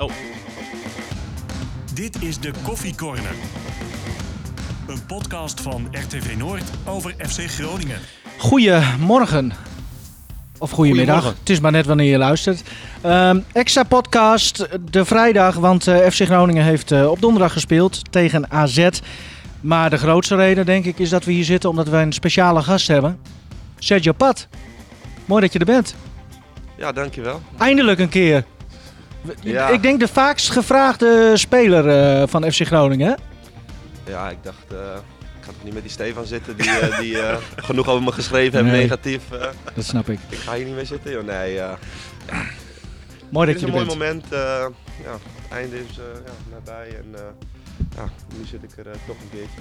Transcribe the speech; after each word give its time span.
Oh, 0.00 0.10
Dit 1.94 2.22
is 2.22 2.38
de 2.38 2.52
Koffie 2.62 2.94
Corner. 2.94 3.34
Een 4.86 5.06
podcast 5.06 5.60
van 5.60 5.88
RTV 5.90 6.36
Noord 6.36 6.62
over 6.86 7.14
FC 7.18 7.40
Groningen. 7.40 7.98
Goedemorgen. 8.38 9.52
Of 10.58 10.70
goedemiddag. 10.70 11.14
Goedemorgen. 11.14 11.40
Het 11.40 11.50
is 11.50 11.60
maar 11.60 11.72
net 11.72 11.86
wanneer 11.86 12.10
je 12.10 12.18
luistert. 12.18 12.62
Ehm, 13.00 13.40
extra 13.52 13.82
podcast 13.82 14.68
de 14.90 15.04
vrijdag, 15.04 15.54
want 15.54 15.86
eh, 15.86 16.08
FC 16.08 16.20
Groningen 16.24 16.64
heeft 16.64 16.92
eh, 16.92 17.10
op 17.10 17.20
donderdag 17.20 17.52
gespeeld 17.52 18.12
tegen 18.12 18.50
AZ. 18.50 18.88
Maar 19.60 19.90
de 19.90 19.98
grootste 19.98 20.36
reden, 20.36 20.66
denk 20.66 20.84
ik, 20.84 20.98
is 20.98 21.08
dat 21.08 21.24
we 21.24 21.32
hier 21.32 21.44
zitten 21.44 21.70
omdat 21.70 21.88
wij 21.88 22.02
een 22.02 22.12
speciale 22.12 22.62
gast 22.62 22.88
hebben. 22.88 23.18
Sergio 23.78 24.12
Pat. 24.12 24.48
Mooi 25.24 25.40
dat 25.40 25.52
je 25.52 25.58
er 25.58 25.64
bent. 25.64 25.94
Ja, 26.76 26.92
dankjewel. 26.92 27.40
Eindelijk 27.58 27.98
een 27.98 28.08
keer. 28.08 28.44
Ja. 29.42 29.68
Ik 29.68 29.82
denk 29.82 30.00
de 30.00 30.08
vaakst 30.08 30.50
gevraagde 30.50 31.32
speler 31.36 31.88
eh, 32.20 32.28
van 32.28 32.52
FC 32.52 32.66
Groningen. 32.66 33.08
hè? 33.08 33.14
Ja, 34.12 34.30
ik 34.30 34.36
dacht, 34.42 34.56
eh, 34.70 34.76
ik 35.38 35.44
ga 35.46 35.46
toch 35.52 35.64
niet 35.64 35.74
met 35.74 35.82
die 35.82 35.90
Stefan 35.92 36.26
zitten 36.26 36.56
die, 36.56 36.70
eh, 36.70 36.98
die 36.98 37.16
genoeg 37.68 37.88
over 37.88 38.02
me 38.02 38.12
geschreven 38.12 38.58
heeft, 38.58 38.70
Nee. 38.70 38.82
negatief. 38.82 39.22
eh. 39.32 39.46
Dat 39.74 39.84
snap 39.84 40.08
ik. 40.08 40.18
ik 40.28 40.38
ga 40.38 40.54
hier 40.54 40.64
niet 40.64 40.74
meer 40.74 40.86
zitten, 40.86 41.10
joh. 41.12 41.24
Nee, 41.26 41.52
ja. 41.52 41.78
Mooi 43.28 43.48
Het 43.50 43.60
dat 43.60 43.68
is 43.68 43.74
je 43.74 43.80
een 43.80 43.86
er 43.86 43.86
mooi 43.86 43.98
bent. 43.98 44.30
moment. 44.30 44.32
eh, 44.32 44.66
ja, 45.04 45.12
het 45.12 45.52
einde 45.58 45.76
is 45.76 45.94
ja, 45.96 46.32
nabij 46.54 46.88
en 46.88 47.06
ja, 47.96 48.04
nu 48.38 48.44
zit 48.46 48.62
ik 48.62 48.70
er 48.76 48.84
toch 49.06 49.16
een 49.22 49.30
keertje. 49.30 49.60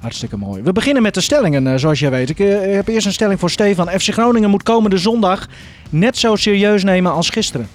Hartstikke 0.00 0.36
mooi. 0.36 0.62
We 0.62 0.72
beginnen 0.72 1.02
met 1.02 1.14
de 1.14 1.20
stellingen, 1.20 1.80
zoals 1.80 1.98
jij 1.98 2.10
weet. 2.10 2.30
Ik 2.30 2.38
heb 2.74 2.88
eerst 2.88 3.06
een 3.06 3.12
stelling 3.12 3.40
voor 3.40 3.50
Stefan. 3.50 3.88
FC 3.88 4.08
Groningen 4.12 4.50
moet 4.50 4.62
komende 4.62 4.98
zondag 4.98 5.46
net 5.90 6.16
zo 6.18 6.36
serieus 6.36 6.84
nemen 6.84 7.12
als 7.12 7.30
gisteren. 7.30 7.68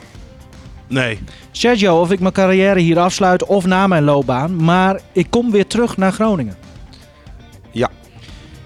Nee. 0.87 1.19
Sergio, 1.51 1.99
of 1.99 2.11
ik 2.11 2.19
mijn 2.19 2.33
carrière 2.33 2.79
hier 2.79 2.99
afsluit 2.99 3.45
of 3.45 3.65
na 3.65 3.87
mijn 3.87 4.03
loopbaan, 4.03 4.63
maar 4.63 5.01
ik 5.11 5.27
kom 5.29 5.51
weer 5.51 5.67
terug 5.67 5.97
naar 5.97 6.11
Groningen. 6.11 6.55
Ja. 7.71 7.89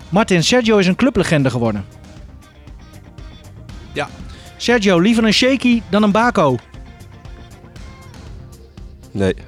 Martin, 0.09 0.43
Sergio 0.43 0.77
is 0.77 0.87
een 0.87 0.95
clublegende 0.95 1.49
geworden. 1.49 1.85
Ja. 3.93 4.07
Sergio, 4.57 4.99
liever 4.99 5.23
een 5.23 5.33
shaky 5.33 5.81
dan 5.89 6.03
een 6.03 6.11
bako. 6.11 6.57
Nee. 9.11 9.33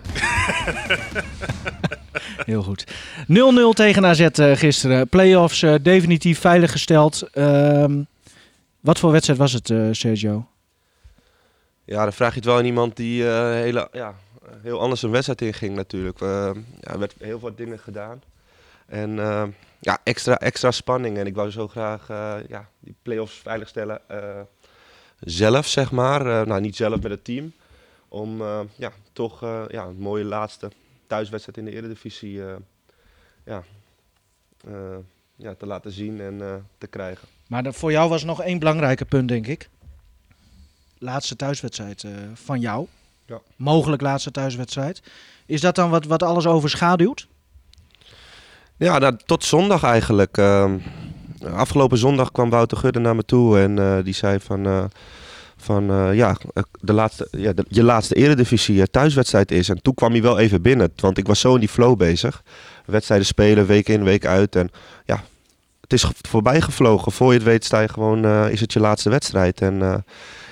Heel 2.46 2.64
goed. 2.64 2.86
0-0 3.22 3.26
tegen 3.74 4.06
AZ 4.06 4.20
eh, 4.20 4.56
gisteren. 4.56 5.08
Playoffs 5.08 5.62
eh, 5.64 5.74
definitief 5.82 6.40
veiliggesteld. 6.40 7.30
Ehm 7.32 7.94
wat 8.82 9.00
voor 9.00 9.12
wedstrijd 9.12 9.40
was 9.40 9.54
het, 9.54 9.70
eh, 9.70 9.88
Sergio? 9.92 10.46
Ja, 11.92 12.04
dan 12.04 12.14
vraag 12.14 12.30
je 12.30 12.36
het 12.36 12.46
wel 12.46 12.58
aan 12.58 12.66
iemand 12.66 12.96
die 12.96 13.28
eh, 13.28 13.52
hele, 13.52 13.90
ja, 13.92 14.16
heel 14.62 14.80
anders 14.80 15.02
een 15.02 15.12
wedstrijd 15.12 15.42
inging 15.42 15.76
natuurlijk. 15.76 16.22
Eh, 16.22 16.52
ja, 16.80 16.92
er 16.92 17.00
werd 17.00 17.14
heel 17.20 17.40
veel 17.40 17.56
dingen 17.56 17.80
gedaan. 17.80 18.24
En 18.86 19.20
eh, 19.20 19.48
ja, 19.80 20.00
extra, 20.04 20.40
extra 20.40 20.72
spanning. 20.72 21.18
En 21.18 21.26
ik 21.26 21.36
wou 21.36 21.52
zo 21.52 21.68
graag 21.68 22.08
ja, 22.48 22.70
die 22.80 22.96
play-offs 23.02 23.36
veiligstellen. 23.36 24.02
zelf, 25.20 25.68
zeg 25.68 25.92
maar. 25.92 26.48
Nou, 26.48 26.62
niet 26.62 26.76
zelf 26.76 27.02
met 27.02 27.12
het 27.12 27.24
team. 27.24 27.54
Om 28.08 28.44
ja, 28.76 28.92
toch 29.14 29.42
ja, 29.68 29.84
een 29.84 30.00
mooie 30.00 30.26
laatste 30.26 30.72
thuiswedstrijd 31.08 31.58
in 31.58 31.66
de 31.66 31.72
Eredivisie 31.72 32.42
ja, 33.44 33.64
ja, 35.36 35.54
te 35.56 35.66
laten 35.66 35.92
zien 35.92 36.22
en 36.22 36.66
te 36.78 36.88
krijgen. 36.88 37.28
Maar 37.48 37.74
voor 37.74 37.92
jou 37.92 38.10
was 38.10 38.24
nog 38.24 38.42
één 38.42 38.60
belangrijker 38.60 39.06
punt, 39.06 39.28
denk 39.28 39.48
ik. 39.48 39.70
Laatste 41.04 41.36
thuiswedstrijd 41.36 42.04
eh, 42.04 42.12
van 42.34 42.60
jou. 42.60 42.88
Ja. 43.26 43.40
Mogelijk 43.56 44.02
laatste 44.02 44.32
thuiswedstrijd. 44.32 45.02
Is 45.46 45.62
dat 45.62 45.76
dan 45.76 45.90
wat, 45.90 46.06
wat 46.06 46.24
alles 46.24 46.46
overschaduwt? 46.48 47.28
Ja, 48.78 48.98
nou, 48.98 49.18
tot 49.26 49.44
zondag 49.46 49.84
eigenlijk. 49.84 50.38
Ehm, 50.38 50.78
afgelopen 51.54 51.98
zondag 51.98 52.32
kwam 52.32 52.50
Wouter 52.50 52.78
Gudde 52.78 53.00
naar 53.00 53.16
me 53.16 53.26
toe 53.26 53.60
en 53.60 53.80
eh, 53.80 54.04
die 54.04 54.14
zei 54.14 54.40
van... 54.40 54.66
eh, 54.66 54.84
van 55.58 56.16
ja, 56.16 56.38
de 56.80 56.94
laatste, 56.94 57.28
ja 57.32 57.54
de- 57.54 57.66
je 57.68 57.84
laatste 57.84 58.16
eredivisie 58.16 58.90
thuiswedstrijd 58.90 59.52
is. 59.52 59.70
En 59.70 59.82
toen 59.82 59.94
kwam 59.94 60.12
hij 60.12 60.22
wel 60.22 60.40
even 60.40 60.62
binnen, 60.62 60.92
want 60.96 61.18
ik 61.18 61.28
was 61.28 61.40
zo 61.40 61.54
in 61.54 61.60
die 61.60 61.70
flow 61.70 61.98
bezig. 61.98 62.44
Wedstrijden 62.86 63.28
spelen, 63.28 63.66
week 63.66 63.90
in, 63.90 64.04
week 64.04 64.26
uit. 64.26 64.56
En 64.56 64.72
ja, 65.06 65.24
het 65.82 65.94
is 65.94 66.06
voorbij 66.22 66.62
gevlogen. 66.62 67.12
Voor 67.12 67.28
je 67.32 67.38
het 67.38 67.48
weet 67.48 67.66
sta 67.66 67.80
je 67.80 67.88
gewoon, 67.88 68.26
is 68.50 68.60
het 68.60 68.74
je 68.74 68.80
laatste 68.80 69.10
wedstrijd. 69.10 69.62
En 69.62 70.04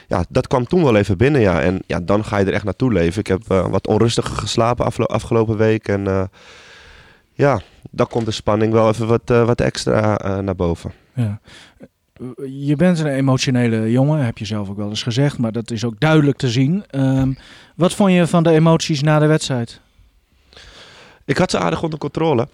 ja, 0.10 0.24
dat 0.30 0.48
kwam 0.48 0.68
toen 0.68 0.84
wel 0.84 0.96
even 0.96 1.18
binnen, 1.18 1.42
ja. 1.42 1.62
En 1.62 1.80
ja, 1.86 2.00
dan 2.00 2.26
ga 2.26 2.38
je 2.38 2.46
er 2.46 2.54
echt 2.54 2.64
naartoe 2.64 2.94
leven. 2.94 3.20
Ik 3.20 3.28
heb 3.28 3.42
eh, 3.48 3.68
wat 3.68 3.88
onrustiger 3.88 4.36
geslapen 4.36 4.86
aflo- 4.86 5.06
afgelopen 5.06 5.58
week. 5.58 5.88
En 5.88 6.08
eh, 6.08 6.24
ja, 7.34 7.62
dan 7.92 8.08
komt 8.08 8.26
de 8.26 8.32
spanning 8.32 8.74
wel 8.74 8.90
even 8.90 9.08
wat, 9.08 9.22
eh, 9.30 9.46
wat 9.46 9.62
extra 9.62 10.18
naar 10.42 10.56
boven. 10.56 10.92
Ja. 11.14 11.40
Je 12.50 12.76
bent 12.76 13.00
een 13.00 13.08
emotionele 13.08 13.92
jongen, 13.92 14.26
heb 14.26 14.38
je 14.38 14.46
zelf 14.46 14.70
ook 14.70 14.78
wel 14.78 14.90
eens 14.90 15.04
gezegd. 15.04 15.38
Maar 15.38 15.52
dat 15.52 15.72
is 15.72 15.84
ook 15.86 16.00
duidelijk 16.00 16.38
te 16.38 16.50
zien. 16.50 16.84
Ehm, 16.90 17.34
wat 17.76 17.94
vond 17.94 18.12
je 18.12 18.28
van 18.28 18.44
de 18.44 18.52
emoties 18.52 19.02
na 19.02 19.20
de 19.20 19.26
wedstrijd? 19.26 19.82
Ik 21.26 21.38
had 21.38 21.52
ze 21.52 21.60
aardig 21.60 21.84
onder 21.84 22.00
controle. 22.00 22.48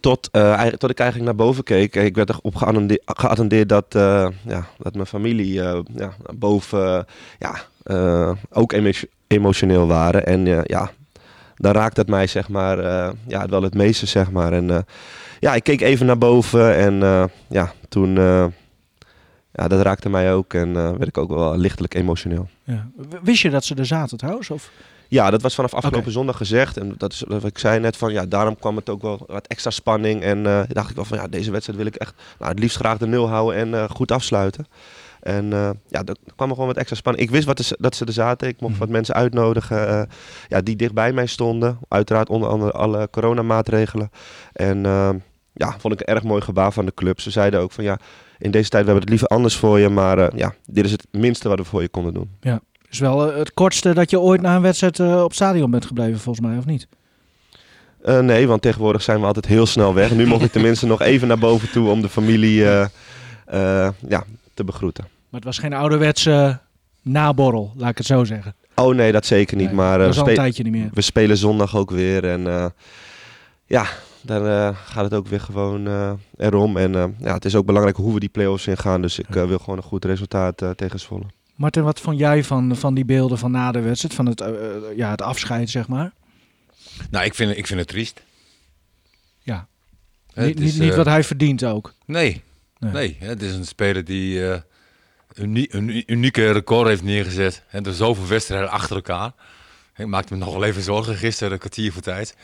Tot, 0.00 0.28
eh, 0.32 0.66
tot 0.66 0.90
ik 0.90 0.98
eigenlijk 0.98 1.30
naar 1.36 1.46
boven 1.46 1.64
keek. 1.64 1.96
Ik 1.96 2.14
werd 2.14 2.28
erop 2.28 2.56
geattendeerd, 3.04 3.68
dat, 3.68 3.84
eh, 3.94 4.26
ja, 4.46 4.66
dat 4.78 4.94
mijn 4.94 5.06
familie 5.06 5.62
eh, 5.62 5.78
ja, 5.96 6.12
boven 6.34 6.96
eh, 6.96 7.02
ja, 7.38 7.54
eh, 7.82 8.32
ook 8.50 8.72
emo- 8.72 8.90
emotioneel 9.26 9.86
waren. 9.86 10.26
En 10.26 10.46
eh, 10.46 10.58
ja, 10.64 10.90
dan 11.56 11.72
raakt 11.72 11.96
het 11.96 12.08
mij 12.08 12.26
zeg 12.26 12.48
maar, 12.48 12.78
eh, 12.78 13.10
ja, 13.26 13.46
wel 13.46 13.62
het 13.62 13.74
meeste. 13.74 14.06
Zeg 14.06 14.30
maar. 14.30 14.52
En, 14.52 14.70
eh, 14.70 14.78
ja, 15.40 15.54
ik 15.54 15.62
keek 15.62 15.80
even 15.80 16.06
naar 16.06 16.18
boven 16.18 16.76
en 16.76 17.02
eh, 17.02 17.24
ja, 17.48 17.72
toen... 17.88 18.16
eh, 18.18 18.44
ja, 19.52 19.68
dat 19.68 19.82
raakte 19.82 20.08
mij 20.08 20.32
ook 20.32 20.54
en 20.54 20.76
eh, 20.76 20.90
werd 20.90 21.06
ik 21.08 21.18
ook 21.18 21.28
wel 21.30 21.56
lichtelijk 21.56 21.94
emotioneel. 21.94 22.48
Ja. 22.64 22.86
Wist 23.22 23.42
je 23.42 23.50
dat 23.50 23.64
ze 23.64 23.74
er 23.74 23.86
zaten 23.86 24.18
trouwens? 24.18 24.50
Of? 24.50 24.70
Ja, 25.10 25.30
dat 25.30 25.42
was 25.42 25.54
vanaf 25.54 25.74
afgelopen 25.74 26.12
zondag 26.12 26.36
gezegd. 26.36 26.76
En 26.76 26.94
dat 26.96 27.12
is 27.12 27.24
wat 27.28 27.44
ik 27.44 27.58
zei 27.58 27.80
net 27.80 27.96
van 27.96 28.12
ja, 28.12 28.26
daarom 28.26 28.56
kwam 28.58 28.76
het 28.76 28.88
ook 28.90 29.02
wel 29.02 29.24
wat 29.26 29.46
extra 29.46 29.70
spanning. 29.70 30.22
En 30.22 30.46
eh, 30.46 30.60
dacht 30.68 30.90
ik 30.90 30.96
wel 30.96 31.04
van 31.04 31.18
ja, 31.18 31.28
deze 31.28 31.50
wedstrijd 31.50 31.78
wil 31.78 31.88
ik 31.88 31.94
echt 31.96 32.14
nou, 32.38 32.50
het 32.50 32.58
liefst 32.60 32.76
graag 32.76 32.98
de 32.98 33.06
nul 33.06 33.28
houden 33.28 33.60
en 33.60 33.74
eh, 33.74 33.90
goed 33.90 34.12
afsluiten. 34.12 34.66
En 35.20 35.52
eh, 35.52 35.70
ja, 35.88 36.02
er 36.04 36.16
kwam 36.36 36.48
er 36.48 36.54
gewoon 36.54 36.66
wat 36.66 36.76
extra 36.76 36.96
spanning. 36.96 37.24
Ik 37.24 37.30
wist 37.30 37.46
wat 37.46 37.58
er- 37.58 37.76
dat 37.78 37.94
ze 37.96 38.04
er 38.04 38.12
zaten. 38.12 38.48
Ik 38.48 38.60
mocht 38.60 38.72
Mhm. 38.72 38.80
wat 38.80 38.88
mensen 38.88 39.14
uitnodigen 39.14 40.08
ja, 40.48 40.60
die 40.60 40.76
dicht 40.76 40.94
bij 40.94 41.12
mij 41.12 41.26
stonden. 41.26 41.78
Uiteraard 41.88 42.28
onder 42.28 42.48
andere 42.48 42.72
alle 42.72 43.08
coronamaatregelen. 43.10 44.10
En 44.52 44.86
eh, 44.86 45.10
ja, 45.52 45.74
vond 45.78 45.94
ik 45.94 46.00
een 46.00 46.14
erg 46.14 46.22
mooi 46.24 46.40
gebaar 46.40 46.72
van 46.72 46.84
de 46.86 46.94
club. 46.94 47.20
Ze 47.20 47.30
zeiden 47.30 47.60
ook 47.60 47.72
van 47.72 47.84
ja, 47.84 47.98
in 48.38 48.50
deze 48.50 48.68
tijd 48.68 48.84
we 48.84 48.90
hebben 48.90 49.00
het 49.00 49.08
liever 49.08 49.28
anders 49.28 49.56
voor 49.56 49.78
je. 49.78 49.88
Maar 49.88 50.36
ja, 50.36 50.54
dit 50.66 50.84
is 50.84 50.92
het 50.92 51.06
minste 51.10 51.48
wat 51.48 51.58
we 51.58 51.64
voor 51.64 51.82
je 51.82 51.88
konden 51.88 52.14
doen. 52.14 52.30
Is 52.90 52.98
wel 52.98 53.30
eh, 53.30 53.38
het 53.38 53.54
kortste 53.54 53.94
dat 53.94 54.10
je 54.10 54.20
ooit 54.20 54.40
na 54.40 54.56
een 54.56 54.62
wedstrijd 54.62 54.98
eh, 54.98 55.22
op 55.22 55.32
stadion 55.32 55.70
bent 55.70 55.84
gebleven, 55.84 56.20
volgens 56.20 56.46
mij, 56.46 56.58
of 56.58 56.64
niet? 56.66 56.86
Eh, 58.02 58.18
nee, 58.18 58.46
want 58.48 58.62
tegenwoordig 58.62 59.02
zijn 59.02 59.20
we 59.20 59.26
altijd 59.26 59.46
heel 59.46 59.66
snel 59.66 59.94
weg. 59.94 60.10
Nu 60.10 60.26
mocht 60.26 60.44
ik 60.48 60.52
tenminste 60.52 60.86
nog 60.86 61.00
even 61.00 61.28
naar 61.28 61.38
boven 61.38 61.70
toe 61.70 61.88
om 61.88 62.00
de 62.02 62.08
familie 62.08 62.54
ja, 64.08 64.24
te 64.54 64.64
begroeten. 64.64 65.04
Maar 65.04 65.40
het 65.40 65.44
was 65.44 65.58
geen 65.58 65.72
ouderwetse 65.72 66.58
naborrel, 67.02 67.72
laat 67.76 67.90
ik 67.90 67.98
het 67.98 68.06
zo 68.06 68.24
zeggen. 68.24 68.54
Oh 68.74 68.94
nee, 68.94 69.12
dat 69.12 69.26
zeker 69.26 69.56
niet. 69.56 69.66
Nee, 69.66 69.74
maar 69.74 69.98
dat 69.98 70.14
we, 70.16 70.32
spe- 70.32 70.62
niet 70.62 70.72
meer. 70.72 70.88
we 70.92 71.00
spelen 71.00 71.36
zondag 71.36 71.76
ook 71.76 71.90
weer. 71.90 72.24
En 72.24 72.72
ja, 73.66 73.86
dan 74.22 74.46
eh, 74.46 74.76
gaat 74.84 75.04
het 75.04 75.14
ook 75.14 75.26
weer 75.26 75.40
gewoon 75.40 75.88
erom. 76.36 76.76
En 76.76 76.92
ja, 77.18 77.34
het 77.34 77.44
is 77.44 77.54
ook 77.54 77.66
belangrijk 77.66 77.96
hoe 77.96 78.14
we 78.14 78.20
die 78.20 78.28
play-offs 78.28 78.66
ingaan. 78.66 79.02
Dus 79.02 79.18
ik 79.18 79.28
wil 79.28 79.58
gewoon 79.58 79.76
een 79.76 79.82
goed 79.82 80.04
resultaat 80.04 80.62
tegen 80.76 81.00
Zwolle. 81.00 81.24
Martin, 81.60 81.82
wat 81.82 82.00
vond 82.00 82.18
jij 82.18 82.44
van, 82.44 82.76
van 82.76 82.94
die 82.94 83.04
beelden 83.04 83.38
van 83.38 83.50
na 83.50 83.72
de 83.72 83.80
wedstrijd? 83.80 84.14
Van 84.14 84.26
het, 84.26 84.40
eh, 84.40 84.48
eh, 84.48 84.96
ja, 84.96 85.10
het 85.10 85.22
afscheid, 85.22 85.70
zeg 85.70 85.88
maar? 85.88 86.12
Nou, 87.10 87.24
ik 87.24 87.34
vind, 87.34 87.56
ik 87.56 87.66
vind 87.66 87.78
het 87.80 87.88
triest. 87.88 88.22
Ja. 89.38 89.66
Niet, 90.34 90.60
is, 90.60 90.72
niet, 90.72 90.80
niet 90.80 90.90
eh, 90.90 90.96
wat 90.96 91.06
hij 91.06 91.24
verdient 91.24 91.64
ook. 91.64 91.94
Nee, 92.06 92.42
Nee. 92.78 92.92
nee. 92.92 93.16
het 93.18 93.42
is 93.42 93.52
een 93.54 93.66
speler 93.66 94.04
die 94.04 94.42
een, 94.42 94.62
uni- 95.34 95.66
een 95.70 95.88
uni- 95.88 96.02
unieke 96.06 96.50
record 96.50 96.88
heeft 96.88 97.02
neergezet. 97.02 97.62
En 97.70 97.82
door 97.82 97.92
zoveel 97.92 98.26
wedstrijden 98.26 98.70
achter 98.70 98.96
elkaar. 98.96 99.32
Ik 99.96 100.06
maakte 100.06 100.32
me 100.32 100.38
nog 100.38 100.52
wel 100.52 100.64
even 100.64 100.82
zorgen 100.82 101.16
gisteren, 101.16 101.52
een 101.52 101.58
kwartier 101.58 101.92
voor 101.92 102.02
tijd. 102.02 102.36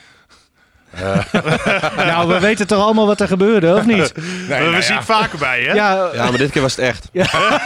Nou, 1.96 2.28
we 2.28 2.38
weten 2.40 2.66
toch 2.66 2.82
allemaal 2.82 3.06
wat 3.06 3.20
er 3.20 3.28
gebeurde, 3.28 3.74
of 3.74 3.86
niet? 3.86 3.96
nee, 4.48 4.62
we 4.64 4.70
nou 4.70 4.82
zien 4.82 4.92
ja. 4.92 4.96
het 4.96 5.04
vaker 5.04 5.38
bij, 5.38 5.60
hè? 5.62 5.72
Ja, 5.72 6.08
Ja, 6.14 6.22
maar 6.30 6.38
dit 6.38 6.50
keer 6.50 6.62
was 6.62 6.76
het 6.76 6.84
echt. 6.84 7.08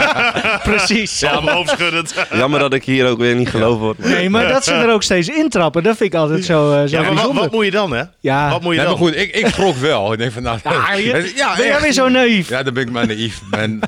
precies. 0.70 1.20
Ja, 1.20 1.40
maar 1.40 1.54
hoofdschuddend. 1.54 2.14
Jammer 2.32 2.60
dat 2.60 2.72
ik 2.74 2.84
hier 2.84 3.06
ook 3.08 3.18
weer 3.18 3.34
niet 3.34 3.48
geloven 3.48 3.80
word. 3.84 3.98
Nee, 3.98 4.30
maar 4.30 4.48
dat 4.48 4.64
ze 4.64 4.72
er 4.72 4.92
ook 4.92 5.02
steeds 5.02 5.28
intrappen, 5.28 5.82
dat 5.82 5.96
vind 5.96 6.12
ik 6.14 6.18
altijd 6.20 6.44
zo, 6.44 6.72
eh, 6.72 6.78
zo 6.78 6.84
Ja, 6.86 6.96
maar 6.96 7.04
wat, 7.04 7.14
bijzonder. 7.14 7.42
wat 7.42 7.52
moet 7.52 7.64
je 7.64 7.70
dan, 7.70 7.92
hè? 7.92 8.02
ja, 8.20 8.50
Wat 8.50 8.60
moet 8.62 8.74
je 8.74 8.80
Nee, 8.80 8.88
dan? 8.88 8.98
maar 8.98 9.06
goed, 9.08 9.16
ik, 9.16 9.34
ik 9.34 9.46
schrok 9.46 9.76
wel. 9.76 10.12
Ik 10.12 10.18
denk 10.18 10.32
van, 10.32 10.42
nou, 10.42 10.58
Ja, 10.64 10.92
je- 10.94 11.32
ja, 11.36 11.56
ben 11.56 11.66
jij 11.66 11.80
weer 11.80 11.92
zo 11.92 12.08
naïef? 12.08 12.48
Ja, 12.48 12.62
dan 12.62 12.74
ben 12.74 12.82
ik 12.82 12.90
maar 12.90 13.06
naïef. 13.06 13.40
En, 13.50 13.80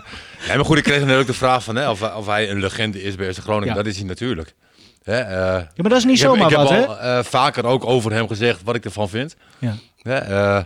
nee, 0.47 0.57
maar 0.57 0.65
goed, 0.65 0.77
ik 0.79 0.83
kreeg 0.85 1.01
natuurlijk 1.01 1.27
de 1.27 1.35
vraag 1.35 1.65
van 1.65 1.77
hè, 1.77 1.91
of, 1.91 2.01
hij- 2.01 2.15
of 2.15 2.27
hij 2.27 2.51
een 2.51 2.61
legende 2.61 3.03
is 3.03 3.15
bij 3.15 3.33
FC 3.35 3.39
Groningen. 3.41 3.69
Ja. 3.69 3.75
Dat 3.75 3.87
is 3.87 3.97
hij 3.97 4.07
natuurlijk. 4.07 4.55
Hè, 5.03 5.19
eh, 5.19 5.37
Ja, 5.37 5.67
maar 5.77 5.91
dat 5.91 5.99
is 5.99 6.05
niet 6.05 6.17
ik 6.17 6.23
heb, 6.23 6.31
zomaar 6.31 6.51
ik 6.51 6.57
wat, 6.57 6.69
heb 6.71 6.79
hè? 6.81 6.87
al 6.87 6.99
eh, 6.99 7.25
vaker 7.25 7.65
ook 7.65 7.85
over 7.87 8.13
hem 8.13 8.29
gezegd 8.29 8.61
wat 8.65 8.75
ik 8.75 8.85
ervan 8.85 9.09
vind. 9.09 9.37
Ja. 9.59 9.75
Hè, 10.03 10.15
eh, 10.17 10.63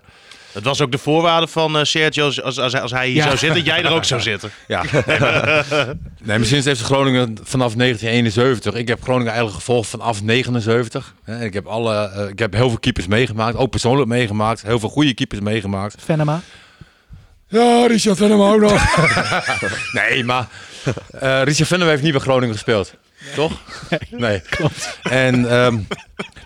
Het 0.53 0.65
was 0.65 0.81
ook 0.81 0.93
de 0.93 0.99
voorwaarde 0.99 1.47
van 1.47 1.77
eh, 1.79 1.85
Sergio, 1.85 2.25
als, 2.25 2.43
als, 2.43 2.59
als 2.59 2.73
hij- 2.73 2.83
als 2.83 2.91
hij 2.91 3.07
hier 3.07 3.17
Ja. 3.17 3.23
zou 3.23 3.37
zitten, 3.37 3.63
jij 3.63 3.83
er 3.85 3.91
ook 3.91 4.05
zou 4.05 4.21
zitten. 4.31 4.51
ja. 4.69 4.83
nee, 6.23 6.39
maar 6.39 6.45
sinds 6.47 6.67
heeft 6.67 6.81
Groningen 6.81 7.39
vanaf 7.43 7.75
1971. 7.75 8.75
Ik 8.75 8.89
heb 8.89 9.03
Groningen 9.03 9.27
eigenlijk 9.33 9.57
gevolgd 9.59 9.89
vanaf 9.91 10.23
79. 10.23 11.15
Hè, 11.25 11.45
ik, 11.45 11.53
heb 11.55 11.67
alle, 11.67 12.27
ik 12.31 12.39
heb 12.39 12.53
heel 12.53 12.69
veel 12.69 12.79
keepers 12.79 13.07
meegemaakt. 13.07 13.57
Ook 13.57 13.71
persoonlijk 13.71 14.09
meegemaakt. 14.09 14.63
Heel 14.63 14.79
veel 14.79 14.89
goede 14.89 15.15
keepers 15.15 15.41
meegemaakt. 15.41 15.95
Venema. 16.05 16.41
Ja, 17.49 17.87
Richard 17.87 18.17
Venema 18.17 18.53
ook 18.53 18.61
nog. 18.61 18.97
nee, 20.01 20.25
maar 20.25 20.49
eh, 21.11 21.43
Richard 21.43 21.69
Venema 21.69 21.91
heeft 21.91 22.03
niet 22.03 22.13
bij 22.13 22.21
Groningen 22.21 22.55
gespeeld. 22.55 22.95
Toch? 23.35 23.61
Nee. 24.11 24.41
Klopt. 24.41 24.99
En, 25.03 25.51
ehm, 25.51 25.79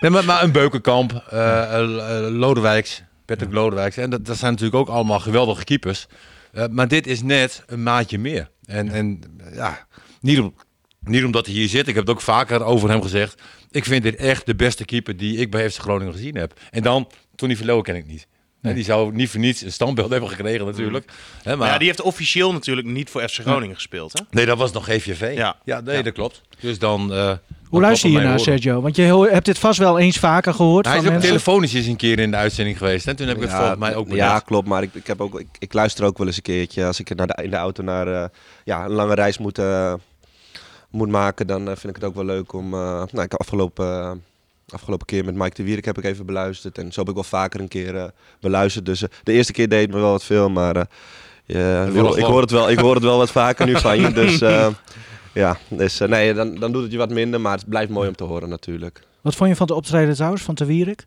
nee, 0.00 0.10
maar, 0.10 0.24
maar 0.24 0.42
een 0.42 0.52
Beukenkamp, 0.52 1.24
eh 1.30 1.74
eh, 1.74 2.30
Lodewijks, 2.30 3.02
Patrick 3.24 3.52
Lodewijks. 3.52 3.96
En 3.96 4.10
dat, 4.10 4.26
dat 4.26 4.36
zijn 4.36 4.50
natuurlijk 4.50 4.80
ook 4.80 4.88
allemaal 4.88 5.20
geweldige 5.20 5.64
keepers. 5.64 6.06
Eh, 6.52 6.64
maar 6.70 6.88
dit 6.88 7.06
is 7.06 7.22
net 7.22 7.62
een 7.66 7.82
maatje 7.82 8.18
meer. 8.18 8.50
En, 8.64 8.88
en 8.88 9.20
ja, 9.52 9.86
niet, 10.20 10.38
om, 10.40 10.54
niet 11.00 11.24
omdat 11.24 11.46
hij 11.46 11.54
hier 11.54 11.68
zit. 11.68 11.88
Ik 11.88 11.94
heb 11.94 12.06
het 12.06 12.16
ook 12.16 12.22
vaker 12.22 12.64
over 12.64 12.88
hem 12.88 13.02
gezegd. 13.02 13.42
Ik 13.70 13.84
vind 13.84 14.02
dit 14.02 14.16
echt 14.16 14.46
de 14.46 14.54
beste 14.54 14.84
keeper 14.84 15.16
die 15.16 15.36
ik 15.36 15.50
bij 15.50 15.70
FC 15.70 15.78
Groningen 15.78 16.12
gezien 16.12 16.36
heb. 16.36 16.60
En 16.70 16.82
dan, 16.82 17.10
Tony 17.34 17.56
Verleeuwen 17.56 17.84
ken 17.84 17.96
ik 17.96 18.06
niet. 18.06 18.26
Nee. 18.62 18.72
En 18.72 18.78
die 18.78 18.84
zou 18.88 19.14
niet 19.14 19.30
voor 19.30 19.40
niets 19.40 19.62
een 19.62 19.72
standbeeld 19.72 20.10
hebben 20.14 20.28
gekregen 20.28 20.66
natuurlijk. 20.66 21.12
Hè, 21.42 21.48
Maar 21.50 21.58
maar 21.58 21.68
ja, 21.68 21.78
die 21.78 21.86
heeft 21.86 22.00
officieel 22.00 22.52
natuurlijk 22.52 22.86
niet 22.86 23.10
voor 23.10 23.28
FC 23.28 23.40
Groningen 23.40 23.74
gespeeld. 23.74 24.12
Hè? 24.12 24.24
Nee, 24.30 24.46
dat 24.46 24.58
was 24.58 24.72
nog 24.72 24.84
GVV. 24.84 25.36
Ja. 25.36 25.56
nee, 25.64 25.96
Ja. 25.96 26.02
dat 26.02 26.12
klopt. 26.12 26.40
Dus 26.60 26.78
dan... 26.78 27.12
eh, 27.12 27.32
Hoe 27.68 27.80
luister 27.80 28.10
je 28.10 28.18
naar. 28.18 28.40
Sergio? 28.40 28.80
Want 28.80 28.96
je 28.96 29.02
hebt 29.30 29.44
dit 29.44 29.58
vast 29.58 29.78
wel 29.78 29.98
eens 29.98 30.18
vaker 30.18 30.54
gehoord 30.54 30.84
Hij 30.86 30.94
van 30.94 31.02
is 31.04 31.08
ook 31.08 31.12
mensen. 31.16 31.30
telefonisch 31.32 31.72
eens 31.72 31.86
een 31.86 31.96
keer 31.96 32.18
in 32.18 32.30
de 32.30 32.36
uitzending 32.36 32.78
geweest. 32.78 33.06
En 33.06 33.16
toen 33.16 33.26
heb 33.26 33.36
ik 33.36 33.42
het 33.42 33.52
volgens 33.52 33.78
mij 33.78 33.94
ook 33.94 34.06
Ja, 34.06 34.12
bedacht. 34.12 34.44
klopt. 34.44 34.68
Maar 34.68 34.82
ik, 34.82 34.94
ik, 34.94 35.06
heb 35.06 35.20
ook, 35.20 35.40
ik, 35.40 35.46
ik 35.58 35.72
luister 35.72 36.04
ook 36.04 36.18
wel 36.18 36.26
eens 36.26 36.36
een 36.36 36.42
keertje. 36.42 36.84
Als 36.86 37.00
ik 37.00 37.14
naar 37.14 37.26
de, 37.26 37.42
in 37.42 37.50
de 37.50 37.56
auto 37.56 37.82
naar 37.82 38.06
eh, 38.22 38.28
ja, 38.64 38.84
een 38.84 38.90
lange 38.90 39.14
reis 39.14 39.38
moet, 39.38 39.58
eh, 39.58 39.94
moet 40.90 41.08
maken, 41.08 41.46
dan 41.46 41.64
vind 41.64 41.84
ik 41.88 41.94
het 41.94 42.04
ook 42.04 42.14
wel 42.14 42.24
leuk 42.24 42.52
om... 42.52 42.74
eh, 42.74 42.80
nou, 42.80 43.22
ik 43.22 43.30
heb 43.30 43.40
afgelopen, 43.40 44.22
afgelopen 44.72 45.06
keer 45.06 45.24
met 45.24 45.34
Mike 45.34 45.54
de 45.54 45.62
Wierik 45.62 45.84
heb 45.84 45.98
ik 45.98 46.04
even 46.04 46.26
beluisterd. 46.26 46.78
En 46.78 46.92
zo 46.92 47.00
heb 47.00 47.08
ik 47.08 47.14
wel 47.14 47.24
vaker 47.24 47.60
een 47.60 47.68
keer 47.68 47.96
eh, 47.96 48.04
beluisterd. 48.40 48.86
Dus 48.86 49.02
eh, 49.02 49.08
de 49.22 49.32
eerste 49.32 49.52
keer 49.52 49.68
deed 49.68 49.80
het 49.82 49.90
me 49.90 50.00
wel 50.00 50.10
wat 50.10 50.24
veel, 50.24 50.50
maar... 50.50 50.76
eh, 51.46 51.86
ik, 52.16 52.24
hoor 52.24 52.40
het 52.40 52.50
wel, 52.50 52.70
ik 52.70 52.78
hoor 52.78 52.94
het 52.94 53.04
wel 53.04 53.16
wat 53.18 53.30
vaker 53.30 53.66
nu 53.66 53.76
van 53.78 54.00
je. 54.00 54.12
Dus 54.22 54.40
eh, 54.40 54.68
ja, 55.34 55.56
dus, 55.68 55.98
nee, 55.98 56.34
dan, 56.34 56.54
dan 56.54 56.72
doet 56.72 56.82
het 56.82 56.92
je 56.92 56.98
wat 56.98 57.10
minder. 57.10 57.40
Maar 57.40 57.56
het 57.56 57.68
blijft 57.68 57.90
mooi 57.90 58.08
om 58.08 58.14
te 58.16 58.24
horen 58.24 58.48
natuurlijk. 58.48 59.02
Wat 59.20 59.34
vond 59.34 59.50
je 59.50 59.56
van 59.56 59.66
de 59.66 59.74
optreden 59.74 60.14
trouwens 60.14 60.42
van 60.42 60.54
Te 60.54 60.64
Wierik? 60.64 61.06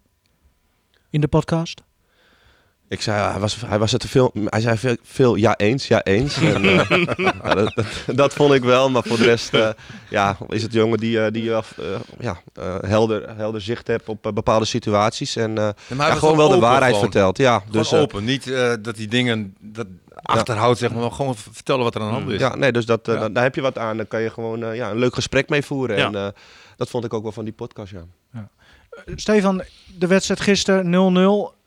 In 1.09 1.21
de 1.21 1.27
podcast? 1.27 1.81
Ik 2.94 3.01
zei, 3.01 3.31
hij 3.31 3.40
was, 3.40 3.57
hij 3.66 3.80
was 3.80 3.92
het 3.92 4.01
te 4.01 4.07
veel. 4.07 4.31
Hij 4.45 4.62
zei 4.62 4.78
veel, 4.78 4.95
veel 5.04 5.36
ja 5.36 5.57
eens, 5.57 5.88
ja 5.88 6.04
eens. 6.04 6.38
En, 6.38 6.63
eh, 6.69 6.90
ja, 7.18 7.54
dat, 7.56 7.74
dat, 7.75 7.86
dat 8.16 8.34
vond 8.34 8.54
ik 8.54 8.63
wel, 8.63 8.90
maar 8.90 9.04
voor 9.04 9.18
de 9.18 9.24
rest 9.24 9.54
eh, 9.54 9.69
ja, 10.10 10.38
is 10.50 10.63
het 10.63 10.74
jongen 10.74 10.98
die, 10.98 11.19
eh, 11.25 11.31
die 11.31 11.50
wel 11.50 11.63
eh, 11.78 11.86
ja, 12.19 12.42
eh, 12.54 12.75
helder, 12.81 13.36
helder 13.38 13.62
zicht 13.62 13.88
hebt 13.88 14.10
op 14.10 14.31
bepaalde 14.34 14.66
situaties. 14.66 15.36
En 15.36 15.57
eh, 15.57 15.69
Ja, 15.98 16.07
ja, 16.07 16.16
gewoon 16.16 16.38
wel 16.38 16.50
de 16.50 16.60
waarheid 16.60 16.94
gewoon. 16.94 17.12
vertelt. 17.12 17.38
Ja, 17.38 17.63
dus, 17.72 17.92
eh, 17.92 18.00
open. 18.00 18.24
Niet 18.24 18.51
eh, 18.51 18.74
dat 18.81 18.95
die 18.95 19.07
dingen 19.07 19.56
dat 19.60 19.88
achterhoudt, 20.13 20.80
zeg 20.80 20.92
maar. 20.92 21.01
maar 21.01 21.12
Gewoon 21.12 21.36
vertellen 21.36 21.84
wat 21.84 21.95
er 21.95 22.01
aan 22.01 22.07
de 22.07 22.13
hand 22.13 22.30
is. 22.30 22.40
ja, 22.40 22.56
nee, 22.56 22.72
dus 22.72 22.86
dat, 22.86 23.06
daar 23.06 23.44
heb 23.44 23.56
je 23.56 23.62
wat 23.62 23.78
aan. 23.78 23.98
Dan 23.98 24.07
kan 24.07 24.22
je 24.22 24.30
gewoon 24.30 24.75
ja, 24.75 24.90
een 24.92 24.98
leuk 24.98 25.13
gesprek 25.13 25.50
mee 25.50 25.62
voeren. 25.63 25.98
Ja. 25.98 26.06
En 26.06 26.16
eh, 26.16 26.28
dat 26.78 26.90
vond 26.90 27.06
ik 27.06 27.13
ook 27.13 27.24
wel 27.24 27.31
van 27.31 27.44
die 27.44 27.54
podcast, 27.54 27.94
ja. 27.94 28.48
Stefan, 29.16 29.63
de 29.98 30.07
wedstrijd 30.07 30.40
gisteren 30.40 30.86
0-0. 30.86 31.62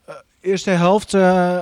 Eerste 0.47 0.71
helft 0.71 1.15
eh, 1.15 1.61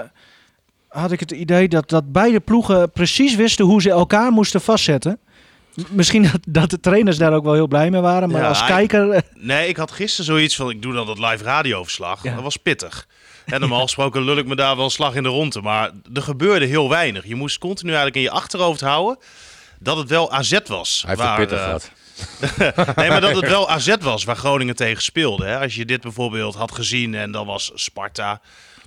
had 0.88 1.12
ik 1.12 1.20
het 1.20 1.30
idee 1.30 1.68
dat, 1.68 1.88
dat 1.88 2.12
beide 2.12 2.40
ploegen 2.40 2.90
precies 2.90 3.34
wisten 3.34 3.64
hoe 3.64 3.82
ze 3.82 3.90
elkaar 3.90 4.30
moesten 4.30 4.60
vastzetten. 4.60 5.18
Misschien 5.88 6.22
dat, 6.32 6.40
dat 6.48 6.70
de 6.70 6.80
trainers 6.80 7.16
daar 7.16 7.32
ook 7.32 7.44
wel 7.44 7.52
heel 7.52 7.66
blij 7.66 7.90
mee 7.90 8.00
waren, 8.00 8.30
maar 8.30 8.40
Ja, 8.40 8.48
als 8.48 8.64
kijker... 8.64 9.22
Nee, 9.34 9.68
ik 9.68 9.76
had 9.76 9.90
gisteren 9.90 10.24
zoiets 10.24 10.56
van, 10.56 10.70
ik 10.70 10.82
doe 10.82 10.92
dan 10.92 11.06
dat 11.06 11.18
live 11.18 11.44
radioverslag. 11.44 12.22
Ja. 12.22 12.34
Dat 12.34 12.42
was 12.42 12.56
pittig. 12.56 13.06
En 13.44 13.60
normaal 13.60 13.82
gesproken 13.90 14.22
lul 14.22 14.36
ik 14.36 14.46
me 14.46 14.56
daar 14.56 14.76
wel 14.76 14.84
een 14.84 14.90
slag 14.90 15.14
in 15.14 15.22
de 15.22 15.28
ronde. 15.28 15.60
Maar 15.60 15.90
er 16.14 16.22
gebeurde 16.22 16.66
heel 16.66 16.88
weinig. 16.88 17.26
Je 17.26 17.34
moest 17.34 17.58
continu 17.58 17.88
eigenlijk 17.88 18.16
in 18.16 18.22
je 18.22 18.30
achterhoofd 18.30 18.80
houden 18.80 19.18
dat 19.78 19.96
het 19.96 20.08
wel 20.08 20.32
AZ 20.32 20.58
was. 20.66 21.04
Hij 21.06 21.10
heeft 21.10 21.22
waar, 21.22 21.38
het 21.38 21.48
pittig 21.48 21.58
eh, 21.58 21.64
gehad. 21.64 22.96
Nee, 22.96 23.08
maar 23.08 23.20
dat 23.20 23.36
het 23.36 23.48
wel 23.48 23.70
AZ 23.70 23.94
was 24.00 24.24
waar 24.24 24.36
Groningen 24.36 24.76
tegen 24.76 25.02
speelde. 25.02 25.44
Hè? 25.44 25.60
Als 25.60 25.74
je 25.74 25.84
dit 25.84 26.00
bijvoorbeeld 26.00 26.54
had 26.54 26.72
gezien 26.72 27.14
en 27.14 27.32
dan 27.32 27.46
was 27.46 27.70
Sparta... 27.74 28.40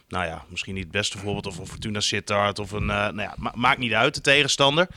Nou 0.08 0.26
ja, 0.26 0.46
misschien 0.50 0.74
niet 0.74 0.84
het 0.84 0.92
beste 0.92 1.18
voorbeeld. 1.18 1.46
Of 1.46 1.58
een 1.58 1.68
Fortuna 1.68 2.00
Sittard. 2.00 2.60
Of 2.60 2.72
een... 2.72 2.90
eh, 2.90 2.96
nou 2.96 3.22
ja, 3.22 3.34
ma- 3.38 3.52
maakt 3.56 3.80
niet 3.80 3.94
uit, 3.94 4.14
de 4.16 4.22
tegenstander. 4.22 4.88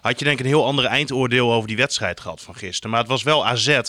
Had 0.00 0.18
je 0.18 0.24
denk 0.24 0.38
ik 0.38 0.44
een 0.44 0.50
heel 0.50 0.64
ander 0.66 0.84
eindoordeel 0.84 1.52
over 1.52 1.68
die 1.68 1.76
wedstrijd 1.76 2.20
gehad 2.20 2.40
van 2.42 2.54
gisteren. 2.54 2.90
Maar 2.90 3.00
het 3.00 3.08
was 3.08 3.22
wel 3.22 3.46
AZ 3.46 3.80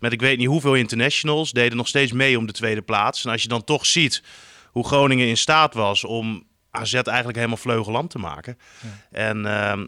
met 0.00 0.12
ik 0.12 0.20
weet 0.20 0.38
niet 0.38 0.46
hoeveel 0.46 0.74
internationals. 0.74 1.52
Deden 1.52 1.76
nog 1.76 1.88
steeds 1.88 2.12
mee 2.12 2.38
om 2.38 2.46
de 2.46 2.52
tweede 2.52 2.82
plaats. 2.82 3.24
En 3.24 3.30
als 3.30 3.42
je 3.42 3.48
dan 3.48 3.64
toch 3.64 3.86
ziet 3.86 4.22
hoe 4.70 4.86
Groningen 4.86 5.26
in 5.26 5.36
staat 5.36 5.74
was 5.74 6.04
om 6.04 6.46
AZ 6.70 6.94
eigenlijk 6.94 7.36
helemaal 7.36 7.56
vleugeland 7.56 8.10
te 8.10 8.18
maken. 8.18 8.58
En 9.10 9.46
ehm, 9.46 9.86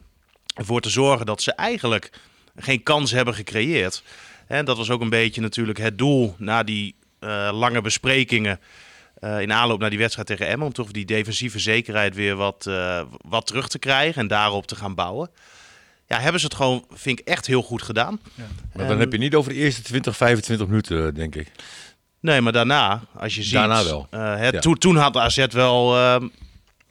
ervoor 0.55 0.81
te 0.81 0.91
zorgen 0.91 1.27
dat 1.27 1.43
ze 1.43 1.53
eigenlijk 1.53 2.11
geen 2.56 2.82
kans 2.82 3.11
hebben 3.11 3.35
gecreëerd. 3.35 4.03
En 4.47 4.65
dat 4.65 4.77
was 4.77 4.91
ook 4.91 5.00
een 5.00 5.09
beetje 5.09 5.41
natuurlijk 5.41 5.79
het 5.79 5.99
doel 5.99 6.35
na 6.38 6.62
die 6.62 6.94
eh, 7.19 7.49
lange 7.53 7.81
besprekingen. 7.81 8.61
Eh, 9.25 9.41
in 9.41 9.53
aanloop 9.53 9.81
naar 9.81 9.91
die 9.91 9.99
wedstrijd 9.99 10.26
tegen 10.29 10.47
Emmen. 10.47 10.67
Om 10.67 10.73
toch 10.73 10.91
die 10.91 11.05
defensieve 11.05 11.59
zekerheid 11.59 12.15
weer 12.15 12.35
wat, 12.37 12.67
eh, 12.69 13.00
wat 13.29 13.47
terug 13.47 13.69
te 13.69 13.79
krijgen. 13.79 14.21
En 14.23 14.29
daarop 14.29 14.67
te 14.67 14.76
gaan 14.76 14.94
bouwen. 14.94 15.31
Ja, 16.06 16.19
hebben 16.21 16.41
ze 16.41 16.47
het 16.47 16.55
gewoon, 16.55 16.85
vind 16.93 17.19
ik, 17.21 17.26
echt 17.26 17.47
heel 17.47 17.62
goed 17.62 17.82
gedaan. 17.82 18.21
Maar 18.75 18.87
dan 18.88 18.99
heb 18.99 19.12
je 19.12 19.19
niet 19.19 19.35
over 19.35 19.53
de 19.53 19.59
eerste 19.59 19.82
20, 19.82 20.17
25 20.17 20.67
minuten, 20.67 21.06
eh, 21.06 21.15
denk 21.15 21.35
ik. 21.35 21.49
Nee, 22.21 22.41
maar 22.41 22.53
daarna, 22.53 23.03
als 23.17 23.35
je 23.35 23.43
ziet... 23.43 23.53
Daarna 23.53 23.85
wel. 23.85 24.06
eh, 24.11 24.37
het, 24.37 24.55
Ja. 24.55 24.61
toen, 24.61 24.79
toen 24.79 24.97
had 24.97 25.17
AZ 25.17 25.47
wel 25.50 25.97
ehm, 25.97 26.29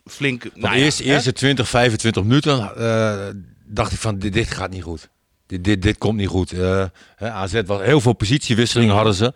flink... 0.06 0.44
Nou 0.44 0.74
de 0.74 0.80
ja, 0.80 0.84
eerste, 0.86 1.04
hè? 1.04 1.10
eerste 1.14 1.34
20, 1.34 1.70
25 1.70 2.24
minuten 2.24 2.76
eh, 2.78 3.28
dacht 3.66 3.92
ik 3.92 4.00
van 4.00 4.20
dit, 4.20 4.34
dit 4.34 4.52
gaat 4.52 4.70
niet 4.70 4.84
goed. 4.84 5.10
Dit, 5.48 5.64
dit, 5.64 5.82
dit 5.82 5.98
komt 5.98 6.18
niet 6.18 6.28
goed. 6.28 6.52
Eh, 6.52 6.86
hè, 7.16 7.32
AZ 7.32 7.62
was 7.66 7.82
heel 7.82 8.02
veel 8.02 8.14
positiewisselingen 8.14 8.96
hadden 8.96 9.14
ze. 9.14 9.34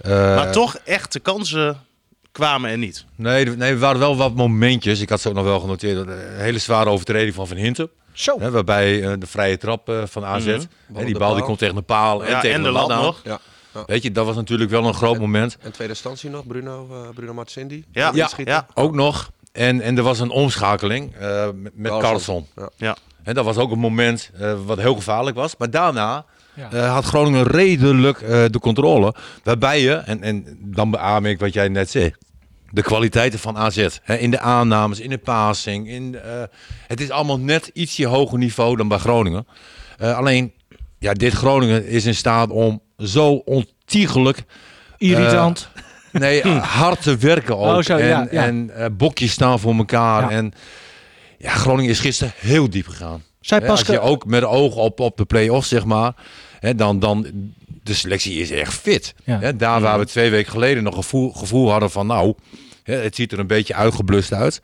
Eh, 0.00 0.10
Maar 0.10 0.52
toch, 0.52 0.76
echt, 0.84 1.12
de 1.12 1.20
kansen 1.20 1.78
kwamen 2.32 2.70
er 2.70 2.78
niet. 2.78 3.04
Nee, 3.16 3.44
er- 3.46 3.56
nee, 3.56 3.70
er 3.72 3.78
waren 3.78 4.00
wel 4.00 4.16
wat 4.16 4.34
momentjes. 4.34 5.00
Ik 5.00 5.08
had 5.08 5.20
ze 5.20 5.28
ook 5.28 5.34
nog 5.34 5.44
wel 5.44 5.60
genoteerd. 5.60 5.96
dat, 5.96 6.06
eh, 6.16 6.22
Een 6.34 6.40
hele 6.40 6.58
zware 6.58 6.90
overtreding 6.90 7.34
van 7.34 7.46
Van 7.46 7.56
Hinten. 7.56 7.90
Zo. 8.12 8.40
Hè, 8.40 8.50
waarbij 8.50 9.02
eh, 9.04 9.12
de 9.18 9.26
vrije 9.26 9.56
trap 9.56 9.88
eh, 9.88 10.02
van 10.06 10.24
AZ. 10.24 10.44
Mhm. 10.46 10.60
Hè, 10.94 11.04
die 11.04 11.18
bal 11.18 11.34
die 11.34 11.42
komt 11.44 11.58
tegen 11.58 11.74
de 11.74 11.82
paal 11.82 12.24
en 12.24 12.30
Ja, 12.30 12.40
tegen 12.40 12.56
en 12.56 12.62
de, 12.62 12.68
de 12.68 12.74
lat 12.74 12.88
lat 12.88 12.98
aan. 12.98 13.04
nog. 13.04 13.20
Ja. 13.24 13.38
Weet 13.86 14.02
je, 14.02 14.12
dat 14.12 14.26
was 14.26 14.36
natuurlijk 14.36 14.70
wel 14.70 14.84
een 14.86 14.94
groot 14.94 15.18
moment. 15.18 15.56
En 15.60 15.72
tweede 15.72 15.92
instantie 15.92 16.30
nog, 16.30 16.46
Bruno, 16.46 16.88
eh 16.90 17.08
Bruno 17.14 17.34
Martindi. 17.34 17.84
Ja, 17.92 18.10
Ja. 18.14 18.28
ja. 18.44 18.66
Ook 18.74 18.94
nog. 18.94 19.30
En, 19.52 19.80
en 19.80 19.96
er 19.96 20.02
was 20.02 20.20
een 20.20 20.30
omschakeling 20.30 21.14
eh, 21.16 21.44
met, 21.54 21.76
met 21.76 21.90
Carlson. 21.90 22.00
Carlson. 22.00 22.46
Ja. 22.56 22.68
Ja. 22.76 22.96
En 23.22 23.34
dat 23.34 23.44
was 23.44 23.56
ook 23.56 23.70
een 23.70 23.78
moment 23.78 24.30
eh, 24.38 24.54
wat 24.64 24.78
heel 24.78 24.94
gevaarlijk 24.94 25.36
was. 25.36 25.56
Maar 25.56 25.70
daarna 25.70 26.24
Eh, 26.70 26.92
had 26.92 27.04
Groningen 27.04 27.46
redelijk 27.46 28.20
eh, 28.20 28.44
de 28.50 28.58
controle. 28.58 29.14
Waarbij 29.42 29.80
je, 29.80 29.94
en, 29.94 30.22
en 30.22 30.58
dan 30.60 30.90
beaam 30.90 31.26
ik 31.26 31.38
wat 31.38 31.52
jij 31.52 31.68
net 31.68 31.90
zei. 31.90 32.14
De 32.70 32.82
kwaliteiten 32.82 33.38
van 33.38 33.56
AZ. 33.56 33.88
Hè, 34.02 34.16
in 34.16 34.30
de 34.30 34.40
aannames, 34.40 35.00
in 35.00 35.10
de 35.10 35.18
passing. 35.18 35.88
In, 35.88 36.18
eh, 36.24 36.42
het 36.86 37.00
is 37.00 37.10
allemaal 37.10 37.38
net 37.38 37.70
ietsje 37.72 38.06
hoger 38.06 38.38
niveau 38.38 38.76
dan 38.76 38.88
bij 38.88 38.98
Groningen. 38.98 39.46
Alleen, 39.98 40.52
ja, 40.98 41.12
dit 41.12 41.32
Groningen 41.32 41.86
is 41.86 42.04
in 42.04 42.14
staat 42.14 42.50
om 42.50 42.80
zo 42.98 43.32
ontiegelijk 43.32 44.44
Irritant. 44.98 45.68
Nee, 46.12 46.42
hard 46.80 47.02
te 47.02 47.16
werken 47.16 47.58
ook. 47.58 47.76
Oh, 47.76 47.82
zo, 47.82 47.96
en 47.96 48.06
ja, 48.06 48.26
ja. 48.30 48.46
en 48.46 48.70
bokjes 48.96 49.32
staan 49.32 49.58
voor 49.58 49.74
elkaar. 49.74 50.22
Ja. 50.22 50.30
En 50.30 50.52
ja, 51.38 51.50
Groningen 51.50 51.90
is 51.90 52.00
gisteren 52.00 52.32
heel 52.36 52.70
diep 52.70 52.86
gegaan. 52.86 53.22
Zij 53.40 53.58
Hè, 53.58 53.68
als 53.68 53.80
je 53.80 54.00
ook 54.00 54.26
met 54.26 54.44
oog 54.44 54.74
op, 54.74 55.00
op 55.00 55.16
de 55.16 55.24
play-offs, 55.24 55.68
zeg 55.68 55.84
maar. 55.84 56.14
Hè, 56.60 56.74
dan, 56.74 56.98
dan, 56.98 57.26
de 57.82 57.94
selectie 57.94 58.40
is 58.40 58.50
echt 58.50 58.74
fit. 58.74 59.14
Ja. 59.24 59.38
Hè, 59.40 59.56
daar 59.56 59.80
waar 59.80 59.98
we 59.98 60.06
twee 60.06 60.30
weken 60.30 60.52
geleden 60.52 60.82
nog 60.82 60.94
gevoel, 60.94 61.32
gevoel 61.32 61.70
hadden 61.70 61.90
van... 61.90 62.06
nou, 62.06 62.34
hè, 62.82 62.94
het 62.94 63.14
ziet 63.14 63.32
er 63.32 63.38
een 63.38 63.46
beetje 63.46 63.74
uitgeblust 63.74 64.32
uit. 64.32 64.60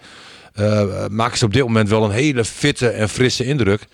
eh, 0.55 1.07
maken 1.07 1.39
ze 1.39 1.45
op 1.45 1.53
dit 1.53 1.63
moment 1.63 1.89
wel 1.89 2.05
een 2.05 2.11
hele 2.11 2.45
fitte 2.45 2.89
en 2.89 3.09
frisse 3.09 3.45
indruk. 3.45 3.87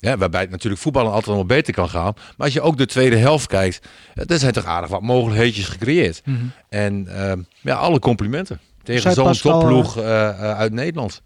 Ja, 0.00 0.16
waarbij 0.16 0.40
het 0.40 0.50
natuurlijk 0.50 0.82
voetballen 0.82 1.12
altijd 1.12 1.36
nog 1.36 1.46
beter 1.46 1.74
kan 1.74 1.88
gaan. 1.88 2.12
Maar 2.14 2.46
als 2.46 2.52
je 2.52 2.60
ook 2.60 2.76
de 2.76 2.86
tweede 2.86 3.16
helft 3.16 3.46
kijkt... 3.46 3.86
eh, 4.14 4.30
er 4.30 4.38
zijn 4.38 4.52
toch 4.52 4.64
aardig 4.64 4.90
wat 4.90 5.02
mogelijkheden 5.02 5.64
gecreëerd. 5.64 6.22
Mhm. 6.24 6.36
En 6.68 7.06
ehm, 7.08 7.40
ja, 7.60 7.74
alle 7.74 7.98
complimenten. 7.98 8.60
Tegen 8.82 9.12
zo'n 9.12 9.32
topploeg 9.32 9.96
eh, 9.98 10.28
eh, 10.28 10.58
uit 10.58 10.72
Nederland. 10.72 11.22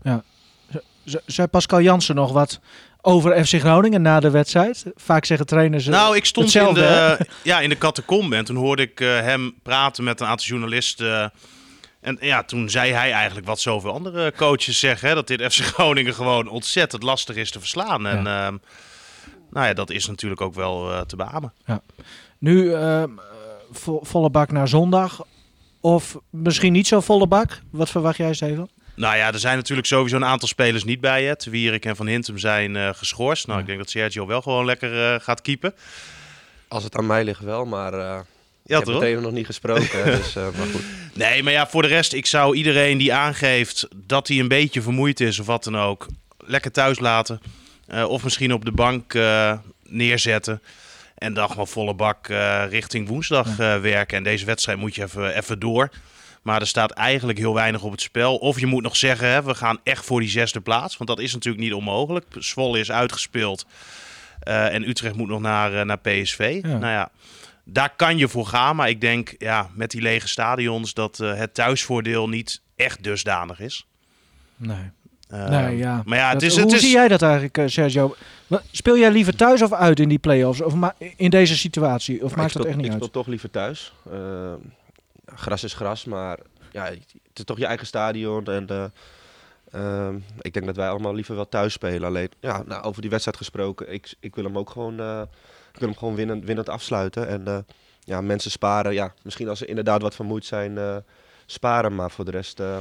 Zei 1.26 1.48
Pascal 1.48 1.80
Jansen 1.80 2.14
nog 2.14 2.32
wat 2.32 2.60
over 3.02 3.44
FC 3.44 3.60
Groningen 3.60 4.02
na 4.02 4.20
de 4.20 4.30
wedstrijd? 4.30 4.84
Vaak 4.94 5.24
zeggen 5.24 5.46
trainers. 5.46 5.86
eh, 5.86 5.92
Nou, 5.92 6.16
ik 6.16 6.24
stond 6.24 6.54
in 6.54 6.64
hè? 6.64 6.72
de, 6.72 7.18
ja, 7.42 7.60
in 7.60 7.68
de 7.68 7.78
catacombe 7.78 8.36
en 8.36 8.44
toen 8.44 8.56
hoorde 8.56 8.82
ik 8.82 9.00
eh, 9.00 9.08
hem 9.20 9.54
praten 9.62 10.04
met 10.04 10.20
een 10.20 10.26
aantal 10.26 10.46
journalisten. 10.46 11.32
en 12.00 12.16
ja, 12.20 12.42
toen 12.42 12.70
zei 12.70 12.92
hij 12.92 13.12
eigenlijk 13.12 13.46
wat 13.46 13.60
zoveel 13.60 13.92
andere 13.92 14.32
coaches 14.36 14.78
zeggen. 14.78 15.08
Hè, 15.08 15.14
dat 15.14 15.26
dit 15.26 15.42
FC 15.42 15.60
Groningen 15.60 16.14
gewoon 16.14 16.48
ontzettend 16.48 17.02
lastig 17.02 17.36
is 17.36 17.50
te 17.50 17.58
verslaan. 17.58 18.06
En 18.06 18.26
ehm, 18.26 18.56
nou 19.50 19.66
ja, 19.66 19.72
dat 19.72 19.90
is 19.90 20.06
natuurlijk 20.06 20.40
ook 20.40 20.54
wel 20.54 20.92
eh, 20.92 21.00
te 21.00 21.16
beamen. 21.16 21.52
Nu 22.38 22.72
ehm, 22.74 23.02
eh, 23.18 23.24
vo- 23.72 24.00
volle 24.02 24.30
bak 24.30 24.50
naar 24.50 24.68
zondag. 24.68 25.20
Of 25.80 26.16
misschien 26.30 26.72
niet 26.72 26.86
zo 26.86 27.00
volle 27.00 27.26
bak. 27.26 27.60
Wat 27.70 27.90
verwacht 27.90 28.16
jij, 28.16 28.34
Steven? 28.34 28.68
Nou 28.94 29.16
ja, 29.16 29.32
er 29.32 29.38
zijn 29.38 29.56
natuurlijk 29.56 29.86
sowieso 29.88 30.16
een 30.16 30.24
aantal 30.24 30.48
spelers 30.48 30.84
niet 30.84 31.00
bij. 31.00 31.24
Hè. 31.24 31.34
Wierik 31.50 31.84
en 31.84 31.96
Van 31.96 32.06
Hintem 32.06 32.38
zijn 32.38 32.76
eh, 32.76 32.88
geschorst. 32.94 33.46
Nou, 33.46 33.60
ik 33.60 33.66
denk 33.66 33.78
dat 33.78 33.90
Sergio 33.90 34.26
wel 34.26 34.42
gewoon 34.42 34.64
lekker 34.64 35.12
eh, 35.14 35.20
gaat 35.20 35.40
keepen. 35.42 35.74
Als 36.68 36.84
het 36.84 36.96
aan 36.96 37.06
mij 37.06 37.24
ligt 37.24 37.40
wel, 37.40 37.64
maar 37.64 37.92
eh, 37.94 38.18
ik 38.18 38.24
Ja, 38.70 38.76
heb 38.76 38.84
toch? 38.84 38.94
het 38.94 39.02
even 39.04 39.22
nog 39.22 39.32
niet 39.32 39.46
gesproken. 39.46 40.04
dus, 40.16 40.36
eh, 40.36 40.42
maar 40.42 40.66
goed. 40.72 40.82
Nee, 41.14 41.42
maar 41.42 41.52
ja, 41.52 41.66
voor 41.68 41.82
de 41.82 41.88
rest, 41.88 42.12
ik 42.12 42.26
zou 42.26 42.56
iedereen 42.56 42.98
die 42.98 43.12
aangeeft 43.14 43.88
dat 43.96 44.28
hij 44.28 44.38
een 44.38 44.48
beetje 44.48 44.82
vermoeid 44.82 45.20
is 45.20 45.38
of 45.38 45.46
wat 45.46 45.64
dan 45.64 45.78
ook, 45.78 46.06
lekker 46.38 46.70
thuis 46.72 46.98
laten. 46.98 47.40
Eh, 47.86 48.04
of 48.08 48.24
misschien 48.24 48.52
op 48.52 48.64
de 48.64 48.72
bank 48.72 49.14
eh, 49.14 49.52
neerzetten. 49.88 50.62
En 51.18 51.34
dan 51.34 51.48
gewoon 51.50 51.68
volle 51.68 51.94
bak 51.94 52.28
eh, 52.28 52.64
richting 52.68 53.08
woensdag 53.08 53.46
eh, 53.58 53.80
werken. 53.80 54.16
En 54.16 54.22
deze 54.24 54.44
wedstrijd 54.44 54.78
moet 54.78 54.94
je 54.94 55.02
even, 55.02 55.36
even 55.36 55.58
door. 55.58 55.90
Maar 56.42 56.60
er 56.60 56.66
staat 56.66 56.90
eigenlijk 56.90 57.38
heel 57.38 57.54
weinig 57.54 57.82
op 57.82 57.90
het 57.90 58.00
spel. 58.00 58.36
Of 58.36 58.60
je 58.60 58.66
moet 58.66 58.82
nog 58.82 58.96
zeggen, 58.96 59.28
hè, 59.28 59.42
we 59.42 59.54
gaan 59.54 59.78
echt 59.82 60.04
voor 60.04 60.20
die 60.20 60.28
zesde 60.28 60.60
plaats. 60.60 60.96
Want 60.96 61.10
dat 61.10 61.18
is 61.20 61.32
natuurlijk 61.32 61.64
niet 61.64 61.72
onmogelijk. 61.72 62.26
Zwolle 62.38 62.78
is 62.78 62.90
uitgespeeld. 62.92 63.66
Eh, 64.40 64.74
en 64.74 64.88
Utrecht 64.88 65.14
moet 65.16 65.28
nog 65.28 65.40
naar, 65.40 65.74
eh, 65.74 65.84
naar 65.84 65.98
PSV. 65.98 66.60
Ja. 66.62 66.68
Nou 66.68 66.92
ja, 66.92 67.10
daar 67.64 67.92
kan 67.96 68.18
je 68.18 68.28
voor 68.28 68.46
gaan. 68.46 68.76
Maar 68.76 68.88
ik 68.88 69.00
denk 69.00 69.34
ja, 69.38 69.70
met 69.74 69.90
die 69.90 70.00
lege 70.00 70.28
stadions 70.28 70.94
dat 70.94 71.20
eh, 71.20 71.34
het 71.34 71.54
thuisvoordeel 71.54 72.28
niet 72.28 72.60
echt 72.76 73.02
dusdanig 73.04 73.60
is. 73.60 73.86
Nee. 74.56 74.90
Eh, 75.28 75.48
nee 75.48 75.76
ja. 75.76 76.02
Maar 76.04 76.18
ja, 76.18 76.24
het 76.30 76.40
Dat- 76.40 76.42
is... 76.50 76.54
hoe 76.56 76.64
Het 76.64 76.72
is 76.72 76.80
zie 76.80 76.90
jij 76.92 77.08
dat 77.08 77.22
eigenlijk, 77.22 77.70
Sergio? 77.70 78.14
Speel 78.70 78.98
jij 78.98 79.10
liever 79.10 79.36
thuis 79.36 79.62
of 79.62 79.72
uit 79.72 80.00
in 80.00 80.08
die 80.08 80.18
play-offs? 80.18 80.60
Of 80.62 80.74
in 81.16 81.30
deze 81.30 81.56
situatie? 81.56 82.22
Of 82.24 82.30
Maar 82.30 82.38
maakt 82.38 82.50
ik 82.50 82.56
dat 82.56 82.62
speel- 82.62 82.66
echt 82.66 82.76
niet 82.76 82.86
ik 82.86 82.92
uit? 82.92 83.02
speel 83.02 83.12
toch 83.22 83.26
liever 83.26 83.50
thuis. 83.50 83.92
Gras 85.34 85.64
is 85.64 85.74
gras, 85.74 86.04
maar 86.04 86.38
ja, 86.72 86.84
het 86.84 87.38
is 87.38 87.44
toch 87.44 87.58
je 87.58 87.66
eigen 87.66 87.86
stadion. 87.86 88.44
En 88.44 88.68
eh, 88.68 88.84
ehm, 89.70 90.16
ik 90.40 90.52
denk 90.52 90.66
dat 90.66 90.76
wij 90.76 90.88
allemaal 90.88 91.14
liever 91.14 91.34
wel 91.34 91.48
thuis 91.48 91.72
spelen. 91.72 92.08
Alleen, 92.08 92.30
ja, 92.40 92.62
nou, 92.66 92.82
over 92.82 93.00
die 93.00 93.10
wedstrijd 93.10 93.36
gesproken, 93.36 93.92
ik, 93.92 94.14
ik 94.20 94.34
wil 94.34 94.44
hem 94.44 94.58
ook 94.58 94.70
gewoon, 94.70 95.00
eh, 95.00 95.22
ik 95.72 95.78
wil 95.78 95.88
hem 95.88 95.98
gewoon 95.98 96.14
winnend, 96.14 96.44
winnend 96.44 96.68
afsluiten. 96.68 97.28
En 97.28 97.46
eh, 97.46 97.58
ja, 98.04 98.20
mensen 98.20 98.50
sparen. 98.50 98.92
Ja, 98.92 99.12
misschien 99.22 99.48
als 99.48 99.58
ze 99.58 99.66
inderdaad 99.66 100.02
wat 100.02 100.14
vermoeid 100.14 100.44
zijn, 100.44 100.78
eh, 100.78 100.96
sparen. 101.46 101.94
Maar 101.94 102.10
voor 102.10 102.24
de 102.24 102.30
rest 102.30 102.60
eh, 102.60 102.76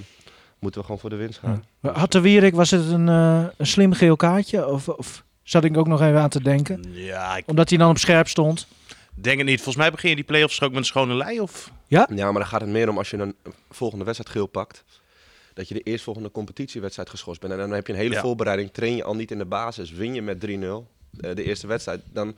moeten 0.59 0.79
we 0.79 0.85
gewoon 0.85 1.01
voor 1.01 1.09
de 1.09 1.15
winst 1.15 1.39
gaan. 1.39 1.63
Had 1.81 2.11
de 2.11 2.21
Wierik, 2.21 2.55
was 2.55 2.71
het 2.71 2.89
een, 2.89 3.09
eh, 3.09 3.43
een 3.57 3.67
slim 3.67 3.93
geel 3.93 4.15
kaartje? 4.15 4.67
Of, 4.67 4.89
of 4.89 5.23
zat 5.43 5.63
ik 5.63 5.77
ook 5.77 5.87
nog 5.87 6.01
even 6.01 6.19
aan 6.19 6.29
te 6.29 6.43
denken? 6.43 6.83
Ja, 6.91 7.37
ik 7.37 7.47
Omdat 7.47 7.69
hij 7.69 7.77
dan 7.77 7.89
op 7.89 7.97
scherp 7.97 8.27
stond? 8.27 8.67
Denk 9.23 9.37
het 9.37 9.47
niet. 9.47 9.55
Volgens 9.55 9.75
mij 9.75 9.91
begin 9.91 10.09
je 10.09 10.15
die 10.15 10.25
play-offs 10.25 10.61
ook 10.61 10.69
met 10.69 10.77
een 10.79 10.85
schone 10.85 11.13
lei. 11.13 11.39
Of... 11.39 11.71
Ja, 12.15 12.25
maar 12.25 12.33
dan 12.41 12.45
gaat 12.45 12.61
het 12.61 12.69
meer 12.69 12.89
om 12.89 12.97
als 12.97 13.09
je 13.09 13.17
een 13.17 13.35
volgende 13.69 14.05
wedstrijd 14.05 14.33
geel 14.35 14.47
pakt. 14.47 14.83
Dat 15.53 15.67
je 15.67 15.73
de 15.73 15.81
eerstvolgende 15.81 16.31
competitiewedstrijd 16.31 17.09
geschorst 17.09 17.41
bent. 17.41 17.53
En 17.53 17.59
dan 17.59 17.71
heb 17.71 17.87
je 17.87 17.93
een 17.93 17.99
hele 17.99 18.13
Ja. 18.13 18.21
voorbereiding. 18.21 18.71
Train 18.71 18.95
je 18.95 19.03
al 19.03 19.15
niet 19.15 19.31
in 19.31 19.37
de 19.37 19.45
basis. 19.45 19.91
Win 19.91 20.13
je 20.13 20.21
met 20.21 20.39
3-0 20.39 20.49
eh, 20.63 20.77
de 21.11 21.43
eerste 21.43 21.67
wedstrijd. 21.67 22.01
Dan, 22.13 22.35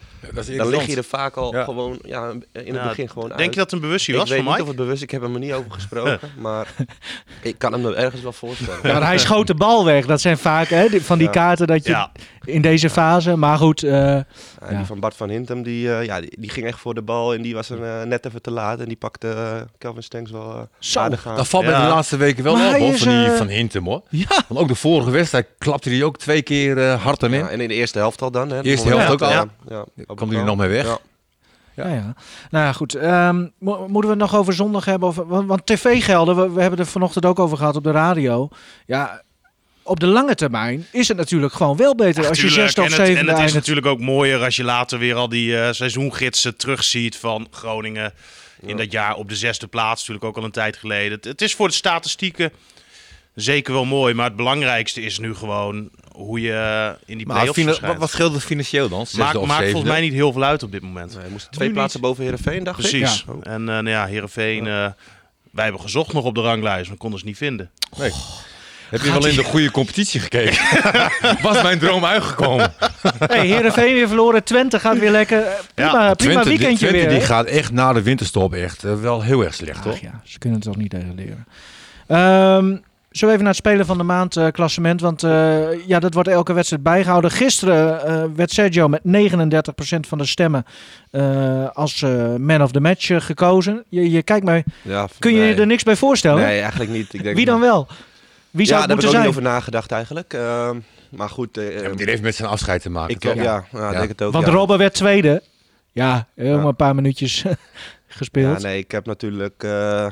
dan 0.58 0.68
lig 0.68 0.86
je 0.86 0.96
er 0.96 1.04
vaak 1.04 1.36
al 1.36 1.54
Ja. 1.56 1.64
gewoon 1.64 2.00
ja, 2.04 2.30
in 2.30 2.44
het 2.52 2.66
Ja, 2.76 2.88
begin 2.88 3.10
gewoon 3.10 3.30
uit. 3.30 3.38
Denk 3.38 3.50
je 3.54 3.60
dat 3.60 3.72
het 3.72 3.80
een 3.82 3.88
bewustie 3.88 4.14
ik 4.14 4.20
was 4.20 4.30
weet 4.30 4.38
van 4.38 4.48
niet 4.48 4.58
Mike? 4.58 4.70
of 4.70 4.76
het 4.78 4.86
bewust 4.86 5.04
Ik 5.04 5.12
heb 5.12 5.22
hem 5.22 5.34
er 5.34 5.40
niet 5.40 5.54
over 5.54 5.72
gesproken. 5.80 6.20
maar 6.38 6.74
ik 7.42 7.58
kan 7.58 7.72
hem 7.74 7.86
er 7.86 7.96
ergens 7.96 8.22
wel 8.22 8.34
voorstellen. 8.34 8.80
Ja, 8.84 8.94
maar 8.94 9.04
hij 9.06 9.18
schoot 9.18 9.48
de 9.48 9.56
bal 9.56 9.86
weg. 9.86 10.06
Dat 10.06 10.22
zijn 10.22 10.38
vaak 10.38 10.68
hè, 10.68 10.88
van 11.02 11.18
die 11.18 11.28
Ja. 11.28 11.34
kaarten 11.34 11.68
dat 11.68 11.84
je 11.86 11.90
Ja, 11.92 12.12
in 12.46 12.62
deze 12.62 12.90
fase. 12.90 13.36
Maar 13.36 13.58
goed, 13.58 13.84
eh, 13.84 13.92
Ja, 13.92 14.26
Ja. 14.70 14.78
Die 14.78 14.86
van 14.86 15.00
Bart 15.00 15.16
van 15.16 15.30
Hintem, 15.30 15.64
die, 15.64 15.94
eh, 15.96 16.06
ja, 16.06 16.22
die, 16.22 16.34
die 16.40 16.50
ging 16.50 16.66
echt 16.68 16.80
voor 16.80 16.94
de 16.94 17.02
bal. 17.02 17.34
En 17.34 17.42
die 17.42 17.54
was 17.54 17.70
er 17.70 17.84
eh, 17.84 18.04
net 18.04 18.26
even 18.26 18.42
te 18.42 18.52
laat. 18.52 18.80
En 18.80 18.88
die 18.88 18.98
pakte 18.98 19.28
eh 19.30 19.62
Kelvin 19.78 20.04
Stengs 20.04 20.32
wel 20.32 20.52
eh 20.54 20.62
Zo, 20.80 21.00
aardig 21.00 21.28
aan. 21.28 21.36
Dat 21.36 21.48
valt 21.48 21.64
Ja. 21.66 21.82
de 21.84 21.88
laatste 21.94 22.18
weken 22.18 22.44
wel 22.44 22.56
Maar 22.56 22.74
op, 22.74 22.80
hoor, 22.80 22.94
van, 22.98 23.08
die, 23.10 23.26
eh, 23.26 23.34
van 23.38 23.48
Hintem, 23.48 23.86
hoor. 23.86 24.02
ja. 24.10 24.44
Want 24.48 24.60
ook 24.60 24.68
de 24.68 24.76
vorige 24.76 25.10
wedstrijd 25.12 25.48
klapte 25.58 25.90
hij 25.90 26.04
ook 26.04 26.18
twee 26.18 26.42
keer 26.42 26.78
eh, 26.78 27.04
hard 27.04 27.24
erin. 27.24 27.40
Ja, 27.40 27.50
en 27.50 27.62
in 27.62 27.68
de 27.68 27.74
eerste 27.74 27.98
helft 27.98 28.22
al 28.22 28.32
dan. 28.32 28.50
Hè, 28.52 28.62
Eerste 28.64 28.88
helft 28.88 29.12
ook 29.12 29.22
al? 29.22 29.30
Ja, 29.30 29.86
hij 30.30 30.38
er 30.40 30.46
nog 30.46 30.58
mee 30.58 30.70
weg? 30.70 30.86
Ja. 30.86 30.98
Ja. 31.76 31.88
Ja, 31.88 32.14
Nou 32.50 32.66
ja, 32.66 32.74
goed. 32.74 32.96
Ehm, 32.96 33.48
mo- 33.58 33.80
moeten 33.88 34.02
we 34.02 34.08
het 34.10 34.32
nog 34.32 34.36
over 34.36 34.54
zondag 34.54 34.86
hebben? 34.86 35.10
Of, 35.10 35.16
want, 35.16 35.48
want 35.48 35.66
tv-gelden, 35.66 36.36
we, 36.36 36.52
we 36.52 36.62
hebben 36.62 36.80
er 36.80 36.86
vanochtend 36.86 37.26
ook 37.26 37.40
over 37.40 37.58
gehad 37.58 37.76
op 37.76 37.84
de 37.84 37.92
radio. 37.92 38.50
Ja, 38.86 39.22
op 39.84 40.00
de 40.00 40.08
lange 40.08 40.36
termijn 40.36 40.86
is 40.92 41.08
het 41.08 41.18
natuurlijk 41.18 41.54
gewoon 41.54 41.78
wel 41.78 41.96
beter 41.96 42.28
als 42.28 42.42
je 42.42 42.50
zesde 42.50 42.82
of 42.82 42.88
en 42.88 42.92
het, 42.94 43.02
en 43.02 43.16
het 43.16 43.22
is 43.24 43.28
eindigt. 43.28 43.54
natuurlijk 43.54 43.88
ook 43.88 44.00
mooier 44.00 44.44
als 44.44 44.56
je 44.56 44.64
later 44.64 45.00
weer 45.00 45.16
al 45.16 45.30
die 45.30 45.58
eh, 45.60 45.72
seizoengidsen 45.72 46.58
terugziet 46.58 47.18
van 47.18 47.48
Groningen. 47.52 48.14
In 48.66 48.78
dat 48.78 48.92
jaar 48.92 49.16
op 49.16 49.30
de 49.30 49.36
zesde 49.36 49.68
plaats, 49.68 50.00
natuurlijk 50.00 50.26
ook 50.26 50.38
al 50.38 50.44
een 50.44 50.52
tijd 50.52 50.78
geleden. 50.78 51.18
Het 51.22 51.42
is 51.42 51.56
voor 51.56 51.68
de 51.68 51.74
statistieken 51.74 52.52
zeker 53.36 53.74
wel 53.74 53.86
mooi. 53.86 54.14
Maar 54.14 54.26
het 54.26 54.36
belangrijkste 54.36 55.02
is 55.02 55.20
nu 55.20 55.36
gewoon 55.36 55.90
hoe 56.12 56.42
je 56.42 56.54
eh, 56.54 57.10
in 57.10 57.18
die 57.18 57.28
Maar 57.28 57.52
play-offs 57.52 57.80
wat, 57.80 57.98
wat 57.98 58.10
scheelt 58.10 58.34
het 58.34 58.44
financieel 58.44 58.90
dan? 58.90 59.06
Maakt, 59.18 59.38
volgens 59.38 59.84
mij 59.84 60.02
niet 60.02 60.14
heel 60.14 60.32
veel 60.32 60.44
uit 60.44 60.64
op 60.64 60.72
dit 60.72 60.82
moment. 60.82 61.16
Nee, 61.16 61.24
we 61.24 61.32
moesten 61.32 61.52
twee 61.52 61.72
plaatsen 61.72 62.02
boven 62.02 62.24
Heerenveen, 62.24 62.64
dacht 62.64 62.80
ik. 62.84 62.90
Precies. 62.90 63.26
Ja. 63.28 63.52
En 63.52 63.62
eh 63.62 63.68
nou 63.68 63.90
ja, 63.90 64.06
Heerenveen, 64.06 64.68
eh, 64.68 64.88
wij 65.52 65.64
hebben 65.64 65.82
gezocht 65.82 66.14
nog 66.14 66.24
op 66.24 66.36
de 66.36 66.42
ranglijst, 66.42 66.88
maar 66.90 66.98
konden 66.98 67.20
ze 67.20 67.26
niet 67.26 67.38
vinden. 67.38 67.70
Nee. 67.98 68.12
Heb 68.90 69.02
je 69.02 69.12
wel 69.12 69.26
in 69.26 69.36
de 69.36 69.44
goede 69.44 69.72
competitie 69.72 70.20
gekeken? 70.20 70.58
Was 71.42 71.62
mijn 71.62 71.80
droom 71.80 72.06
uitgekomen? 72.06 72.74
Hey, 73.18 73.46
Heerenveen 73.46 73.94
weer 73.94 74.08
verloren, 74.08 74.44
Twente 74.44 74.80
gaat 74.80 75.00
weer 75.00 75.12
lekker. 75.12 75.44
Prima, 75.74 75.92
prima 75.92 76.16
Twente, 76.16 76.50
weekendje 76.50 76.88
Twente 76.88 77.08
weer. 77.08 77.18
die 77.18 77.28
gaat 77.28 77.46
echt 77.46 77.72
na 77.72 77.94
de 77.94 78.02
winterstop 78.02 78.54
echt 78.54 78.82
wel 78.82 79.22
heel 79.22 79.44
erg 79.44 79.54
slecht, 79.54 79.84
hoor. 79.84 79.94
Ach 79.94 80.02
ja, 80.02 80.22
ze 80.24 80.40
kunnen 80.40 80.60
het 80.60 80.68
toch 80.68 80.78
niet 80.78 80.90
tegen 80.90 81.16
leren. 81.16 81.46
Ehm 82.08 82.76
zo 83.14 83.28
even 83.28 83.38
naar 83.40 83.48
het 83.48 83.56
Spelen 83.56 83.86
van 83.86 83.98
de 83.98 84.04
Maand 84.04 84.38
eh, 84.38 84.48
klassement. 84.52 85.02
Want 85.02 85.24
eh, 85.24 85.88
ja, 85.88 86.00
dat 86.00 86.14
wordt 86.14 86.30
elke 86.30 86.54
wedstrijd 86.54 86.84
bijgehouden. 86.84 87.32
Gisteren 87.32 88.06
eh, 88.06 88.24
werd 88.36 88.52
Sergio 88.52 88.88
met 88.88 89.02
39% 89.04 90.00
van 90.08 90.18
de 90.18 90.26
stemmen 90.26 90.66
eh, 91.12 91.70
als 91.74 92.02
eh, 92.02 92.36
man 92.36 92.62
of 92.64 92.72
the 92.72 92.80
match 92.80 93.26
gekozen. 93.26 93.84
Je, 93.90 94.12
je 94.12 94.24
kijkt 94.24 94.46
mij, 94.46 94.64
Ja, 94.82 95.08
kun 95.20 95.34
je 95.34 95.40
nee. 95.40 95.54
je 95.56 95.62
er 95.62 95.68
niks 95.68 95.84
bij 95.84 95.96
voorstellen? 95.96 96.42
Nee, 96.44 96.60
eigenlijk 96.60 96.92
niet. 96.92 97.14
Ik 97.14 97.24
denk, 97.24 97.36
Wie 97.36 97.46
dan 97.46 97.60
wel? 97.60 97.88
Wie 98.52 98.66
zou 98.66 98.80
ja, 98.82 98.88
het 98.88 98.88
daar 98.88 98.88
heb 98.88 98.90
ik 98.90 98.90
moeten 98.90 99.06
ook 99.06 99.12
zijn? 99.12 99.22
niet 99.22 99.30
over 99.32 99.42
nagedacht 99.42 99.92
eigenlijk. 99.92 100.34
Ehm, 100.34 100.78
maar 101.10 101.30
goed, 101.30 101.50
Ja, 101.54 101.82
maar 101.82 101.96
die 101.96 102.06
heeft 102.10 102.22
met 102.22 102.36
zijn 102.36 102.50
afscheid 102.50 102.82
te 102.82 102.90
maken. 102.90 103.14
ik 103.16 103.20
toch? 103.20 103.34
ja, 103.36 103.44
ja, 103.44 103.64
Ja. 103.72 103.92
denk 103.92 104.10
het 104.10 104.22
ook. 104.22 104.34
Want 104.34 104.46
ja. 104.46 104.52
Robben 104.52 104.78
werd 104.78 104.94
tweede. 104.94 105.42
Ja, 105.92 106.28
helemaal 106.36 106.60
Ja. 106.62 106.68
een 106.68 106.76
paar 106.76 106.96
minuutjes 106.96 107.44
gespeeld. 108.08 108.62
Ja, 108.62 108.68
nee, 108.68 108.78
ik 108.78 108.92
heb 108.92 109.06
natuurlijk 109.06 109.64
eh, 109.64 110.06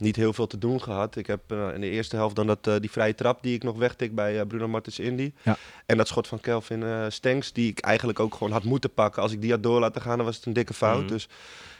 niet 0.00 0.16
heel 0.16 0.32
veel 0.32 0.46
te 0.46 0.58
doen 0.58 0.82
gehad. 0.82 1.16
Ik 1.16 1.26
heb 1.26 1.40
eh, 1.46 1.68
in 1.74 1.80
de 1.80 1.90
eerste 1.90 2.16
helft 2.16 2.36
dan 2.36 2.46
dat, 2.46 2.66
eh, 2.66 2.74
die 2.80 2.90
vrije 2.90 3.14
trap 3.14 3.42
die 3.42 3.54
ik 3.54 3.62
nog 3.62 3.76
wegtik 3.78 4.14
bij 4.14 4.40
eh, 4.40 4.46
Bruno 4.46 4.68
Martens 4.68 4.98
Indy. 4.98 5.32
Ja. 5.42 5.56
En 5.86 5.96
dat 5.96 6.08
schot 6.08 6.26
van 6.28 6.40
Kelvin 6.40 6.82
eh 6.82 7.04
Stengs, 7.08 7.52
die 7.52 7.70
ik 7.70 7.78
eigenlijk 7.78 8.20
ook 8.20 8.34
gewoon 8.34 8.52
had 8.52 8.64
moeten 8.64 8.92
pakken. 8.94 9.22
Als 9.22 9.32
ik 9.32 9.40
die 9.40 9.50
had 9.50 9.62
door 9.62 9.80
laten 9.80 10.02
gaan, 10.02 10.16
dan 10.16 10.26
was 10.26 10.36
het 10.36 10.46
een 10.46 10.52
dikke 10.52 10.74
fout. 10.74 11.02
Mhm. 11.02 11.08
Dus 11.12 11.28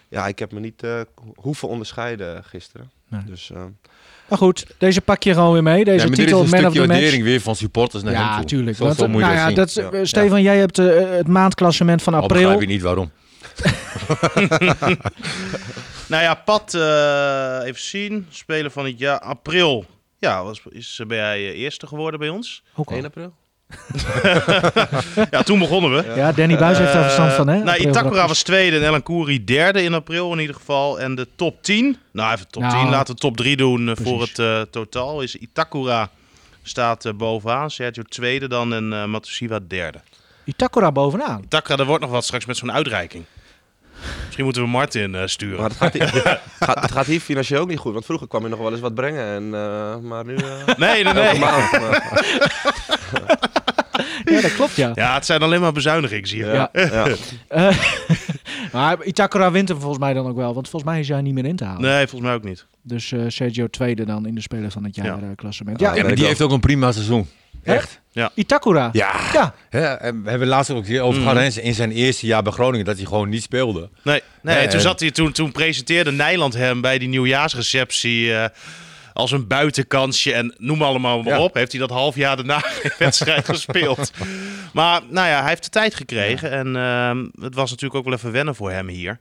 ja, 0.09 0.27
ik 0.27 0.39
heb 0.39 0.53
me 0.53 0.61
niet 0.61 0.83
eh, 0.83 1.01
hoeven 1.35 1.69
onderscheiden 1.69 2.45
gisteren. 2.45 2.91
Nee. 3.09 3.21
Dus 3.27 3.51
eh, 3.51 3.63
Maar 4.29 4.39
goed, 4.39 4.67
deze 4.79 5.01
pak 5.01 5.23
je 5.23 5.35
gewoon 5.35 5.53
weer 5.53 5.63
mee. 5.63 5.85
Deze 5.85 6.07
Ja, 6.09 6.13
titel 6.15 6.45
Man 6.47 6.67
of 6.67 6.73
the 6.73 6.87
Match. 6.87 7.17
weer 7.23 7.41
van 7.41 7.57
supporters 7.57 8.03
naar 8.03 8.13
hem 8.15 8.23
Ja, 8.23 8.37
toe. 8.37 8.45
tuurlijk. 8.45 8.77
Zo, 8.77 8.85
Want, 8.85 8.97
zo 8.97 9.09
moet 9.09 9.21
je 9.21 9.27
nou 9.27 9.55
dat 9.55 9.73
ja, 9.75 9.83
dat, 9.83 9.93
Ja. 9.93 10.05
Stefan, 10.05 10.43
jij 10.43 10.59
hebt 10.59 10.77
het 10.77 11.29
maandklassement 11.29 12.03
van 12.03 12.15
Al 12.15 12.23
april. 12.23 12.41
begrijp 12.41 12.61
je 12.61 12.67
niet 12.67 12.83
waarom. 12.83 13.11
Nou 16.11 16.23
ja, 16.23 16.35
Pat, 16.35 16.75
eh, 16.75 17.61
even 17.65 17.83
zien. 17.83 18.27
Speler 18.31 18.71
van 18.71 18.85
het 18.85 18.99
jaar 18.99 19.19
april. 19.19 19.85
Ja, 20.19 20.45
was, 20.45 20.63
is, 20.69 21.01
ben 21.07 21.17
jij 21.17 21.37
eh, 21.37 21.59
eerste 21.59 21.87
geworden 21.87 22.21
bij 22.21 22.29
ons? 22.29 22.63
Ook 22.75 22.89
al. 22.89 22.95
1 22.97 23.05
april? 23.05 23.35
Ja, 25.31 25.43
toen 25.43 25.59
begonnen 25.59 25.91
we. 25.91 26.13
Ja, 26.17 26.33
Danny 26.33 26.59
Buis 26.59 26.79
heeft 26.79 26.93
daar 26.93 27.03
verstand 27.03 27.33
van, 27.33 27.49
hè? 27.49 27.57
Nou, 27.57 27.69
April 27.69 27.89
Itakura 27.89 28.27
was 28.27 28.43
tweede 28.43 28.77
en 28.77 28.83
Ellen 28.83 29.03
Koeri 29.03 29.45
derde 29.45 29.83
in 29.83 29.95
april 29.95 30.33
in 30.33 30.39
ieder 30.39 30.55
geval. 30.55 31.01
En 31.01 31.15
de 31.15 31.29
top 31.37 31.63
10, 31.63 31.97
nou 32.13 32.33
even 32.33 32.49
top 32.49 32.63
Nou, 32.63 32.83
10, 32.83 32.91
laten 32.91 33.15
we 33.15 33.21
top 33.21 33.37
3 33.37 33.57
doen 33.57 33.89
eh, 33.89 33.95
voor 34.03 34.21
het 34.21 34.39
eh, 34.39 34.61
totaal. 34.61 35.23
Is 35.23 35.37
Itakura 35.37 36.11
staat 36.63 37.05
eh, 37.05 37.13
bovenaan, 37.13 37.71
Sergio 37.71 38.03
tweede 38.03 38.49
dan 38.49 38.75
en 38.75 38.93
eh 38.93 39.05
Matusiwa 39.05 39.59
derde. 39.69 40.01
Itakura 40.45 40.93
bovenaan. 40.93 41.43
Itakura, 41.43 41.79
er 41.79 41.87
wordt 41.87 42.03
nog 42.03 42.11
wat 42.11 42.25
straks 42.25 42.45
met 42.47 42.57
zo'n 42.57 42.73
uitreiking. 42.73 43.25
Misschien 44.25 44.45
moeten 44.45 44.63
we 44.63 44.69
Martin 44.69 45.15
eh, 45.15 45.27
sturen. 45.27 45.61
Maar 45.61 45.69
het 45.69 45.79
gaat, 45.79 45.93
hier, 45.93 46.09
gaat, 46.61 46.81
het 46.81 46.93
gaat 46.93 47.07
hier 47.07 47.21
financieel 47.21 47.61
ook 47.61 47.69
niet 47.69 47.79
goed. 47.79 47.93
Want 47.93 48.05
vroeger 48.05 48.29
kwam 48.29 48.43
je 48.43 48.49
nog 48.49 48.59
wel 48.59 48.71
eens 48.73 48.81
wat 48.81 48.95
brengen. 48.95 49.25
En, 49.27 49.55
eh, 49.55 49.97
maar 50.09 50.25
nu... 50.25 50.35
eh, 50.37 50.75
Nee, 50.77 51.05
nee, 51.05 51.13
nee. 51.13 51.39
maar- 51.39 51.71
Ja, 54.25 54.41
dat 54.41 54.55
klopt, 54.55 54.75
ja. 54.77 54.91
Ja, 54.95 55.15
het 55.15 55.27
zijn 55.27 55.43
alleen 55.43 55.61
maar 55.61 55.73
bezuinigingen 55.73 56.29
hier. 56.29 56.55
Ja. 56.55 56.69
Ja. 56.73 57.07
Eh, 57.49 57.77
maar 58.73 59.05
Itakura 59.05 59.51
wint 59.51 59.69
hem 59.69 59.79
volgens 59.79 59.99
mij 60.01 60.13
dan 60.13 60.27
ook 60.29 60.37
wel. 60.37 60.55
Want 60.55 60.69
volgens 60.69 60.91
mij 60.93 61.01
is 61.01 61.09
hij 61.09 61.21
niet 61.21 61.35
meer 61.35 61.45
in 61.45 61.57
te 61.57 61.65
halen. 61.65 61.83
Nee, 61.83 62.07
volgens 62.07 62.21
mij 62.21 62.35
ook 62.35 62.45
niet. 62.45 62.67
Dus 62.83 63.13
eh, 63.13 63.21
Sergio 63.29 63.67
tweede 63.69 64.05
dan 64.05 64.27
in 64.27 64.35
de 64.35 64.41
Speler 64.41 64.71
van 64.71 64.85
het 64.85 64.95
jaar 64.95 65.07
Ja. 65.07 65.13
eh, 65.13 65.29
klassement. 65.37 65.81
Ja, 65.81 65.91
Ja, 65.91 65.97
Ja, 65.97 66.03
maar 66.03 66.15
die 66.15 66.27
heeft 66.27 66.43
ook 66.43 66.51
een 66.53 66.61
prima 66.61 66.93
seizoen. 66.93 67.29
Echt. 67.65 68.01
Itakura. 68.35 68.89
Ja. 68.93 69.13
Ja. 69.71 69.99
En 69.99 70.23
we 70.23 70.31
hebben 70.31 70.49
laatst 70.49 70.71
ook 70.71 70.87
hier 70.87 71.01
over 71.03 71.21
Mm. 71.21 71.29
gehad 71.29 71.55
hè, 71.55 71.61
in 71.61 71.75
zijn 71.75 71.91
eerste 71.91 72.27
jaar 72.27 72.43
bij 72.43 72.53
Groningen 72.53 72.87
dat 72.87 72.97
hij 72.97 73.07
gewoon 73.07 73.29
niet 73.29 73.43
speelde. 73.43 73.89
Nee, 74.03 74.23
nee 74.43 74.55
Nee, 74.57 74.65
toen, 74.65 74.75
en- 74.75 74.81
zat 74.81 75.01
hij, 75.01 75.11
toen, 75.11 75.33
toen 75.33 75.53
presenteerde 75.53 76.13
Nijland 76.13 76.55
hem 76.55 76.81
bij 76.81 76.99
die 76.99 77.09
nieuwjaarsreceptie 77.09 78.35
eh, 78.35 78.49
als 79.21 79.31
een 79.33 79.47
buitenkansje. 79.47 80.33
En 80.33 80.55
noem 80.59 80.83
allemaal 80.83 81.23
maar 81.23 81.33
Ja. 81.37 81.41
op. 81.43 81.55
Heeft 81.55 81.71
hij 81.73 81.81
dat 81.81 81.91
half 81.91 82.15
jaar 82.15 82.37
daarna 82.37 82.59
geen 82.81 82.93
wedstrijd 82.99 83.45
gespeeld. 83.45 84.11
Maar 84.73 85.01
nou 85.09 85.29
ja, 85.29 85.41
hij 85.41 85.49
heeft 85.49 85.65
de 85.65 85.71
tijd 85.71 85.95
gekregen. 85.95 86.51
En 86.51 86.77
ehm, 86.77 87.27
het 87.41 87.55
was 87.55 87.71
natuurlijk 87.71 87.99
ook 87.99 88.05
wel 88.05 88.15
even 88.15 88.33
wennen 88.33 88.55
voor 88.55 88.71
hem 88.71 88.89
hier. 88.89 89.19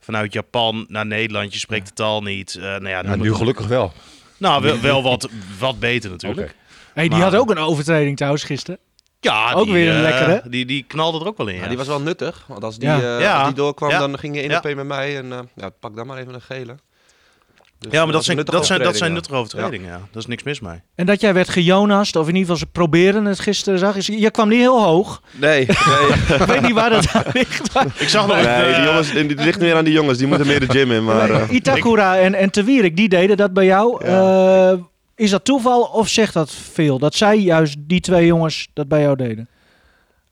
Vanuit 0.00 0.32
Japan 0.32 0.84
naar 0.88 1.06
Nederland, 1.06 1.52
je 1.52 1.58
spreekt 1.58 1.86
de 1.86 1.92
taal 1.94 2.22
niet. 2.22 2.54
Eh, 2.54 2.62
nou 2.62 2.88
ja, 2.88 3.16
nu 3.16 3.28
het- 3.28 3.36
gelukkig 3.36 3.66
wel. 3.66 3.92
Nou, 4.38 4.62
wel, 4.62 4.80
wel 4.80 5.02
wat, 5.02 5.28
wat 5.58 5.78
beter 5.78 6.10
natuurlijk. 6.10 6.54
Hey, 6.94 7.08
die 7.08 7.18
Maar- 7.18 7.30
had 7.30 7.40
ook 7.40 7.50
een 7.50 7.58
overtreding 7.58 8.16
trouwens 8.16 8.44
gisteren. 8.44 8.78
Ja, 9.20 9.52
Ook 9.52 9.64
die, 9.64 9.72
weer 9.72 9.88
een 9.90 9.96
eh, 9.96 10.02
lekkere. 10.02 10.42
Die, 10.50 10.66
die 10.66 10.84
knalde 10.88 11.20
er 11.20 11.26
ook 11.26 11.36
wel 11.36 11.46
in. 11.48 11.54
Ja. 11.54 11.62
Ja, 11.62 11.68
die 11.68 11.76
was 11.76 11.86
wel 11.86 12.00
nuttig. 12.00 12.44
Want 12.48 12.64
als 12.64 12.78
die, 12.78 12.88
Ja. 12.88 12.96
eh, 13.16 13.20
Ja. 13.20 13.36
als 13.38 13.46
die 13.46 13.54
doorkwam, 13.56 13.90
Ja. 13.90 13.98
dan 13.98 14.18
ging 14.18 14.34
je 14.34 14.40
1 14.42 14.50
Ja. 14.50 14.56
op 14.58 14.64
1 14.64 14.76
met 14.76 14.86
mij. 14.86 15.16
En 15.18 15.32
eh, 15.32 15.38
ja, 15.54 15.68
pak 15.80 15.96
dan 15.96 16.06
maar 16.06 16.18
even 16.18 16.34
een 16.34 16.40
gele. 16.40 16.74
Dus, 17.82 17.92
ja, 17.92 18.04
maar 18.04 18.12
dat 18.12 18.24
zijn, 18.24 18.36
dat 18.44 18.66
zijn, 18.66 18.82
dat 18.82 18.96
zijn 18.96 19.12
nuttige 19.12 19.34
overtredingen. 19.36 19.88
Ja. 19.90 20.00
Dat 20.12 20.22
is 20.22 20.26
niks 20.28 20.42
mis 20.42 20.60
mee. 20.60 20.80
En 20.94 21.06
dat 21.06 21.20
jij 21.20 21.34
werd 21.34 21.48
gejonast, 21.48 22.16
of 22.16 22.22
in 22.28 22.34
ieder 22.34 22.40
geval 22.40 22.56
ze 22.56 22.66
proberen 22.66 23.24
het 23.24 23.40
gisteren 23.40 23.78
zag. 23.78 23.96
Is, 23.96 24.06
je 24.06 24.30
kwam 24.30 24.48
niet 24.48 24.58
heel 24.58 24.82
hoog. 24.82 25.22
ja. 25.32 25.38
Nee, 25.38 25.66
nee. 25.66 26.38
Ik 26.38 26.46
weet 26.46 26.60
niet 26.62 26.72
waar 26.72 26.90
dat 26.90 27.08
aan 27.12 27.22
ligt. 27.32 27.74
maar- 27.74 27.86
Ik 27.98 28.08
zag 28.08 28.26
nog 28.26 28.36
nee 28.42 28.74
die, 28.74 28.84
jongens, 28.84 29.12
die, 29.12 29.26
die 29.26 29.36
ligt 29.36 29.58
weer 29.58 29.74
aan 29.76 29.84
die 29.84 29.92
jongens. 29.94 30.18
Die 30.18 30.26
moeten 30.26 30.46
meer 30.46 30.60
de 30.60 30.70
gym 30.70 30.92
in. 30.92 31.04
Maar, 31.04 31.30
eh, 31.30 31.50
Itakura 31.50 32.18
en, 32.18 32.34
en 32.34 32.50
Te 32.50 32.64
Wierik, 32.64 32.96
die 32.96 33.08
deden 33.08 33.36
dat 33.36 33.52
bij 33.52 33.64
jou. 33.64 34.04
Eh, 34.04 34.72
is 35.16 35.30
dat 35.30 35.44
toeval 35.44 35.82
of 35.82 36.08
zegt 36.08 36.34
dat 36.34 36.50
veel? 36.72 36.98
Dat 36.98 37.14
zij 37.14 37.38
juist, 37.38 37.76
die 37.78 38.00
twee 38.00 38.26
jongens, 38.26 38.68
dat 38.74 38.88
bij 38.88 39.00
jou 39.00 39.16
deden? 39.16 39.48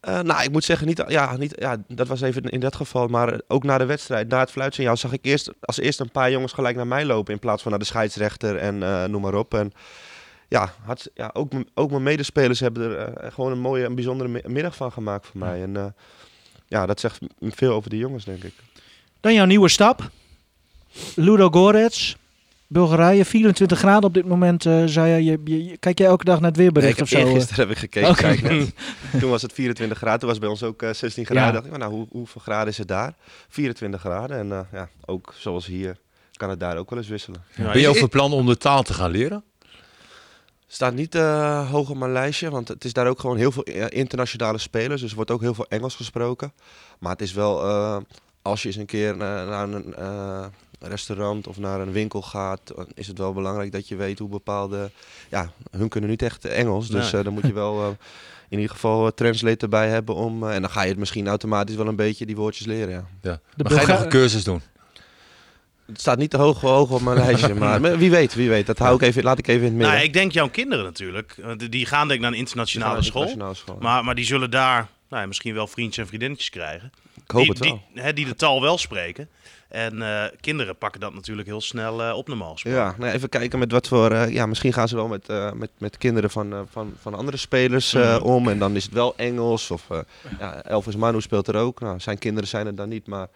Eh, 0.00 0.20
nou, 0.20 0.42
ik 0.42 0.50
moet 0.50 0.64
zeggen, 0.64 0.86
niet, 0.86 1.02
ja, 1.08 1.36
niet, 1.36 1.54
ja, 1.58 1.76
dat 1.88 2.06
was 2.08 2.20
even 2.20 2.42
in 2.42 2.60
dat 2.60 2.76
geval. 2.76 3.06
Maar 3.06 3.40
ook 3.48 3.64
na 3.64 3.78
de 3.78 3.84
wedstrijd, 3.84 4.28
na 4.28 4.38
het 4.38 4.50
fluitsignaal, 4.50 4.96
zag 4.96 5.12
ik 5.12 5.18
eerst 5.24 5.50
als 5.60 5.78
eerste 5.78 6.02
een 6.02 6.10
paar 6.10 6.30
jongens 6.30 6.52
gelijk 6.52 6.76
naar 6.76 6.86
mij 6.86 7.04
lopen. 7.04 7.32
In 7.34 7.38
plaats 7.38 7.62
van 7.62 7.70
naar 7.70 7.80
de 7.80 7.86
scheidsrechter 7.86 8.56
en 8.56 8.82
eh, 8.82 9.04
noem 9.04 9.22
maar 9.22 9.34
op. 9.34 9.54
En 9.54 9.72
ja, 10.48 10.72
had, 10.84 11.10
ja 11.14 11.30
ook, 11.32 11.52
ook 11.74 11.90
mijn 11.90 12.02
medespelers 12.02 12.60
hebben 12.60 12.82
er 12.82 13.06
eh, 13.14 13.32
gewoon 13.32 13.52
een 13.52 13.60
mooie 13.60 13.84
en 13.84 13.94
bijzondere 13.94 14.30
mi- 14.30 14.42
middag 14.46 14.76
van 14.76 14.92
gemaakt 14.92 15.26
voor 15.26 15.38
mij. 15.40 15.62
En 15.62 15.94
ja, 16.66 16.86
dat 16.86 17.00
zegt 17.00 17.18
veel 17.40 17.72
over 17.72 17.90
de 17.90 17.96
jongens, 17.96 18.24
denk 18.24 18.42
ik. 18.44 18.54
Dan 19.20 19.34
jouw 19.34 19.44
nieuwe 19.46 19.68
stap. 19.68 20.10
Ludo 21.14 21.50
Gorets, 21.50 22.16
Bulgarije, 22.72 23.24
24 23.24 23.78
graden 23.78 24.02
op 24.04 24.14
dit 24.14 24.26
moment. 24.26 24.66
eh, 24.66 24.82
zei 24.86 25.22
je, 25.22 25.24
je, 25.44 25.64
je- 25.64 25.76
kijk 25.76 25.98
jij 25.98 26.06
elke 26.08 26.24
dag 26.24 26.40
naar 26.40 26.48
het 26.50 26.56
Nee, 26.58 26.64
weerbericht 26.70 26.96
ik 26.98 27.02
of 27.02 27.10
heb 27.10 27.18
zo? 27.18 27.24
eh? 27.24 27.30
eergisteren 27.32 27.66
heb 27.66 27.76
ik 27.76 27.80
gekeken. 27.82 28.14
Kijk 28.14 28.42
net. 28.42 28.72
Toen 29.20 29.30
was 29.30 29.42
het 29.42 29.52
24 29.52 29.98
graden. 29.98 30.18
Toen 30.20 30.28
was 30.28 30.38
bij 30.38 30.48
ons 30.48 30.62
ook 30.62 30.82
eh, 30.82 30.92
16 30.92 31.24
graden. 31.24 31.44
Ja. 31.44 31.50
dacht 31.52 31.66
ik, 31.66 31.76
nou, 31.76 31.92
hoe, 31.92 32.06
hoeveel 32.10 32.40
graden 32.40 32.68
is 32.68 32.78
het 32.78 32.88
daar? 32.88 33.14
24 33.48 34.00
graden. 34.00 34.38
En 34.38 34.52
eh, 34.52 34.60
ja, 34.72 34.88
ook 35.04 35.34
zoals 35.36 35.66
hier 35.66 35.96
kan 36.32 36.50
het 36.50 36.60
daar 36.60 36.76
ook 36.76 36.90
wel 36.90 36.98
eens 36.98 37.08
wisselen. 37.08 37.42
Ja, 37.56 37.72
Ben 37.72 37.80
je 37.80 37.94
van 37.94 38.08
plan 38.08 38.32
om 38.32 38.46
de 38.46 38.56
taal 38.56 38.82
te 38.82 38.94
gaan 38.94 39.10
leren? 39.10 39.44
Staat 40.66 40.94
niet 40.94 41.14
eh, 41.14 41.70
hoog 41.70 41.90
op 41.90 41.96
mijn 41.96 42.12
lijstje, 42.12 42.50
want 42.50 42.68
het 42.68 42.84
is 42.84 42.92
daar 42.92 43.06
ook 43.06 43.20
gewoon 43.20 43.36
heel 43.36 43.52
veel 43.52 43.62
eh, 43.64 43.84
internationale 43.88 44.58
spelers. 44.58 45.00
Dus 45.00 45.10
er 45.10 45.16
wordt 45.16 45.30
ook 45.30 45.40
heel 45.40 45.54
veel 45.54 45.66
Engels 45.68 45.94
gesproken. 45.94 46.52
Maar 46.98 47.12
het 47.12 47.20
is 47.22 47.32
wel, 47.32 47.62
eh, 47.68 47.96
als 48.42 48.62
je 48.62 48.68
eens 48.68 48.76
een 48.76 48.86
keer 48.86 49.16
naar, 49.16 49.46
naar 49.46 49.68
een 49.68 49.94
eh, 49.94 50.44
restaurant 50.80 51.46
of 51.46 51.58
naar 51.58 51.80
een 51.80 51.92
winkel 51.92 52.22
gaat, 52.22 52.60
is 52.94 53.06
het 53.06 53.18
wel 53.18 53.32
belangrijk 53.32 53.72
dat 53.72 53.88
je 53.88 53.96
weet 53.96 54.18
hoe 54.18 54.28
bepaalde... 54.28 54.90
Ja, 55.30 55.50
hun 55.70 55.88
kunnen 55.88 56.10
niet 56.10 56.22
echt 56.22 56.44
Engels, 56.44 56.88
dus 56.88 57.10
Nee. 57.10 57.18
eh, 57.20 57.24
dan 57.24 57.32
moet 57.32 57.46
je 57.46 57.52
wel 57.52 57.82
eh, 57.82 57.88
in 58.48 58.58
ieder 58.58 58.74
geval 58.74 59.06
een 59.06 59.14
translate 59.14 59.56
erbij 59.64 59.88
hebben 59.88 60.14
om... 60.14 60.48
en 60.50 60.60
dan 60.60 60.70
ga 60.70 60.82
je 60.82 60.88
het 60.88 60.98
misschien 60.98 61.28
automatisch 61.28 61.76
wel 61.76 61.86
een 61.86 61.96
beetje 61.96 62.26
die 62.26 62.36
woordjes 62.36 62.66
leren, 62.66 62.90
ja. 62.90 63.04
Ja. 63.22 63.40
De 63.54 63.62
Maar 63.62 63.72
ga 63.72 63.80
je 63.80 63.86
nog 63.86 64.02
een 64.02 64.08
cursus 64.08 64.44
doen? 64.44 64.62
Het 65.86 66.00
staat 66.00 66.18
niet 66.18 66.30
te 66.30 66.36
hoog, 66.36 66.60
hoog 66.60 66.90
op 66.90 67.00
mijn 67.00 67.16
lijstje, 67.24 67.54
maar 67.54 67.98
wie 67.98 68.10
weet, 68.10 68.34
wie 68.34 68.48
weet. 68.48 68.66
Dat 68.66 68.78
hou 68.78 68.94
ik 68.94 69.02
even, 69.02 69.22
laat 69.22 69.38
ik 69.38 69.46
even 69.46 69.60
in 69.60 69.66
het 69.66 69.74
midden. 69.74 69.92
Nou, 69.94 70.04
ik 70.04 70.12
denk 70.12 70.32
jouw 70.32 70.48
kinderen 70.48 70.84
natuurlijk. 70.84 71.36
Want 71.42 71.72
Die 71.72 71.86
gaan 71.86 72.00
denk 72.08 72.12
ik 72.12 72.20
naar 72.20 72.32
een 72.32 72.38
internationale 72.38 73.02
school. 73.02 73.22
Internationale 73.22 73.54
school. 73.54 73.76
Maar, 73.80 74.04
maar 74.04 74.14
die 74.14 74.24
zullen 74.24 74.50
daar 74.50 74.88
nou, 75.08 75.22
ja, 75.22 75.28
misschien 75.28 75.54
wel 75.54 75.66
vriendjes 75.66 75.98
en 75.98 76.06
vriendinnetjes 76.06 76.50
krijgen. 76.50 76.92
ik 77.24 77.30
hoop 77.30 77.42
die, 77.42 77.50
het 77.50 77.58
wel. 77.58 77.82
Die, 77.94 78.02
hè, 78.02 78.12
die 78.12 78.24
de 78.26 78.34
taal 78.34 78.60
wel 78.60 78.78
spreken. 78.78 79.28
En 79.70 80.02
eh, 80.02 80.24
kinderen 80.40 80.76
pakken 80.76 81.00
dat 81.00 81.14
natuurlijk 81.14 81.48
heel 81.48 81.60
snel 81.60 82.02
eh, 82.02 82.16
op 82.16 82.28
normaal 82.28 82.52
gesproken. 82.52 82.80
Ja, 82.80 82.94
nou, 82.98 83.12
even 83.12 83.28
kijken 83.28 83.58
met 83.58 83.72
wat 83.72 83.88
voor. 83.88 84.10
eh, 84.12 84.28
ja, 84.32 84.46
misschien 84.46 84.72
gaan 84.72 84.88
ze 84.88 84.94
wel 84.96 85.08
met, 85.08 85.28
eh, 85.28 85.52
met, 85.52 85.70
met 85.78 85.98
kinderen 85.98 86.30
van, 86.30 86.52
eh, 86.52 86.58
van, 86.70 86.92
van 87.02 87.14
andere 87.14 87.36
spelers 87.36 87.94
eh, 87.94 88.14
Mhm. 88.16 88.22
om. 88.24 88.48
En 88.48 88.58
dan 88.58 88.76
is 88.76 88.84
het 88.84 88.92
wel 88.92 89.14
Engels. 89.16 89.70
Of 89.70 89.82
eh, 89.90 89.98
ja, 90.38 90.62
Elvis 90.62 90.96
Manu 90.96 91.20
speelt 91.20 91.48
er 91.48 91.56
ook. 91.56 91.80
Nou, 91.80 92.00
zijn 92.00 92.18
kinderen 92.18 92.48
zijn 92.48 92.66
er 92.66 92.74
dan 92.74 92.88
niet. 92.88 93.06
Maar 93.06 93.26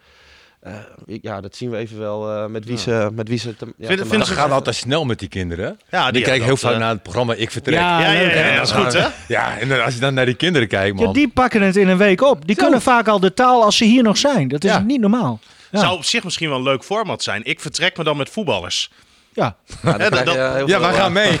eh, 0.59 0.73
ja, 1.21 1.41
dat 1.41 1.55
zien 1.55 1.69
we 1.69 1.77
even 1.77 1.99
wel 1.99 2.31
eh, 2.31 2.45
met 2.45 2.65
wie 2.65 2.77
ze. 2.77 3.09
Met 3.13 3.27
wie 3.27 3.37
ze 3.37 3.55
te, 3.55 3.73
ja, 3.77 3.87
Vind- 3.87 4.09
te 4.09 4.25
ze- 4.25 4.33
gaat 4.33 4.51
altijd 4.51 4.75
snel 4.75 5.05
met 5.05 5.19
die 5.19 5.29
kinderen. 5.29 5.79
Ja, 5.89 6.11
die 6.11 6.23
kijken 6.23 6.45
heel 6.45 6.57
vaak 6.57 6.77
naar 6.77 6.89
het 6.89 7.03
programma 7.03 7.33
Ik 7.33 7.51
Vertrek. 7.51 7.75
Ja, 7.79 8.01
Ja, 8.01 8.21
ja, 8.21 8.55
dat 8.55 8.65
is 8.67 8.71
goed 8.73 8.93
hè? 8.93 9.07
Ja, 9.27 9.57
en 9.59 9.67
dan 9.69 9.83
als 9.83 9.93
je 9.93 9.99
dan 9.99 10.13
naar 10.13 10.25
die 10.25 10.35
kinderen 10.35 10.67
kijkt, 10.67 10.95
man. 10.95 11.05
Ja, 11.07 11.13
die 11.13 11.29
pakken 11.29 11.61
het 11.61 11.75
in 11.75 11.87
een 11.87 11.97
week 11.97 12.21
op. 12.21 12.47
Die 12.47 12.55
kunnen 12.55 12.81
vaak 12.81 13.07
al 13.07 13.19
de 13.19 13.33
taal 13.33 13.63
als 13.63 13.77
ze 13.77 13.85
hier 13.85 14.03
nog 14.03 14.17
zijn. 14.17 14.47
Dat 14.47 14.63
is 14.63 14.71
Ja. 14.71 14.79
niet 14.79 14.99
normaal. 15.01 15.39
Ja. 15.75 15.81
Zou 15.81 15.93
op 15.95 16.03
zich 16.05 16.23
misschien 16.23 16.49
wel 16.49 16.57
een 16.57 16.63
leuk 16.63 16.83
format 16.83 17.23
zijn. 17.23 17.41
Ik 17.43 17.59
vertrek 17.59 17.97
me 17.97 18.03
dan 18.03 18.17
met 18.17 18.29
voetballers. 18.29 18.91
Ja. 19.33 19.55
Ja, 19.83 19.97
dan 19.97 20.35
Ja, 20.35 20.57
Ja, 20.65 20.79
wij 20.79 20.89
eh, 20.89 20.95
gaan 20.95 21.11
mee. 21.13 21.29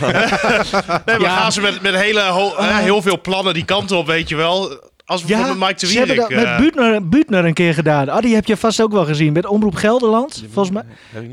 Nee, 1.05 1.17
maar 1.19 1.19
Ja. 1.21 1.37
gaan 1.37 1.51
ze 1.51 1.61
met, 1.61 1.81
met 1.81 1.95
hele 1.95 2.21
ho- 2.21 2.55
hè, 2.57 2.81
heel 2.81 3.01
veel 3.01 3.21
plannen 3.21 3.53
die 3.53 3.65
kant 3.65 3.91
op, 3.91 4.07
weet 4.07 4.29
je 4.29 4.35
wel. 4.35 4.79
Als 5.05 5.23
bijvoorbeeld 5.23 5.59
Mike 5.59 5.73
de 5.79 5.87
ze 5.87 5.97
hebben 5.97 6.15
Wierik. 6.15 6.35
dat 6.35 6.43
met 6.43 6.53
eh, 6.53 6.57
Buutner, 6.57 7.07
Buutner 7.09 7.45
een 7.45 7.53
keer 7.53 7.73
gedaan. 7.73 8.09
Ah, 8.09 8.21
die 8.21 8.35
heb 8.35 8.45
je 8.45 8.57
vast 8.57 8.81
ook 8.81 8.91
wel 8.91 9.05
gezien. 9.05 9.33
Met 9.33 9.45
Omroep 9.45 9.75
Gelderland, 9.75 10.43
volgens 10.51 10.75
mij. 10.75 10.83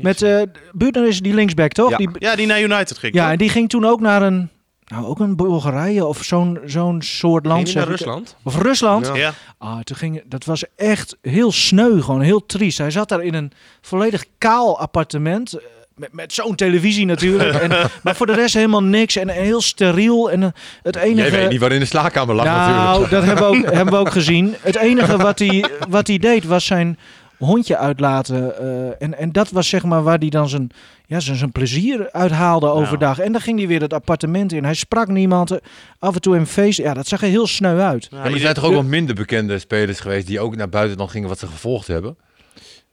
Met 0.01 0.21
eh 0.21 0.41
Buutner 0.71 1.07
is 1.07 1.19
die 1.19 1.33
linksback, 1.33 1.71
toch? 1.71 1.89
Ja. 1.89 1.97
Die, 1.97 2.09
ja, 2.19 2.35
die 2.35 2.45
naar 2.47 2.61
United 2.61 2.97
ging. 2.97 3.13
ja, 3.13 3.21
toch? 3.21 3.31
en 3.31 3.37
die 3.37 3.49
ging 3.49 3.69
toen 3.69 3.85
ook 3.85 3.99
naar 3.99 4.21
een... 4.21 4.49
Nou, 4.93 5.05
ook 5.05 5.19
een 5.19 5.35
Bulgarije 5.35 6.05
of 6.05 6.23
zo'n 6.23 6.59
zo'n 6.65 7.01
soort 7.01 7.45
land. 7.45 7.69
Ging 7.69 7.69
die 7.69 7.75
naar 7.77 7.85
zeg 7.85 7.93
ik. 7.93 8.05
Rusland? 8.05 8.35
Of 8.43 8.57
Rusland. 8.61 9.07
Ja. 9.07 9.15
Ja. 9.15 9.33
Ah, 9.57 9.79
toen 9.79 9.95
ging, 9.97 10.21
dat 10.25 10.45
was 10.45 10.63
echt 10.75 11.17
heel 11.21 11.51
sneu, 11.51 12.01
gewoon 12.01 12.21
heel 12.21 12.45
triest. 12.45 12.77
Hij 12.77 12.91
zat 12.91 13.09
daar 13.09 13.23
in 13.23 13.33
een 13.33 13.51
volledig 13.81 14.25
kaal 14.37 14.79
appartement. 14.79 15.53
eh, 15.53 15.63
Met, 15.95 16.13
met 16.13 16.33
zo'n 16.33 16.55
televisie 16.55 17.05
natuurlijk. 17.05 17.53
en, 17.63 17.89
maar 18.03 18.15
voor 18.15 18.25
de 18.25 18.33
rest 18.33 18.53
helemaal 18.53 18.83
niks. 18.83 19.15
En 19.15 19.29
heel 19.29 19.61
steriel. 19.61 20.31
En 20.31 20.43
eh, 20.43 20.49
het 20.83 20.95
enige... 20.95 21.29
Jij 21.31 21.39
weet 21.39 21.49
niet 21.49 21.59
waar 21.59 21.71
in 21.71 21.79
de 21.79 21.85
slaapkamer 21.85 22.35
lag 22.35 22.45
nou, 22.45 22.77
natuurlijk. 22.77 23.11
dat 23.11 23.23
hebben 23.23 23.49
we, 23.51 23.57
ook, 23.57 23.73
hebben 23.73 23.93
we 23.93 23.99
ook 23.99 24.11
gezien. 24.11 24.55
Het 24.61 24.75
enige 24.75 25.17
wat 25.17 25.39
hij, 25.39 25.65
wat 25.89 26.07
hij 26.07 26.17
deed 26.17 26.43
was 26.45 26.65
zijn 26.65 26.99
hondje 27.43 27.77
uitlaten. 27.77 28.57
eh, 28.59 28.87
en, 29.07 29.17
en 29.17 29.31
dat 29.31 29.49
was 29.49 29.69
zeg 29.69 29.83
maar 29.83 30.03
waar 30.03 30.17
hij 30.17 30.29
dan 30.29 30.49
zijn, 30.49 30.69
ja, 31.05 31.19
zijn, 31.19 31.37
zijn 31.37 31.51
plezier 31.51 32.11
uithaalde 32.11 32.67
overdag. 32.67 33.19
En 33.19 33.31
dan 33.31 33.41
ging 33.41 33.57
hij 33.59 33.67
weer 33.67 33.81
het 33.81 33.93
appartement 33.93 34.53
in. 34.53 34.63
Hij 34.63 34.73
sprak 34.73 35.07
niemand. 35.07 35.59
Af 35.99 36.15
en 36.15 36.21
toe 36.21 36.35
in 36.35 36.45
feest. 36.45 36.77
Ja, 36.77 36.93
dat 36.93 37.07
zag 37.07 37.21
er 37.21 37.27
heel 37.27 37.47
sneu 37.47 37.79
uit. 37.79 38.03
Ja, 38.03 38.09
Ja, 38.09 38.17
maar 38.17 38.25
er 38.25 38.33
je- 38.33 38.39
zijn 38.41 38.53
toch 38.53 38.63
ook 38.63 38.71
wel 38.73 38.83
minder 38.83 39.15
bekende 39.15 39.59
spelers 39.59 39.99
geweest 39.99 40.27
die 40.27 40.39
ook 40.39 40.55
naar 40.55 40.69
buiten 40.69 40.97
dan 40.97 41.09
gingen 41.09 41.29
wat 41.29 41.39
ze 41.39 41.47
gevolgd 41.47 41.87
hebben? 41.87 42.17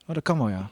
Oh, 0.06 0.14
dat 0.14 0.22
kan 0.22 0.38
wel, 0.38 0.48
ja. 0.48 0.70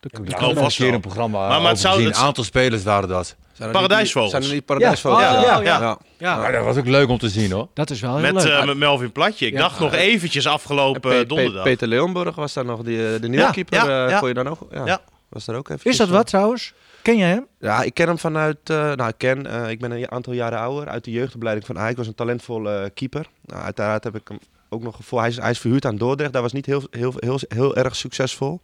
Dat 0.00 0.12
kan 0.12 0.24
wel. 0.54 0.64
een 0.64 0.68
keer 0.70 0.94
een 0.94 1.00
programma 1.00 1.48
Maar- 1.48 1.60
maar 1.60 1.70
het 1.70 1.80
zou- 1.80 2.04
Een 2.04 2.14
aantal 2.14 2.44
spelers 2.44 2.82
waren 2.82 3.08
dat. 3.08 3.36
Zijn 3.54 3.68
er 3.68 3.74
Paradijsvogels. 3.74 4.30
Zijn 4.30 4.42
er 4.42 4.52
niet 4.52 4.64
paradijsvogels? 4.64 5.22
Ja, 5.22 5.40
ja, 5.40 5.60
ja. 5.60 5.98
Ja, 6.18 6.36
Maar 6.36 6.52
dat 6.52 6.64
was 6.64 6.76
ook 6.76 6.86
leuk 6.86 7.08
om 7.08 7.18
te 7.18 7.28
zien 7.28 7.50
hoor. 7.52 7.68
dat 7.74 7.90
is 7.90 8.00
wel 8.00 8.16
heel 8.18 8.32
Met, 8.32 8.44
leuk. 8.44 8.52
eh, 8.52 8.64
met 8.64 8.76
Melvin 8.76 9.12
Platje. 9.12 9.46
Ik 9.46 9.52
Ja. 9.52 9.58
dacht 9.58 9.78
nog 9.78 9.92
eventjes 9.92 10.46
afgelopen 10.46 11.00
Pe- 11.00 11.08
Pe- 11.08 11.26
donderdag. 11.26 11.62
Peter 11.62 11.88
Leonborg 11.88 12.34
was 12.34 12.52
daar 12.52 12.64
nog, 12.64 12.82
die, 12.82 12.96
eh, 13.14 13.20
de 13.20 13.28
nieuwe 13.28 13.44
Ja, 13.44 13.50
keeper. 13.50 13.74
ja, 13.88 14.04
eh, 14.04 14.10
ja. 14.10 14.18
Kon 14.18 14.28
je 14.28 14.34
dan 14.34 14.48
ook? 14.48 14.58
Ja, 14.70 14.86
Ja. 14.86 15.00
Was 15.28 15.44
daar 15.44 15.56
ook 15.56 15.68
even. 15.68 15.90
is 15.90 15.96
dat 15.96 16.08
wat 16.08 16.26
trouwens? 16.26 16.72
Ken 17.02 17.16
je 17.16 17.24
hem? 17.24 17.46
Ja, 17.60 17.82
ik 17.82 17.94
ken 17.94 18.06
hem 18.06 18.18
vanuit. 18.18 18.56
eh, 18.64 18.76
nou, 18.92 19.08
ik 19.08 19.14
ken. 19.18 19.46
eh, 19.46 19.70
ik 19.70 19.80
ben 19.80 19.90
een 19.90 20.10
aantal 20.10 20.32
jaren 20.32 20.58
ouder. 20.58 20.88
Uit 20.88 21.04
de 21.04 21.10
jeugdopleiding 21.10 21.66
van 21.66 21.78
Ajax. 21.78 21.96
Was 21.96 22.06
een 22.06 22.14
talentvolle 22.14 22.74
eh, 22.76 22.90
keeper. 22.94 23.26
Nou, 23.46 23.62
uiteraard 23.62 24.04
heb 24.04 24.14
ik 24.16 24.28
hem 24.28 24.38
ook 24.68 24.82
nog. 24.82 24.98
Hij 25.10 25.28
is, 25.28 25.36
hij 25.36 25.50
is 25.50 25.58
verhuurd 25.58 25.84
aan 25.86 25.96
Dordrecht. 25.96 26.32
Daar 26.32 26.42
was 26.42 26.52
niet 26.52 26.66
heel, 26.66 26.82
heel, 26.90 27.12
heel, 27.16 27.38
heel, 27.48 27.76
erg 27.76 27.96
succesvol. 27.96 28.60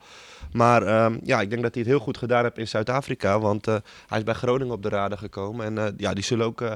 Maar 0.52 0.82
ehm, 0.82 1.18
ja, 1.24 1.40
ik 1.40 1.50
denk 1.50 1.62
dat 1.62 1.74
hij 1.74 1.82
het 1.82 1.92
heel 1.92 2.00
goed 2.00 2.18
gedaan 2.18 2.42
heeft 2.42 2.58
in 2.58 2.68
Zuid-Afrika. 2.68 3.38
Want 3.40 3.66
eh, 3.66 3.74
hij 4.06 4.18
is 4.18 4.24
bij 4.24 4.34
Groningen 4.34 4.74
op 4.74 4.82
de 4.82 4.88
radar 4.88 5.18
gekomen. 5.18 5.66
En 5.66 5.78
eh, 5.78 5.92
ja, 5.96 6.14
die 6.14 6.24
zullen 6.24 6.46
ook 6.46 6.60
eh, 6.60 6.72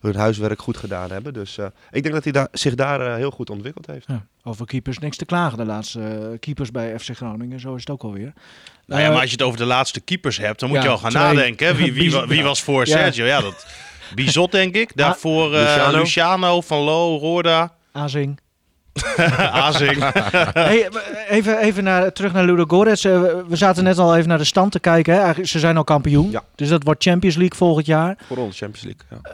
hun 0.00 0.16
huiswerk 0.16 0.60
goed 0.62 0.76
gedaan 0.76 1.10
hebben. 1.10 1.32
Dus 1.32 1.58
eh, 1.58 1.66
ik 1.90 2.02
denk 2.02 2.14
dat 2.14 2.24
hij 2.24 2.32
daar, 2.32 2.48
zich 2.52 2.74
daar 2.74 3.16
heel 3.16 3.30
goed 3.30 3.50
ontwikkeld 3.50 3.86
heeft. 3.86 4.06
Ja, 4.08 4.26
over 4.42 4.66
keepers 4.66 4.98
niks 4.98 5.16
te 5.16 5.24
klagen. 5.24 5.58
De 5.58 5.64
laatste 5.64 6.36
keepers 6.40 6.70
bij 6.70 6.98
FC 6.98 7.10
Groningen. 7.16 7.60
Zo 7.60 7.74
is 7.74 7.80
het 7.80 7.90
ook 7.90 8.02
alweer. 8.02 8.32
Nou 8.86 9.00
ja, 9.02 9.08
maar 9.10 9.20
als 9.20 9.30
je 9.30 9.36
het 9.36 9.42
over 9.42 9.58
de 9.58 9.64
laatste 9.64 10.00
keepers 10.00 10.38
hebt, 10.38 10.60
dan 10.60 10.68
moet 10.68 10.78
ja, 10.78 10.84
je 10.84 10.90
al 10.90 10.98
gaan 10.98 11.10
twee. 11.10 11.22
nadenken. 11.22 11.66
hè. 11.66 11.74
Wie, 11.74 11.92
wie, 11.92 12.20
wie 12.34 12.42
was 12.42 12.62
voor 12.62 12.86
Ja. 12.86 12.96
Sergio? 12.96 13.24
Ja, 13.24 13.40
dat 13.40 13.66
Bizot 14.14 14.52
denk 14.52 14.74
ik. 14.74 14.96
Daarvoor 14.96 15.54
eh, 15.54 15.60
Luciano. 15.60 15.98
Luciano. 15.98 16.60
Van 16.60 16.78
Lo, 16.82 17.16
Roorda. 17.18 17.74
Azing. 17.92 18.38
Azing. 19.66 20.10
Hey, 20.52 20.88
even 21.28 21.58
even 21.58 21.84
naar, 21.84 22.12
terug 22.12 22.32
naar 22.32 22.44
Ludogorets. 22.44 23.04
Eh, 23.04 23.20
we- 23.48 23.56
zaten 23.56 23.84
net 23.84 23.98
al 23.98 24.16
even 24.16 24.28
naar 24.28 24.38
de 24.38 24.44
stand 24.44 24.72
te 24.72 24.80
kijken. 24.80 25.12
Hè? 25.14 25.18
Eigenlijk, 25.20 25.48
ze 25.50 25.58
zijn 25.58 25.76
al 25.76 25.84
kampioen. 25.84 26.30
Ja. 26.30 26.42
Dus 26.54 26.68
dat 26.68 26.82
wordt 26.82 27.02
Champions 27.02 27.36
League 27.36 27.56
volgend 27.58 27.86
jaar. 27.86 28.18
Voor 28.26 28.36
ons 28.36 28.58
Champions 28.58 28.84
League. 28.84 29.02
Ja. 29.24 29.30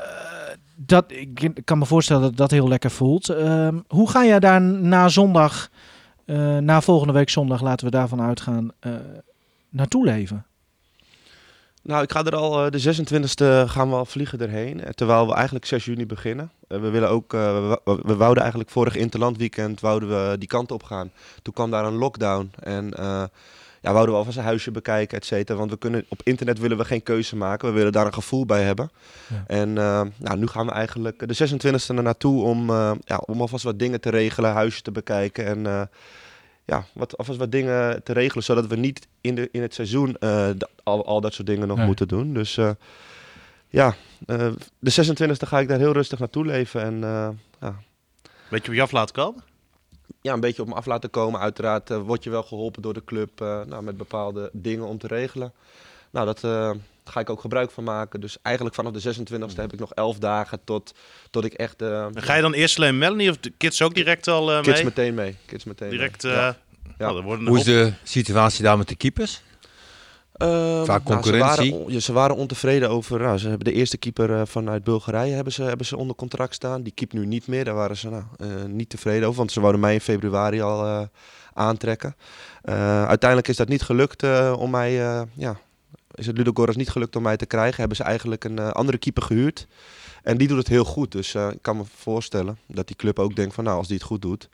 Dat, 0.77 1.05
ik 1.09 1.61
kan 1.65 1.79
me 1.79 1.87
voorstellen 1.87 2.23
dat 2.23 2.37
dat 2.37 2.51
heel 2.51 2.69
lekker 2.69 2.91
voelt. 2.91 3.29
Ehm, 3.29 3.79
hoe 3.89 4.11
ga 4.11 4.25
jij 4.25 4.41
daar 4.41 4.61
na 4.63 5.09
zondag, 5.09 5.69
eh, 6.27 6.57
na 6.57 6.81
volgende 6.81 7.13
week 7.13 7.31
zondag, 7.31 7.61
laten 7.61 7.85
we 7.87 7.91
daarvan 7.93 8.21
uitgaan, 8.23 8.71
eh, 8.81 8.93
naartoe 9.71 10.05
leven? 10.05 10.47
Nou, 11.83 12.03
ik 12.03 12.13
ga 12.13 12.25
er 12.25 12.37
al 12.37 12.65
eh, 12.65 12.71
de 12.71 12.95
26e 12.95 13.71
gaan 13.71 13.89
we 13.89 13.95
al 13.95 14.05
vliegen 14.05 14.41
erheen. 14.41 14.85
eh, 14.85 14.91
Terwijl 14.91 15.27
we 15.27 15.35
eigenlijk 15.35 15.65
6 15.65 15.85
juni 15.85 16.07
beginnen. 16.07 16.51
Eh, 16.69 16.81
we 16.81 16.91
willen 16.91 17.09
ook, 17.09 17.33
we, 17.33 17.79
wou- 17.85 18.01
we 18.03 18.17
wouden 18.17 18.43
eigenlijk 18.43 18.73
vorig 18.73 18.97
interlandweekend 18.97 19.81
wouden 19.81 20.09
we 20.09 20.39
die 20.39 20.49
kant 20.49 20.71
op 20.71 20.83
gaan. 20.83 21.11
Toen 21.43 21.55
kwam 21.55 21.71
daar 21.71 21.85
een 21.85 21.95
lockdown 21.95 22.51
en 22.61 22.93
ja, 23.81 23.93
wouden 23.93 24.13
we 24.15 24.19
alvast 24.21 24.37
een 24.39 24.45
huisje 24.45 24.71
bekijken, 24.71 25.19
et 25.19 25.25
cetera. 25.25 25.59
Want 25.59 25.71
we 25.71 25.79
kunnen, 25.79 26.05
op 26.09 26.21
internet 26.25 26.59
willen 26.59 26.77
we 26.77 26.85
geen 26.85 27.03
keuze 27.03 27.37
maken. 27.37 27.69
We 27.69 27.75
willen 27.75 27.93
daar 27.93 28.07
een 28.07 28.15
gevoel 28.15 28.47
bij 28.47 28.63
hebben. 28.63 28.91
Ja. 29.29 29.45
En 29.47 29.73
nou, 29.73 30.37
nu 30.39 30.47
gaan 30.47 30.67
we 30.67 30.73
eigenlijk 30.73 31.29
de 31.29 31.49
26e 31.51 31.97
er 31.97 32.03
naartoe 32.03 32.43
om, 32.45 32.71
ja, 33.05 33.17
om 33.27 33.41
alvast 33.41 33.65
wat 33.65 33.79
dingen 33.79 34.01
te 34.01 34.11
regelen, 34.11 34.53
huisje 34.53 34.83
te 34.83 34.91
bekijken 34.91 35.47
en 35.67 35.89
ja, 36.65 36.85
wat, 36.93 37.17
alvast 37.19 37.39
wat 37.39 37.53
dingen 37.53 38.03
te 38.03 38.13
regelen, 38.13 38.45
zodat 38.45 38.67
we 38.67 38.77
niet 38.77 39.07
in, 39.21 39.35
de, 39.35 39.49
in 39.53 39.63
het 39.63 39.75
seizoen 39.75 40.17
eh, 40.19 40.51
al, 40.83 41.07
al 41.07 41.21
dat 41.21 41.35
soort 41.35 41.47
dingen 41.47 41.69
nog 41.69 41.77
Nee. 41.77 41.87
moeten 41.87 42.09
doen. 42.09 42.33
Dus 42.35 42.57
eh, 42.57 42.71
ja, 43.69 43.95
eh, 44.27 44.51
de 44.79 44.91
26e 44.91 45.33
ga 45.49 45.59
ik 45.61 45.69
daar 45.69 45.79
heel 45.79 45.93
rustig 45.93 46.19
naartoe 46.19 46.45
leven 46.47 46.83
en 46.83 47.05
eh, 47.05 47.29
ja, 47.61 47.77
Weet 48.49 48.63
je 48.65 48.69
op 48.69 48.75
je 48.75 48.83
af 48.83 48.91
laten 48.93 49.15
komen? 49.15 49.43
ja, 50.21 50.33
een 50.33 50.41
beetje 50.41 50.63
op 50.63 50.69
me 50.69 50.75
af 50.75 50.87
laten 50.87 51.11
komen. 51.11 51.41
Uiteraard 51.41 51.89
word 51.89 52.25
je 52.25 52.31
wel 52.31 52.43
geholpen 52.43 52.83
door 52.83 52.95
de 52.95 53.05
club 53.05 53.41
eh, 53.41 53.61
nou, 53.65 53.83
met 53.83 53.97
bepaalde 53.97 54.51
dingen 54.53 54.87
om 54.87 54.99
te 54.99 55.07
regelen. 55.07 55.53
Nou, 56.11 56.27
dat 56.27 56.45
eh, 56.45 56.71
ga 57.05 57.21
ik 57.21 57.31
ook 57.31 57.41
gebruik 57.41 57.71
van 57.71 57.85
maken. 57.85 58.21
Dus 58.21 58.37
eigenlijk 58.43 58.75
vanaf 58.77 58.93
de 58.93 59.15
26e 59.15 59.55
heb 59.55 59.73
ik 59.73 59.79
nog 59.79 59.93
11 59.93 60.19
dagen 60.19 60.61
tot, 60.65 60.95
tot 61.31 61.45
ik 61.45 61.53
echt 61.53 61.83
eh 61.83 62.07
Ga 62.15 62.35
je 62.35 62.43
dan 62.43 62.53
eerst 62.53 62.77
alleen 62.77 62.99
Melanie 62.99 63.31
of 63.31 63.37
de 63.37 63.53
kids 63.57 63.83
ook 63.83 63.95
direct 63.95 64.29
al 64.29 64.53
eh, 64.53 64.57
kids 64.63 64.75
mee? 64.77 64.85
meteen 64.85 65.15
mee. 65.15 65.37
Kids 65.47 65.65
meteen 65.65 65.89
mee. 65.89 65.97
Direct, 65.99 66.25
eh 66.25 66.33
Ja. 66.33 66.57
nou, 66.99 67.17
er 67.17 67.23
worden 67.23 67.47
Hoe 67.47 67.59
is 67.59 67.65
de 67.65 67.93
situatie 68.03 68.63
daar 68.65 68.79
met 68.79 68.89
de 68.89 68.97
keepers? 68.97 69.43
Ehm, 70.33 70.85
Vaak 70.85 70.87
nou, 70.87 71.03
concurrentie. 71.21 71.71
ze, 71.71 71.79
waren, 71.79 72.03
ze 72.03 72.13
waren 72.13 72.37
ontevreden 72.37 72.91
over. 72.91 73.21
Nou, 73.21 73.39
ze 73.39 73.49
hebben 73.49 73.65
de 73.67 73.73
eerste 73.73 73.97
keeper 73.97 74.33
eh, 74.35 74.43
vanuit 74.47 74.85
Bulgarije 74.85 75.35
hebben 75.35 75.53
ze, 75.53 75.63
hebben 75.63 75.87
ze 75.87 75.97
onder 75.97 76.17
contract 76.17 76.55
staan. 76.55 76.83
Die 76.83 76.93
keept 76.93 77.13
nu 77.13 77.27
niet 77.27 77.47
meer. 77.47 77.65
Daar 77.65 77.75
waren 77.75 77.97
ze 77.97 78.09
nou, 78.09 78.23
eh, 78.39 78.47
niet 78.67 78.89
tevreden 78.91 79.25
over. 79.27 79.39
Want 79.39 79.53
ze 79.53 79.61
wouden 79.61 79.81
mij 79.81 79.95
in 79.95 80.01
februari 80.01 80.61
al 80.61 80.85
eh, 80.87 81.03
aantrekken. 81.55 82.17
Eh, 82.63 83.07
uiteindelijk 83.07 83.49
is 83.49 83.57
dat 83.57 83.69
niet 83.69 83.83
gelukt 83.83 84.23
eh, 84.23 84.55
om 84.59 84.71
mij. 84.71 85.01
eh, 85.01 85.23
ja, 85.35 85.57
is 86.15 86.27
het 86.27 86.37
Ludogorets 86.37 86.77
niet 86.77 86.91
gelukt 86.91 87.17
om 87.17 87.23
mij 87.23 87.37
te 87.37 87.47
krijgen. 87.47 87.77
Hebben 87.77 87.97
ze 87.97 88.03
eigenlijk 88.03 88.45
een 88.45 88.59
eh, 88.59 88.71
andere 88.71 88.99
keeper 88.99 89.23
gehuurd. 89.23 89.67
En 90.23 90.37
die 90.39 90.49
doet 90.49 90.59
het 90.59 90.69
heel 90.69 90.85
goed. 90.85 91.13
Dus 91.13 91.35
eh, 91.35 91.51
ik 91.51 91.63
kan 91.63 91.77
me 91.77 91.83
voorstellen 91.97 92.59
dat 92.67 92.87
die 92.87 92.97
club 92.97 93.19
ook 93.19 93.37
denkt 93.37 93.55
van 93.55 93.65
nou, 93.65 93.77
als 93.79 93.87
die 93.87 93.97
het 93.97 94.07
goed 94.07 94.23
doet, 94.23 94.49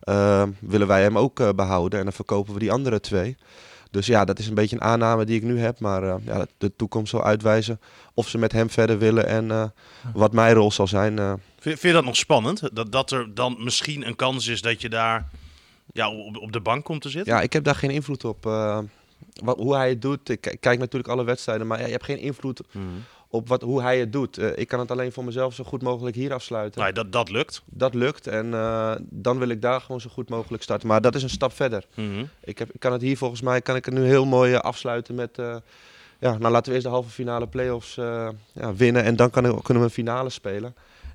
eh, 0.00 0.42
willen 0.60 0.86
wij 0.86 1.02
hem 1.02 1.18
ook 1.18 1.40
eh, 1.40 1.48
behouden. 1.56 1.98
En 1.98 2.04
dan 2.04 2.14
verkopen 2.14 2.52
we 2.52 2.58
die 2.58 2.72
andere 2.72 3.00
twee. 3.00 3.36
Dus 3.94 4.06
ja, 4.06 4.24
dat 4.24 4.38
is 4.38 4.48
een 4.48 4.54
beetje 4.54 4.76
een 4.76 4.82
aanname 4.82 5.24
die 5.24 5.36
ik 5.36 5.42
nu 5.42 5.58
heb. 5.58 5.80
Maar 5.80 6.02
eh, 6.02 6.14
ja, 6.24 6.46
de 6.58 6.76
toekomst 6.76 7.10
zal 7.10 7.24
uitwijzen 7.24 7.80
of 8.14 8.28
ze 8.28 8.38
met 8.38 8.52
hem 8.52 8.70
verder 8.70 8.98
willen 8.98 9.26
en 9.26 9.50
eh, 9.50 9.64
wat 10.14 10.32
mijn 10.32 10.54
rol 10.54 10.72
zal 10.72 10.86
zijn. 10.86 11.16
Vind, 11.16 11.38
vind 11.58 11.80
je 11.80 11.92
dat 11.92 12.04
nog 12.04 12.16
spannend? 12.16 12.76
Dat, 12.76 12.92
dat 12.92 13.10
er 13.10 13.34
dan 13.34 13.56
misschien 13.58 14.06
een 14.06 14.16
kans 14.16 14.46
is 14.46 14.62
dat 14.62 14.80
je 14.80 14.88
daar 14.88 15.28
ja, 15.92 16.10
op, 16.10 16.36
op 16.36 16.52
de 16.52 16.60
bank 16.60 16.84
komt 16.84 17.02
te 17.02 17.08
zitten? 17.08 17.34
ja, 17.34 17.40
ik 17.40 17.52
heb 17.52 17.64
daar 17.64 17.74
geen 17.74 17.90
invloed 17.90 18.24
op. 18.24 18.44
wat, 19.44 19.56
hoe 19.58 19.74
hij 19.74 19.88
het 19.88 20.02
doet. 20.02 20.28
Ik, 20.28 20.56
kijk 20.60 20.78
natuurlijk 20.78 21.12
alle 21.12 21.24
wedstrijden, 21.24 21.66
maar 21.66 21.78
ja, 21.80 21.84
je 21.86 21.92
hebt 21.92 22.04
geen 22.04 22.18
invloed 22.18 22.60
Mhm. 22.72 22.84
op 23.28 23.48
wat, 23.48 23.62
hoe 23.62 23.82
hij 23.82 23.98
het 23.98 24.12
doet. 24.12 24.38
Eh, 24.38 24.48
ik 24.58 24.68
kan 24.68 24.78
het 24.78 24.90
alleen 24.90 25.12
voor 25.12 25.24
mezelf 25.24 25.54
zo 25.54 25.64
goed 25.64 25.82
mogelijk 25.82 26.16
hier 26.16 26.32
afsluiten. 26.32 26.94
Dat, 26.94 27.12
dat 27.12 27.30
lukt. 27.30 27.62
Dat 27.64 27.94
lukt 27.94 28.26
en 28.26 28.54
eh, 28.54 28.94
dan 29.00 29.38
wil 29.38 29.48
ik 29.48 29.62
daar 29.62 29.80
gewoon 29.80 30.00
zo 30.00 30.10
goed 30.10 30.28
mogelijk 30.28 30.62
starten. 30.62 30.88
Maar 30.88 31.00
dat 31.00 31.14
is 31.14 31.22
een 31.22 31.30
stap 31.30 31.52
verder. 31.52 31.84
Mhm. 31.94 32.24
Ik, 32.44 32.58
heb, 32.58 32.72
ik 32.72 32.80
kan 32.80 32.92
het 32.92 33.02
hier 33.02 33.16
volgens 33.16 33.40
mij 33.40 33.60
kan 33.60 33.76
ik 33.76 33.84
het 33.84 33.94
nu 33.94 34.04
heel 34.04 34.26
mooi 34.26 34.52
eh, 34.52 34.60
afsluiten 34.60 35.14
met. 35.14 35.36
ja, 36.18 36.38
nou 36.38 36.52
laten 36.52 36.66
we 36.68 36.72
eerst 36.72 36.84
de 36.86 36.92
halve 36.92 37.10
finale 37.10 37.46
play-offs 37.46 37.94
ja, 38.52 38.74
winnen. 38.76 39.02
En 39.04 39.16
dan 39.16 39.30
kan, 39.30 39.46
ik- 39.46 39.62
kunnen 39.62 39.82
we 39.82 39.88
een 39.88 39.94
finale 39.94 40.30
spelen. 40.30 40.74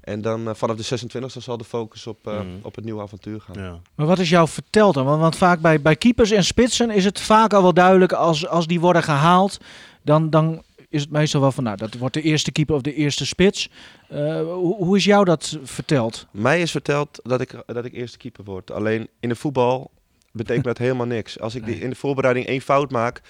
En 0.10 0.22
dan 0.22 0.48
eh, 0.50 0.56
vanaf 0.56 0.76
de 0.78 0.84
26e 0.84 1.40
zal 1.42 1.58
de 1.58 1.64
focus 1.64 2.08
op, 2.08 2.28
eh, 2.28 2.34
Mhm. 2.34 2.46
op 2.62 2.76
het 2.76 2.86
nieuwe 2.86 3.02
avontuur 3.02 3.42
gaan. 3.42 3.64
Ja. 3.64 3.80
Maar 3.96 4.06
wat 4.08 4.20
is 4.20 4.30
jou 4.30 4.48
verteld 4.48 4.94
dan? 4.94 5.06
Want, 5.06 5.22
want 5.22 5.36
vaak 5.36 5.60
bij, 5.60 5.82
bij 5.82 5.96
keepers 5.96 6.32
en 6.32 6.44
spitsen 6.44 6.90
is 6.90 7.06
het 7.06 7.20
vaak 7.20 7.54
al 7.54 7.62
wel 7.62 7.74
duidelijk 7.74 8.12
als, 8.14 8.48
als 8.48 8.68
die 8.68 8.80
worden 8.80 9.04
gehaald, 9.04 9.58
dan, 10.02 10.30
dan 10.30 10.62
is 10.90 11.02
het 11.02 11.12
meestal 11.12 11.42
wel 11.42 11.52
van, 11.52 11.64
nou, 11.64 11.78
dat 11.78 11.94
wordt 11.94 12.14
de 12.14 12.22
eerste 12.22 12.52
keeper 12.52 12.76
of 12.76 12.82
de 12.82 12.94
eerste 12.94 13.26
spits. 13.26 13.70
Eh, 14.08 14.42
hoe, 14.42 14.76
hoe 14.76 14.98
is 14.98 15.04
jou 15.04 15.26
dat 15.26 15.58
verteld? 15.64 16.26
Mij 16.32 16.62
is 16.62 16.72
verteld 16.72 17.20
dat 17.24 17.42
ik, 17.42 17.64
dat 17.66 17.86
ik 17.86 17.94
eerste 17.94 18.18
keeper 18.18 18.44
word. 18.44 18.72
Alleen 18.72 19.08
in 19.20 19.30
de 19.30 19.36
voetbal 19.36 19.92
betekent 20.32 20.66
dat 20.66 20.78
helemaal 20.88 21.06
niks. 21.06 21.40
Als 21.40 21.56
ik 21.56 21.66
die, 21.66 21.80
in 21.80 21.90
de 21.90 21.96
voorbereiding 21.96 22.46
één 22.46 22.62
fout 22.62 22.92
maak, 22.92 23.22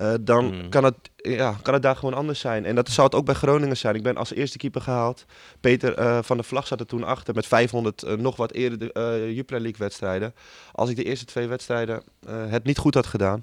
eh, 0.00 0.14
dan 0.20 0.44
Mhm. 0.56 0.68
kan, 0.68 0.84
het, 0.84 0.94
ja, 1.16 1.56
kan 1.62 1.74
het 1.74 1.82
daar 1.82 1.96
gewoon 1.96 2.14
anders 2.14 2.40
zijn. 2.40 2.64
En 2.64 2.74
dat 2.74 2.88
zou 2.88 3.06
het 3.06 3.16
ook 3.16 3.24
bij 3.24 3.34
Groningen 3.34 3.76
zijn. 3.76 3.94
Ik 3.94 4.02
ben 4.02 4.16
als 4.16 4.32
eerste 4.32 4.58
keeper 4.58 4.80
gehaald. 4.80 5.24
Peter 5.60 5.94
eh, 5.94 6.18
van 6.22 6.36
der 6.36 6.46
Vlag 6.46 6.66
zat 6.66 6.80
er 6.80 6.86
toen 6.86 7.04
achter 7.04 7.34
met 7.34 7.46
500 7.46 8.02
eh, 8.02 8.14
nog 8.16 8.36
wat 8.36 8.52
eerder 8.52 8.78
de 8.78 9.30
Jupiler 9.34 9.60
League 9.62 9.78
wedstrijden. 9.80 10.34
Als 10.72 10.90
ik 10.90 10.96
de 10.96 11.04
eerste 11.04 11.24
twee 11.24 11.46
wedstrijden 11.46 12.02
het 12.28 12.64
niet 12.64 12.78
goed 12.78 12.94
had 12.94 13.06
gedaan, 13.06 13.40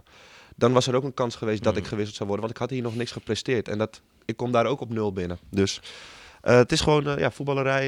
dan 0.56 0.74
was 0.74 0.88
er 0.88 0.96
ook 0.96 1.04
een 1.04 1.13
kans 1.13 1.36
geweest 1.36 1.63
dat 1.63 1.78
ik 1.78 1.88
gewisseld 1.88 2.15
zou 2.15 2.28
worden. 2.30 2.46
Want 2.48 2.58
ik 2.58 2.62
had 2.63 2.72
hier 2.72 2.82
nog 2.84 2.96
niks 2.96 3.12
gepresteerd. 3.12 3.67
En 3.67 3.78
dat, 3.78 4.02
ik 4.26 4.38
kom 4.38 4.52
daar 4.52 4.65
ook 4.65 4.82
op 4.82 4.89
nul 4.89 5.13
binnen. 5.13 5.38
Dus 5.50 5.82
het 6.41 6.72
is 6.72 6.82
gewoon 6.82 7.04
ja, 7.20 7.32
voetballerij. 7.32 7.88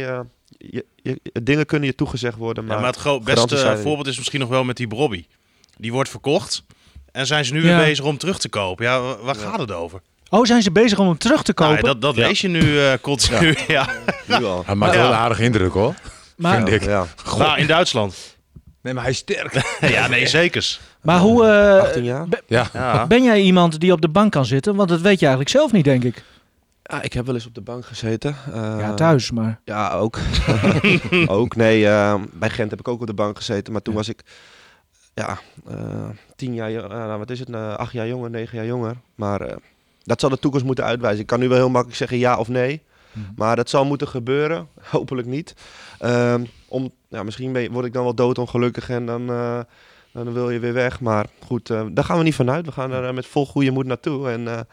je, 0.58 0.86
je- 0.96 1.20
dingen 1.44 1.66
kunnen 1.66 1.88
je 1.88 1.96
toegezegd 1.96 2.38
worden, 2.38 2.64
maar, 2.66 2.76
Ja, 2.76 2.82
maar 2.82 2.94
het 3.14 3.24
beste 3.24 3.78
voorbeeld 3.82 4.08
is 4.08 4.18
misschien 4.18 4.40
nog 4.40 4.50
wel 4.50 4.64
met 4.64 4.78
die 4.78 4.88
Brobby. 4.88 5.26
Die 5.78 5.92
wordt 5.92 6.10
verkocht. 6.10 6.64
En 7.20 7.26
zijn 7.28 7.46
ze 7.46 7.54
nu 7.54 7.60
Ja. 7.66 7.78
weer 7.78 7.86
bezig 7.86 8.06
om 8.06 8.18
terug 8.18 8.40
te 8.40 8.50
kopen? 8.50 8.86
Ja, 8.86 9.02
wa- 9.02 9.18
waar 9.22 9.36
gaat 9.36 9.60
het 9.60 9.72
over? 9.72 10.02
Oh, 10.30 10.46
zijn 10.46 10.62
ze 10.62 10.72
bezig 10.72 11.00
om 11.00 11.08
hem 11.08 11.18
terug 11.18 11.44
te 11.44 11.54
kopen? 11.54 11.74
Nou, 11.74 11.86
dat 11.86 12.02
dat 12.02 12.16
lees 12.16 12.42
je 12.42 12.48
nu 12.48 12.80
eh, 12.80 12.94
continu. 13.02 13.56
Ja. 13.68 13.88
nu 14.26 14.46
al. 14.46 14.64
Hij 14.66 14.76
maakt 14.76 14.94
Ja. 14.94 15.00
wel 15.02 15.10
een 15.10 15.18
aardige 15.18 15.44
indruk 15.44 15.74
hoor. 15.74 15.94
maar 16.38 16.56
vind 16.56 16.68
ik. 16.70 16.84
Ja, 16.84 17.06
Nou, 17.38 17.60
in 17.60 17.68
Duitsland. 17.68 18.38
Nee, 18.82 18.94
maar 18.94 19.04
hij 19.04 19.12
is 19.12 19.18
sterk. 19.18 19.78
ja, 19.96 20.08
nee, 20.08 20.28
zekers. 20.28 20.80
maar 21.02 21.20
hoe 21.20 21.46
eh, 21.48 21.82
18 21.82 22.04
jaar. 22.04 22.26
Ja. 22.48 22.68
Ja. 22.74 23.08
ben 23.08 23.24
jij 23.24 23.42
iemand 23.42 23.80
die 23.80 23.92
op 23.92 24.02
de 24.02 24.10
bank 24.10 24.32
kan 24.32 24.46
zitten? 24.46 24.76
Want 24.76 24.90
dat 24.90 25.02
weet 25.02 25.20
je 25.20 25.26
eigenlijk 25.26 25.56
zelf 25.56 25.72
niet, 25.72 25.84
denk 25.84 26.04
ik. 26.04 26.24
Ja, 26.84 27.02
ik 27.02 27.14
heb 27.14 27.26
wel 27.26 27.36
eens 27.36 27.46
op 27.46 27.56
de 27.56 27.62
bank 27.62 27.86
gezeten. 27.86 28.36
Eh, 28.54 28.76
ja, 28.80 28.94
thuis, 28.94 29.32
maar... 29.32 29.60
Ja, 29.66 29.92
ook. 29.92 30.20
ook, 31.28 31.56
nee. 31.56 31.88
eh, 31.88 32.16
bij 32.34 32.50
Gent 32.50 32.70
heb 32.70 32.80
ik 32.80 32.88
ook 32.88 33.02
op 33.02 33.08
de 33.08 33.14
bank 33.14 33.38
gezeten. 33.38 33.74
Maar 33.74 33.82
toen 33.82 33.94
was 33.94 34.10
ik, 34.10 34.22
ja, 35.20 35.40
eh, 35.68 36.10
tien 36.36 36.54
jaar, 36.54 36.72
eh, 36.72 36.90
nou, 36.90 37.18
wat 37.18 37.30
is 37.30 37.40
het, 37.40 37.50
eh, 37.50 37.76
acht 37.76 37.92
jaar 37.92 38.08
jonger, 38.08 38.30
negen 38.30 38.58
jaar 38.58 38.66
jonger. 38.66 38.96
Maar 39.16 39.42
eh, 39.42 39.56
dat 40.04 40.20
zal 40.20 40.30
de 40.30 40.40
toekomst 40.40 40.66
moeten 40.66 40.84
uitwijzen. 40.84 41.22
Ik 41.22 41.28
kan 41.28 41.40
nu 41.40 41.48
wel 41.48 41.58
heel 41.58 41.70
makkelijk 41.70 41.98
zeggen 41.98 42.18
ja 42.18 42.38
of 42.38 42.48
nee. 42.48 42.82
Mhm. 43.12 43.26
Maar 43.36 43.56
dat 43.56 43.70
zal 43.70 43.86
moeten 43.86 44.08
gebeuren. 44.08 44.68
Hopelijk 44.96 45.28
niet. 45.28 45.56
Ehm, 46.00 46.44
om, 46.68 46.92
ja, 47.08 47.24
misschien 47.24 47.52
ben 47.52 47.72
word 47.72 47.86
ik 47.86 47.94
dan 47.94 48.04
wel 48.04 48.14
doodongelukkig 48.14 48.90
en 48.90 49.06
dan, 49.06 49.26
dan 50.12 50.34
wil 50.34 50.50
je 50.50 50.60
weer 50.60 50.74
weg. 50.74 51.00
Maar 51.00 51.26
goed, 51.46 51.68
daar 51.68 52.04
gaan 52.04 52.18
we 52.18 52.24
niet 52.24 52.36
vanuit. 52.36 52.66
We 52.66 52.72
gaan 52.72 52.92
er 52.92 53.14
met 53.14 53.26
vol 53.26 53.46
goede 53.46 53.72
moed 53.72 53.86
naartoe. 53.86 54.30
En 54.30 54.68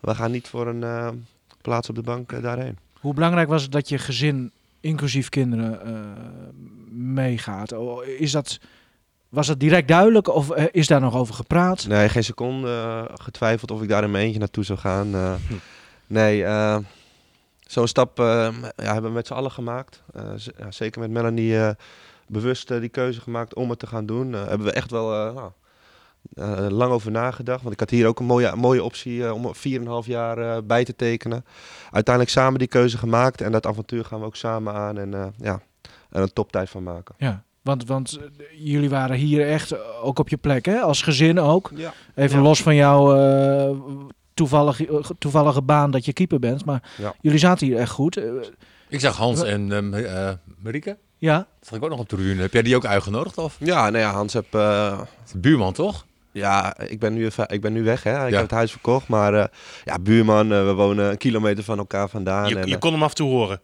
we 0.00 0.14
gaan 0.14 0.30
niet 0.30 0.48
voor 0.48 0.66
een 0.66 0.84
plaats 1.62 1.88
op 1.88 1.94
de 1.94 2.02
bank 2.02 2.42
daarheen. 2.42 2.78
Hoe 3.00 3.14
belangrijk 3.14 3.48
was 3.48 3.62
het 3.62 3.72
dat 3.72 3.88
je 3.88 3.98
gezin, 3.98 4.50
inclusief 4.80 5.28
kinderen, 5.28 5.80
meegaat? 6.90 7.74
Is 8.18 8.32
dat, 8.32 8.58
was 9.28 9.46
dat 9.46 9.60
direct 9.60 9.88
duidelijk 9.88 10.28
of 10.28 10.50
eh, 10.50 10.64
is 10.70 10.86
daar 10.86 11.00
nog 11.00 11.14
over 11.16 11.34
gepraat? 11.34 11.86
Nee, 11.86 12.08
geen 12.08 12.24
seconde 12.24 12.68
eh, 12.68 13.04
getwijfeld 13.14 13.70
of 13.70 13.82
ik 13.82 13.88
daar 13.88 14.04
in 14.04 14.10
mijn 14.10 14.24
eentje 14.24 14.38
naartoe 14.38 14.64
zou 14.64 14.78
gaan. 14.78 15.14
Eh, 15.14 15.32
Nee, 16.06 16.44
eh, 16.44 16.78
zo'n 17.66 17.86
stap 17.88 18.18
ja, 18.18 18.52
hebben 18.76 19.02
we 19.02 19.10
met 19.10 19.26
z'n 19.26 19.32
allen 19.32 19.50
gemaakt. 19.50 20.02
Eh, 20.14 20.22
ja, 20.58 20.70
zeker 20.70 21.00
met 21.00 21.10
Melanie 21.10 21.58
eh, 21.58 21.70
bewust 22.26 22.68
die 22.68 22.88
keuze 22.88 23.20
gemaakt 23.20 23.54
om 23.54 23.70
het 23.70 23.78
te 23.78 23.86
gaan 23.86 24.06
doen. 24.06 24.34
Eh, 24.34 24.46
hebben 24.46 24.66
we 24.66 24.72
echt 24.72 24.90
wel 24.90 25.14
eh, 25.28 25.34
nou, 25.34 25.50
eh, 26.34 26.66
lang 26.70 26.92
over 26.92 27.10
nagedacht. 27.10 27.60
Want 27.62 27.72
ik 27.74 27.80
had 27.80 27.90
hier 27.90 28.06
ook 28.06 28.18
een 28.18 28.26
mooie, 28.26 28.56
mooie 28.56 28.82
optie 28.82 29.24
eh, 29.26 29.32
om 29.32 29.52
4,5 30.02 30.06
jaar 30.06 30.38
eh, 30.38 30.62
bij 30.64 30.84
te 30.84 30.96
tekenen. 30.96 31.44
Uiteindelijk 31.90 32.34
samen 32.34 32.58
die 32.58 32.68
keuze 32.68 32.98
gemaakt. 32.98 33.40
En 33.40 33.52
dat 33.52 33.66
avontuur 33.66 34.04
gaan 34.04 34.20
we 34.20 34.26
ook 34.26 34.36
samen 34.36 34.74
aan. 34.74 34.98
En 34.98 35.14
eh, 35.14 35.26
ja, 35.36 35.60
er 36.10 36.22
een 36.22 36.32
toptijd 36.32 36.70
van 36.70 36.82
maken. 36.82 37.14
Ja, 37.18 37.42
want, 37.62 37.86
want 37.86 38.16
eh, 38.18 38.44
jullie 38.66 38.88
waren 38.90 39.16
hier 39.16 39.48
echt 39.48 39.70
eh, 39.72 39.78
ook 40.02 40.18
op 40.18 40.28
je 40.28 40.36
plek, 40.36 40.64
hè? 40.64 40.78
Als 40.80 41.02
gezin 41.02 41.40
ook. 41.40 41.70
Ja. 41.74 41.92
Even 42.14 42.36
Ja. 42.38 42.42
los 42.42 42.62
van 42.62 42.74
jouw 42.74 43.14
eh, 43.16 43.76
toevallig, 44.34 44.80
toevallige 45.18 45.62
baan 45.62 45.90
dat 45.90 46.04
je 46.04 46.12
keeper 46.12 46.38
bent. 46.38 46.64
Maar 46.64 46.82
Ja. 46.96 47.14
jullie 47.20 47.38
zaten 47.38 47.66
hier 47.66 47.76
echt 47.78 47.90
goed. 47.90 48.16
Eh, 48.16 48.24
Ik 48.88 49.00
zag 49.00 49.16
Hans 49.16 49.42
en 49.42 49.92
eh, 49.94 50.32
Marieke. 50.62 50.96
Ja. 51.18 51.36
Dat 51.36 51.46
zag 51.68 51.78
ik 51.78 51.84
ook 51.84 51.90
nog 51.90 51.98
op 51.98 52.08
de 52.08 52.16
tribune. 52.16 52.40
Heb 52.40 52.52
jij 52.52 52.62
die 52.62 52.76
ook 52.76 52.86
uitgenodigd? 52.86 53.38
Of? 53.38 53.56
Ja, 53.60 53.90
nou 53.90 53.98
ja, 54.04 54.10
Hans 54.12 54.32
heb... 54.32 54.54
eh, 54.54 55.00
De 55.32 55.38
buurman, 55.38 55.72
toch? 55.72 56.06
ja, 56.32 56.78
ik 56.78 56.98
ben 56.98 57.14
nu, 57.14 57.24
even, 57.24 57.48
ik 57.48 57.60
ben 57.60 57.72
nu 57.72 57.82
weg, 57.84 58.02
hè. 58.02 58.10
Ik 58.24 58.30
Ja. 58.30 58.32
heb 58.34 58.42
het 58.42 58.50
huis 58.50 58.70
verkocht, 58.70 59.08
maar 59.08 59.34
eh, 59.34 59.44
ja, 59.84 59.98
buurman, 59.98 60.52
eh, 60.52 60.64
we 60.64 60.72
wonen 60.72 61.10
een 61.10 61.16
kilometer 61.16 61.64
van 61.64 61.78
elkaar 61.78 62.08
vandaan. 62.08 62.48
Je, 62.48 62.58
en, 62.58 62.66
je 62.66 62.74
eh, 62.74 62.80
kon 62.80 62.92
hem 62.92 63.02
af 63.02 63.08
en 63.08 63.14
toe 63.14 63.28
horen. 63.30 63.60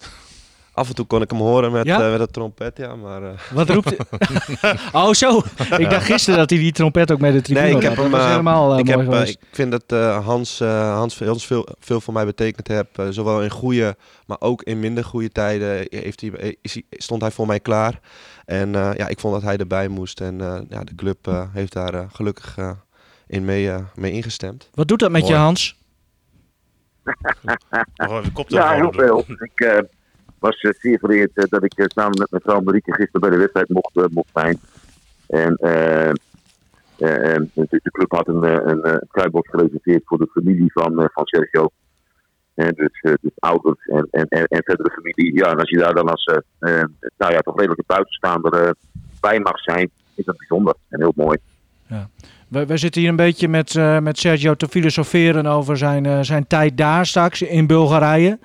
Af 0.74 0.88
en 0.88 0.94
toe 0.94 1.04
kon 1.06 1.22
ik 1.22 1.30
hem 1.30 1.40
horen 1.40 1.72
met, 1.72 1.87
Ja? 1.87 2.00
eh, 2.04 2.10
met 2.10 2.20
het 2.20 2.32
trompet, 2.32 2.76
ja, 2.76 2.94
maar... 2.96 3.22
eh, 3.22 3.30
Wat 3.52 3.68
roept 3.70 3.96
Oh, 4.92 5.12
zo. 5.12 5.42
Ik 5.78 5.90
dacht 5.90 6.04
gisteren 6.04 6.38
dat 6.38 6.50
hij 6.50 6.58
die 6.58 6.72
trompet 6.72 7.12
ook 7.12 7.18
met 7.20 7.32
de 7.32 7.40
tribune 7.40 7.66
Nee, 7.66 7.76
ik 7.76 7.82
heb 7.82 7.94
Dat 7.94 8.02
hem. 8.04 8.12
was 8.12 8.20
eh, 8.22 8.28
helemaal 8.30 8.78
ik, 8.78 8.84
mooi 8.96 9.18
heb, 9.18 9.26
ik 9.28 9.38
vind 9.52 9.70
dat 9.70 9.84
eh, 9.87 10.24
Hans, 10.24 10.60
eh, 10.60 10.94
Hans 10.94 11.18
heel 11.18 11.38
veel, 11.38 11.68
veel 11.80 12.00
voor 12.00 12.12
mij 12.14 12.24
betekend 12.24 12.68
heeft. 12.68 12.88
eh, 12.98 13.06
zowel 13.10 13.42
in 13.42 13.50
goede, 13.50 13.96
maar 14.26 14.37
ook 14.40 14.62
in 14.62 14.80
minder 14.80 15.04
goede 15.04 15.30
tijden 15.32 15.87
heeft 15.90 16.20
hij, 16.20 16.56
is 16.62 16.72
hij, 16.74 16.82
stond 16.90 17.20
hij 17.22 17.30
voor 17.30 17.46
mij 17.46 17.60
klaar. 17.60 18.00
En 18.44 18.74
eh, 18.74 18.90
ja, 18.96 19.08
ik 19.08 19.20
vond 19.20 19.34
dat 19.34 19.42
hij 19.42 19.56
erbij 19.56 19.88
moest. 19.88 20.20
En 20.20 20.40
eh, 20.40 20.60
ja, 20.68 20.84
de 20.84 20.94
club 20.94 21.26
eh, 21.26 21.42
heeft 21.52 21.72
daar 21.72 22.06
gelukkig 22.12 22.56
eh, 22.58 22.70
in 23.26 23.44
mee, 23.44 23.70
mee 23.94 24.12
ingestemd. 24.12 24.68
Wat 24.74 24.88
doet 24.88 24.98
dat 24.98 25.10
met 25.10 25.26
je. 25.26 25.34
Hans? 25.34 25.76
Kop 28.32 28.48
Ja, 28.50 28.72
heel 28.74 28.92
veel. 28.92 29.24
Ik 29.38 29.60
eh, 29.60 29.78
was 30.44 30.61
eh, 30.61 30.70
zeer 30.78 30.98
vereerd 30.98 31.30
eh, 31.35 31.44
dat 31.48 31.64
ik 31.64 31.78
eh, 31.78 31.87
samen 31.88 32.18
met 32.18 32.30
mijn 32.30 32.42
vrouw 32.42 32.61
Marieke 32.61 32.94
gisteren 32.94 33.20
bij 33.20 33.30
de 33.30 33.37
wedstrijd 33.37 33.68
mocht, 33.68 34.11
mocht 34.11 34.30
zijn. 34.33 34.59
En 35.26 35.57
de, 36.96 37.66
de 37.68 37.90
club 37.90 38.11
had 38.11 38.28
een, 38.28 38.68
een, 38.70 38.83
eh, 38.83 38.96
kruidbos 39.09 39.48
gereserveerd 39.48 40.02
voor 40.04 40.18
de 40.18 40.28
familie 40.33 40.72
van, 40.72 41.11
van 41.12 41.26
Sergio. 41.26 41.68
Eh, 42.54 42.68
dus, 42.74 43.00
dus 43.00 43.30
ouders 43.38 43.87
en, 43.87 44.09
en, 44.11 44.26
en, 44.28 44.44
en 44.44 44.62
verdere 44.64 44.90
familie. 44.90 45.37
Ja, 45.37 45.50
en 45.50 45.59
als 45.59 45.70
je 45.70 45.78
daar 45.78 45.94
dan 45.94 46.09
als 46.09 46.24
nou 47.16 47.33
ja, 47.33 47.38
toch 47.40 47.57
redelijke 47.57 47.85
buitenstaander 47.87 48.74
bij 49.20 49.40
mag 49.40 49.59
zijn, 49.59 49.90
is 50.14 50.24
dat 50.24 50.37
bijzonder 50.37 50.74
en 50.88 51.00
heel 51.00 51.12
mooi. 51.16 51.38
We, 52.48 52.66
we 52.66 52.76
zitten 52.76 53.00
hier 53.00 53.11
een 53.11 53.16
beetje 53.16 53.48
met, 53.48 53.74
met 54.02 54.18
Sergio 54.18 54.54
te 54.54 54.68
filosoferen 54.68 55.46
over 55.46 55.76
zijn, 55.76 56.24
zijn 56.24 56.46
tijd 56.46 56.76
daar 56.76 57.07
straks 57.07 57.42
in 57.42 57.66
Bulgarije. 57.66 58.38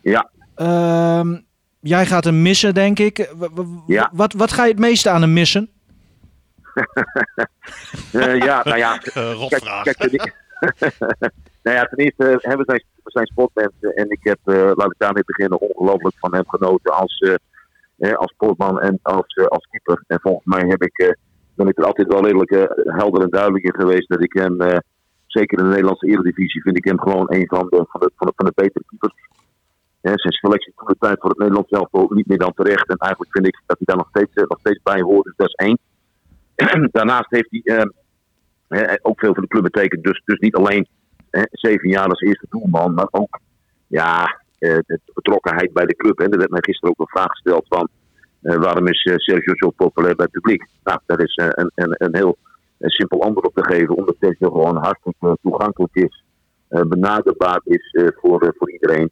Ja. 0.00 0.32
Ehm, 0.54 1.36
jij 1.80 2.06
gaat 2.06 2.24
hem 2.24 2.42
missen, 2.42 2.74
denk 2.74 2.98
ik. 2.98 3.32
W- 3.38 3.44
w- 3.54 3.62
Ja. 3.86 4.10
Wat, 4.12 4.32
wat 4.32 4.52
ga 4.52 4.64
je 4.64 4.70
het 4.70 4.80
meeste 4.80 5.10
aan 5.10 5.20
hem 5.20 5.32
missen? 5.32 5.68
Eh, 8.12 8.36
ja, 8.38 8.60
nou 8.64 8.76
ja, 8.78 9.00
Eh, 9.14 9.46
Kijk, 9.48 9.64
nou 11.62 11.76
ja, 11.76 11.84
ten 11.84 11.98
eerste, 11.98 12.38
hè, 12.40 12.56
we, 12.56 12.62
zijn, 12.66 12.84
we 13.02 13.10
zijn 13.10 13.26
sportmensen 13.26 13.94
en 13.94 14.10
ik 14.10 14.18
heb, 14.22 14.38
eh, 14.44 14.70
laat 14.74 14.90
ik 14.90 14.98
daarmee 14.98 15.22
beginnen, 15.26 15.60
ongelooflijk 15.60 16.16
van 16.18 16.34
hem 16.34 16.44
genoten 16.48 16.92
als, 16.94 17.18
eh, 17.18 17.34
hè, 17.98 18.16
als 18.16 18.32
sportman 18.32 18.80
en 18.80 18.98
als, 19.02 19.26
eh, 19.26 19.44
als 19.46 19.66
keeper. 19.70 20.04
En 20.06 20.18
volgens 20.22 20.44
mij 20.44 20.64
heb 20.68 20.82
ik, 20.82 20.98
eh, 20.98 21.10
ben 21.54 21.68
ik 21.68 21.78
er 21.78 21.84
altijd 21.84 22.08
wel 22.08 22.24
redelijk 22.24 22.50
eh, 22.50 22.62
helder 22.96 23.22
en 23.22 23.28
duidelijk 23.30 23.64
in 23.64 23.74
geweest 23.74 24.08
dat 24.08 24.22
ik 24.22 24.32
hem, 24.32 24.60
eh, 24.60 24.78
zeker 25.26 25.58
in 25.58 25.64
de 25.64 25.70
Nederlandse 25.70 26.06
Eredivisie, 26.06 26.62
vind 26.62 26.76
ik 26.76 26.84
hem 26.84 27.00
gewoon 27.00 27.26
een 27.28 27.46
van 27.48 27.66
de, 27.70 27.84
van 27.88 28.00
de, 28.00 28.10
van 28.16 28.26
de, 28.26 28.32
van 28.36 28.46
de 28.46 28.52
betere 28.54 28.84
keepers. 28.88 29.14
Hè, 30.04 30.12
zijn 30.14 30.32
selectie 30.32 30.72
toen 30.76 30.86
de 30.86 30.96
tijd 30.98 31.20
voor 31.20 31.30
het 31.30 31.38
Nederlands 31.38 31.68
zelf 31.68 32.10
niet 32.10 32.26
meer 32.26 32.38
dan 32.38 32.52
terecht. 32.54 32.88
En 32.88 32.96
eigenlijk 32.96 33.32
vind 33.32 33.46
ik 33.46 33.62
dat 33.66 33.76
hij 33.76 33.86
daar 33.86 33.96
nog 33.96 34.08
steeds, 34.08 34.32
eh, 34.34 34.44
nog 34.48 34.58
steeds 34.58 34.82
bij 34.82 35.00
hoort. 35.00 35.24
Dus 35.24 35.36
dat 35.36 35.48
is 35.48 35.54
één. 35.54 35.78
Daarnaast 36.96 37.30
heeft 37.30 37.50
hij 37.50 37.76
eh, 37.76 37.86
hè, 38.68 38.94
ook 39.02 39.18
veel 39.18 39.32
voor 39.32 39.42
de 39.42 39.48
club 39.48 39.62
betekend. 39.62 40.04
Dus, 40.04 40.22
dus 40.24 40.38
niet 40.38 40.54
alleen 40.54 40.86
zeven 41.50 41.88
jaar 41.88 42.08
als 42.08 42.20
eerste 42.20 42.46
doelman, 42.48 42.94
maar 42.94 43.08
ook 43.10 43.38
ja, 43.86 44.40
eh, 44.58 44.78
de 44.86 45.00
betrokkenheid 45.14 45.72
bij 45.72 45.86
de 45.86 45.96
club. 45.96 46.20
En 46.20 46.30
er 46.30 46.38
werd 46.38 46.50
mij 46.50 46.62
gisteren 46.62 46.90
ook 46.90 47.00
een 47.00 47.18
vraag 47.20 47.30
gesteld 47.30 47.66
van 47.68 47.88
eh, 48.44 48.56
waarom 48.56 48.86
is 48.86 49.02
eh, 49.02 49.14
Sergio 49.16 49.52
zo 49.56 49.70
populair 49.70 50.14
bij 50.14 50.24
het 50.24 50.34
publiek? 50.34 50.66
Nou, 50.82 51.00
daar 51.06 51.20
is 51.20 51.34
eh, 51.34 51.46
een, 51.50 51.70
een, 51.74 51.94
een 51.98 52.16
heel 52.16 52.36
eh, 52.78 52.88
simpel 52.88 53.22
antwoord 53.22 53.46
op 53.46 53.54
te 53.54 53.64
geven, 53.64 53.96
omdat 53.96 54.16
Sergio 54.20 54.50
gewoon 54.50 54.76
hartstikke 54.76 55.38
toegankelijk 55.42 55.94
is, 55.94 56.24
eh, 56.68 56.80
benaderbaar 56.80 57.60
is 57.64 57.90
eh, 57.92 58.06
voor, 58.20 58.42
eh, 58.42 58.48
voor 58.58 58.70
iedereen. 58.70 59.10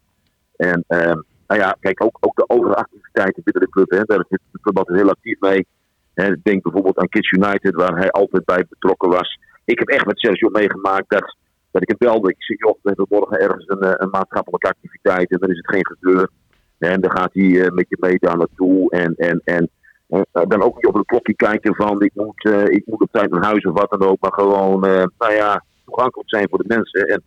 En 0.63 0.85
ehm, 0.87 1.21
nou 1.47 1.61
ja, 1.61 1.77
kijk, 1.81 2.05
ook, 2.05 2.17
ook 2.21 2.37
de 2.37 2.45
overige 2.47 2.77
activiteiten 2.77 3.43
binnen 3.43 3.63
de 3.63 3.71
club, 3.71 3.91
hè, 3.91 4.03
daar 4.03 4.25
is 4.29 4.39
de 4.51 4.61
club 4.61 4.79
altijd 4.79 4.99
heel 4.99 5.11
actief 5.11 5.41
mee. 5.41 5.67
Hè, 6.15 6.35
denk 6.43 6.63
bijvoorbeeld 6.63 6.99
aan 6.99 7.09
Kids 7.09 7.31
United, 7.31 7.75
waar 7.75 7.97
hij 7.97 8.11
altijd 8.11 8.45
bij 8.45 8.67
betrokken 8.69 9.09
was. 9.09 9.39
Ik 9.65 9.79
heb 9.79 9.89
echt 9.89 10.07
met 10.07 10.19
Sergio 10.19 10.49
meegemaakt 10.49 11.11
dat, 11.11 11.37
dat 11.71 11.83
ik 11.83 11.89
hem 11.89 11.99
belde. 11.99 12.31
Ik 12.31 12.43
zeg, 12.43 12.59
joh, 12.59 12.79
we 12.83 12.89
hebben 12.89 13.07
morgen 13.09 13.39
ergens 13.39 13.65
een, 13.69 13.81
eh, 13.81 13.93
een 13.97 14.11
maatschappelijke 14.11 14.69
activiteit 14.69 15.31
en 15.31 15.39
dan 15.39 15.51
is 15.51 15.57
het 15.57 15.75
geen 15.75 15.87
gezeur. 15.87 16.31
En 16.79 17.01
dan 17.01 17.11
gaat 17.11 17.35
hij 17.35 17.61
eh, 17.61 17.71
met 17.71 17.87
je 17.89 17.97
mee 18.01 18.17
daar 18.19 18.37
naartoe. 18.37 18.91
En, 18.91 19.15
en, 19.15 19.41
en 19.45 19.71
eh, 20.09 20.43
dan 20.49 20.63
ook 20.63 20.75
niet 20.75 20.87
op 20.87 20.95
het 20.95 21.07
klokje 21.07 21.35
kijken 21.35 21.75
van 21.75 22.03
ik 22.03 22.15
moet, 22.15 22.45
ik 22.69 22.87
moet 22.87 23.01
op 23.01 23.13
tijd 23.13 23.31
naar 23.31 23.45
huis 23.45 23.65
of 23.65 23.81
wat 23.81 23.91
dan 23.91 24.09
ook. 24.09 24.21
Maar 24.21 24.33
gewoon, 24.33 24.81
nou 25.19 25.33
ja, 25.33 25.65
toegankelijk 25.85 26.29
zijn 26.29 26.49
voor 26.49 26.59
de 26.59 26.75
mensen. 26.75 27.07
En, 27.07 27.23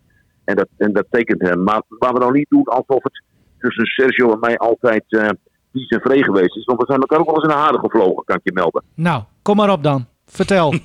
en, 0.46 0.56
dat, 0.56 0.68
en 0.76 0.92
dat 0.92 1.06
tekent 1.10 1.42
hem. 1.42 1.62
Maar 1.62 1.82
waar 1.88 2.12
we 2.12 2.18
nou 2.18 2.32
niet 2.32 2.48
doen 2.48 2.64
alsof 2.64 3.02
het 3.02 3.22
tussen 3.58 3.86
Sergio 3.86 4.32
en 4.32 4.38
mij 4.38 4.56
altijd 4.56 5.04
uh, 5.08 5.28
vies 5.72 5.88
en 5.88 6.00
vree 6.00 6.24
geweest 6.24 6.56
is. 6.56 6.64
Want 6.64 6.80
we 6.80 6.86
zijn 6.86 7.00
elkaar 7.00 7.18
ook 7.18 7.26
wel 7.26 7.34
eens 7.34 7.44
in 7.44 7.50
de 7.50 7.56
haren 7.56 7.80
gevlogen, 7.80 8.24
kan 8.24 8.36
ik 8.36 8.44
je 8.44 8.52
melden. 8.52 8.84
Nou, 8.94 9.22
kom 9.42 9.56
maar 9.56 9.70
op 9.70 9.82
dan. 9.82 10.06
Vertel. 10.24 10.74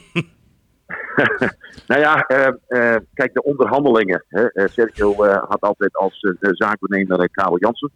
nou 1.88 2.02
ja, 2.02 2.26
uh, 2.32 2.48
uh, 2.68 2.96
kijk, 3.14 3.34
de 3.34 3.44
onderhandelingen. 3.44 4.26
Hè. 4.28 4.42
Uh, 4.54 4.68
Sergio 4.68 5.26
had 5.26 5.62
altijd 5.62 5.98
als 5.98 6.20
zaakbenemer 6.40 7.30
Karel 7.30 7.60
Jansen. 7.60 7.92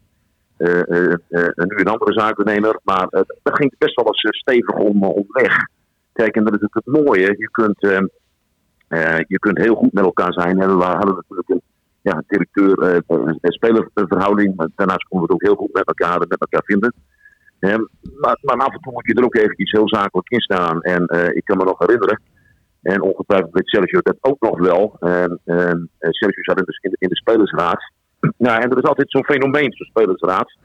nu 0.57 1.75
een 1.75 1.87
andere 1.87 2.13
zaakbenemer. 2.13 2.79
Maar 2.83 3.07
dat 3.43 3.55
ging 3.55 3.77
best 3.77 3.95
wel 3.95 4.05
eens 4.05 4.37
stevig 4.37 4.75
om, 4.75 5.03
om 5.03 5.25
weg. 5.27 5.57
Kijk, 6.13 6.35
en 6.35 6.43
dat 6.43 6.53
is 6.53 6.61
het, 6.61 6.73
het 6.73 7.03
mooie. 7.03 7.35
Je 7.37 7.49
kunt, 7.51 8.09
je 9.27 9.39
kunt 9.39 9.57
heel 9.57 9.75
goed 9.75 9.93
met 9.93 10.03
elkaar 10.03 10.33
zijn. 10.33 10.61
En 10.61 10.77
we 10.77 10.83
hadden 10.83 11.15
natuurlijk 11.15 11.49
een 11.49 11.61
ja, 12.01 12.23
directeur 12.27 13.03
uh, 13.09 13.33
spelerverhouding. 13.41 14.55
Maar 14.55 14.69
daarnaast 14.75 15.07
konden 15.07 15.27
we 15.27 15.33
het 15.33 15.43
ook 15.43 15.47
heel 15.49 15.65
goed 15.65 15.73
met 15.73 15.87
elkaar, 15.87 16.19
met 16.19 16.39
elkaar 16.39 16.63
vinden. 16.63 16.93
Um, 17.59 17.89
maar, 18.19 18.37
maar, 18.41 18.57
af 18.57 18.73
en 18.73 18.79
toe 18.79 18.93
moet 18.93 19.05
je 19.05 19.13
er 19.13 19.23
ook 19.23 19.35
eventjes 19.35 19.71
heel 19.71 19.89
zakelijk 19.89 20.29
in 20.29 20.41
staan. 20.41 20.81
En 20.81 21.03
uh, 21.07 21.27
ik 21.27 21.45
kan 21.45 21.57
me 21.57 21.63
nog 21.63 21.79
herinneren, 21.79 22.21
en 22.81 23.01
ongetwijfeld 23.01 23.53
weet 23.53 23.67
Sergio 23.67 23.99
dat 24.01 24.17
ook 24.21 24.41
nog 24.41 24.59
wel. 24.59 24.97
Um, 24.99 25.39
um, 25.45 25.89
Sergio 25.99 26.43
zat 26.43 26.59
in 26.59 26.65
de, 26.65 26.95
in 26.99 27.09
de, 27.09 27.15
spelersraad. 27.15 27.91
nou, 28.37 28.61
en 28.61 28.71
er 28.71 28.77
is 28.77 28.83
altijd 28.83 29.11
zo'n 29.11 29.25
fenomeen, 29.25 29.73
zo'n 29.73 29.87
spelersraad. 29.87 30.57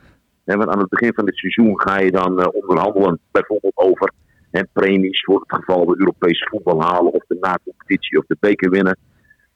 En 0.44 0.58
want 0.58 0.70
aan 0.70 0.78
het 0.78 0.88
begin 0.88 1.14
van 1.14 1.24
dit 1.24 1.36
seizoen 1.36 1.80
ga 1.80 1.98
je 1.98 2.10
dan 2.10 2.52
onderhandelen, 2.52 3.18
bijvoorbeeld 3.30 3.76
over 3.76 4.12
en 4.50 4.68
premies 4.72 5.24
voor 5.24 5.40
het 5.46 5.58
geval 5.60 5.86
we 5.86 5.98
Europees 5.98 6.48
voetbal 6.50 6.82
halen, 6.82 7.12
of 7.12 7.24
de 7.26 7.36
na-competitie 7.40 8.18
of 8.18 8.24
de 8.26 8.36
beker 8.40 8.70
winnen. 8.70 8.98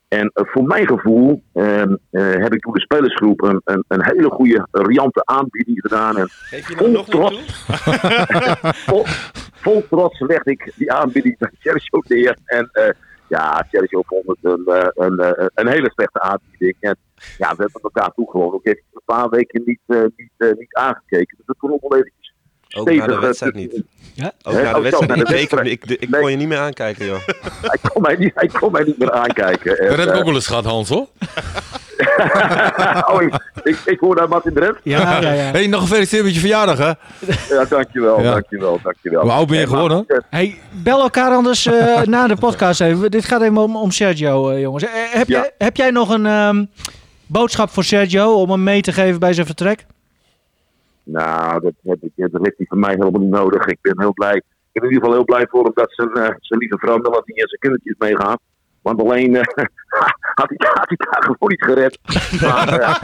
En 0.08 0.30
uh, 0.34 0.44
voor 0.52 0.64
mijn 0.64 0.86
gevoel 0.86 1.42
uh, 1.54 1.82
uh, 1.82 1.86
heb 2.10 2.54
ik 2.54 2.60
toen 2.60 2.72
de 2.72 2.80
spelersgroep 2.80 3.42
een, 3.42 3.60
een, 3.64 3.84
een 3.88 4.04
hele 4.04 4.30
goede, 4.30 4.66
riante 4.70 5.24
aanbieding 5.24 5.80
gedaan. 5.80 6.16
En 6.16 6.28
Geef 6.28 6.68
je 6.68 6.74
nou 6.74 6.90
nog 6.90 7.08
trots, 7.08 7.64
vol, 8.88 9.02
vol 9.52 9.86
trots 9.88 10.20
legde 10.20 10.50
ik 10.50 10.72
die 10.76 10.92
aanbieding 10.92 11.38
bij 11.38 11.50
Sergio 11.58 12.02
neer. 12.06 12.36
En 12.44 12.70
uh, 12.72 12.88
ja, 13.28 13.66
Sergio 13.70 14.02
vond 14.02 14.26
het 14.26 14.38
een, 14.42 14.92
een, 14.94 15.50
een 15.54 15.68
hele 15.68 15.90
slechte 15.90 16.20
aanbieding. 16.20 16.76
En 16.80 16.96
ja, 17.38 17.50
we 17.54 17.62
hebben 17.62 17.80
elkaar 17.82 18.12
toe 18.14 18.30
gewoon 18.30 18.52
ook 18.52 18.66
even 18.66 18.82
een 18.92 19.00
paar 19.04 19.28
weken 19.28 19.62
niet, 19.64 19.80
niet, 20.16 20.56
niet 20.58 20.74
aangekeken. 20.74 21.36
Dus 21.36 21.46
dat 21.46 21.56
kon 21.58 21.72
ook 21.72 21.88
wel 21.88 21.98
eventjes 21.98 22.23
ook 22.74 22.90
na 22.90 23.06
de 23.06 23.18
wedstrijd 23.18 23.54
niet. 23.54 23.82
Ja? 24.14 24.32
Ook 24.42 24.54
na 24.54 24.72
de 24.72 24.80
wedstrijd 24.80 25.14
niet. 25.14 25.30
Ik, 25.30 25.84
ik, 25.84 26.00
ik, 26.00 26.08
nee. 26.08 26.20
kon 26.20 26.30
je 26.30 26.36
niet 26.36 26.48
meer 26.48 26.58
aankijken, 26.58 27.06
joh. 27.06 27.18
hij, 27.70 27.78
kon 27.92 28.02
mij 28.02 28.16
niet, 28.16 28.32
hij 28.34 28.48
kon 28.48 28.72
mij 28.72 28.84
niet 28.84 28.98
meer 28.98 29.12
aankijken. 29.12 29.78
En, 29.78 29.88
dat 29.88 29.98
heb 29.98 30.08
ik 30.08 30.14
ook 30.14 30.24
wel 30.24 30.34
eens 30.34 30.46
gehad, 30.46 30.64
Hans, 30.64 30.88
hoor. 30.88 31.06
oh, 33.12 33.22
ik, 33.22 33.34
ik, 33.62 33.78
ik 33.84 34.00
hoor 34.00 34.16
daar 34.16 34.28
Martin 34.28 34.52
Drent. 34.54 34.76
Ja, 34.82 35.20
ja, 35.20 35.32
ja. 35.32 35.50
Hey, 35.52 35.66
nog 35.66 35.80
gefeliciteerd 35.80 36.24
met 36.24 36.34
je 36.34 36.40
verjaardag, 36.40 36.78
hè? 36.78 36.92
Ja, 37.54 37.64
dankjewel, 37.68 38.22
ja. 38.22 38.30
dankjewel, 38.30 38.80
dankjewel. 38.82 39.22
Hoe 39.22 39.30
oud 39.30 39.46
ben 39.48 39.58
je 39.58 39.66
geworden? 39.66 40.06
Hey, 40.30 40.58
bel 40.70 41.00
elkaar 41.00 41.30
anders 41.30 41.66
uh, 41.66 42.02
na 42.02 42.26
de 42.26 42.36
podcast 42.36 42.80
even. 42.80 43.10
Dit 43.10 43.24
gaat 43.24 43.42
even 43.42 43.58
om, 43.58 43.76
om 43.76 43.90
Sergio, 43.90 44.50
uh, 44.50 44.60
jongens. 44.60 44.84
Uh, 44.84 44.90
heb, 44.92 45.28
ja. 45.28 45.40
jij, 45.40 45.50
heb 45.58 45.76
jij 45.76 45.90
nog 45.90 46.08
een 46.08 46.26
um, 46.26 46.70
boodschap 47.26 47.70
voor 47.70 47.84
Sergio 47.84 48.32
om 48.32 48.50
hem 48.50 48.62
mee 48.62 48.82
te 48.82 48.92
geven 48.92 49.20
bij 49.20 49.32
zijn 49.32 49.46
vertrek? 49.46 49.86
Nou, 51.04 51.60
dat, 51.60 51.72
heb 51.82 52.02
ik, 52.02 52.12
dat 52.16 52.42
heeft 52.42 52.56
hij 52.56 52.66
van 52.66 52.78
mij 52.78 52.94
helemaal 52.94 53.20
niet 53.20 53.30
nodig. 53.30 53.66
Ik 53.66 53.78
ben 53.80 54.00
heel 54.00 54.12
blij. 54.12 54.36
Ik 54.36 54.42
ben 54.72 54.82
in 54.82 54.88
ieder 54.88 55.02
geval 55.02 55.14
heel 55.14 55.24
blij 55.24 55.46
voor 55.50 55.62
hem 55.64 55.72
dat 55.74 55.92
zijn, 55.92 56.08
uh, 56.08 56.34
zijn 56.40 56.60
lieve 56.60 56.78
vrouw 56.78 56.96
en 56.96 57.24
zijn 57.24 57.58
kindertjes 57.58 57.94
meegaan. 57.98 58.36
Want 58.82 59.00
alleen 59.00 59.34
uh, 59.34 59.42
had, 60.40 60.48
hij, 60.48 60.70
had 60.72 60.88
hij 60.88 60.96
daar 60.96 61.22
gewoon 61.22 61.36
niet 61.38 61.64
gered. 61.64 61.98
Maar 62.40 62.80
uh, 62.80 63.02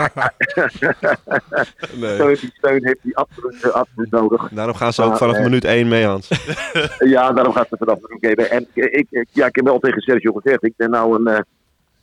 nee. 2.00 2.14
steun, 2.14 2.34
die 2.34 2.52
steun 2.52 2.86
heeft 2.86 3.02
hij 3.02 3.14
absoluut, 3.14 3.72
absoluut 3.72 4.10
nodig. 4.10 4.48
Daarom 4.48 4.74
gaan 4.74 4.92
ze 4.92 5.02
ook 5.02 5.16
vanaf 5.16 5.38
minuut 5.38 5.64
1 5.64 5.88
mee, 5.88 6.04
Hans. 6.04 6.28
ja, 6.98 7.32
daarom 7.32 7.52
gaat 7.52 7.68
ze 7.68 7.76
vanaf 7.76 7.98
minuut 8.00 8.38
1 8.38 8.50
En 8.50 8.66
ik, 8.72 9.10
ik, 9.10 9.26
ja, 9.30 9.46
ik 9.46 9.56
heb 9.56 9.64
wel 9.64 9.78
tegen 9.78 10.00
Sergio 10.00 10.32
gezegd, 10.32 10.64
ik 10.64 10.74
ben 10.76 10.90
nou 10.90 11.14
een, 11.14 11.44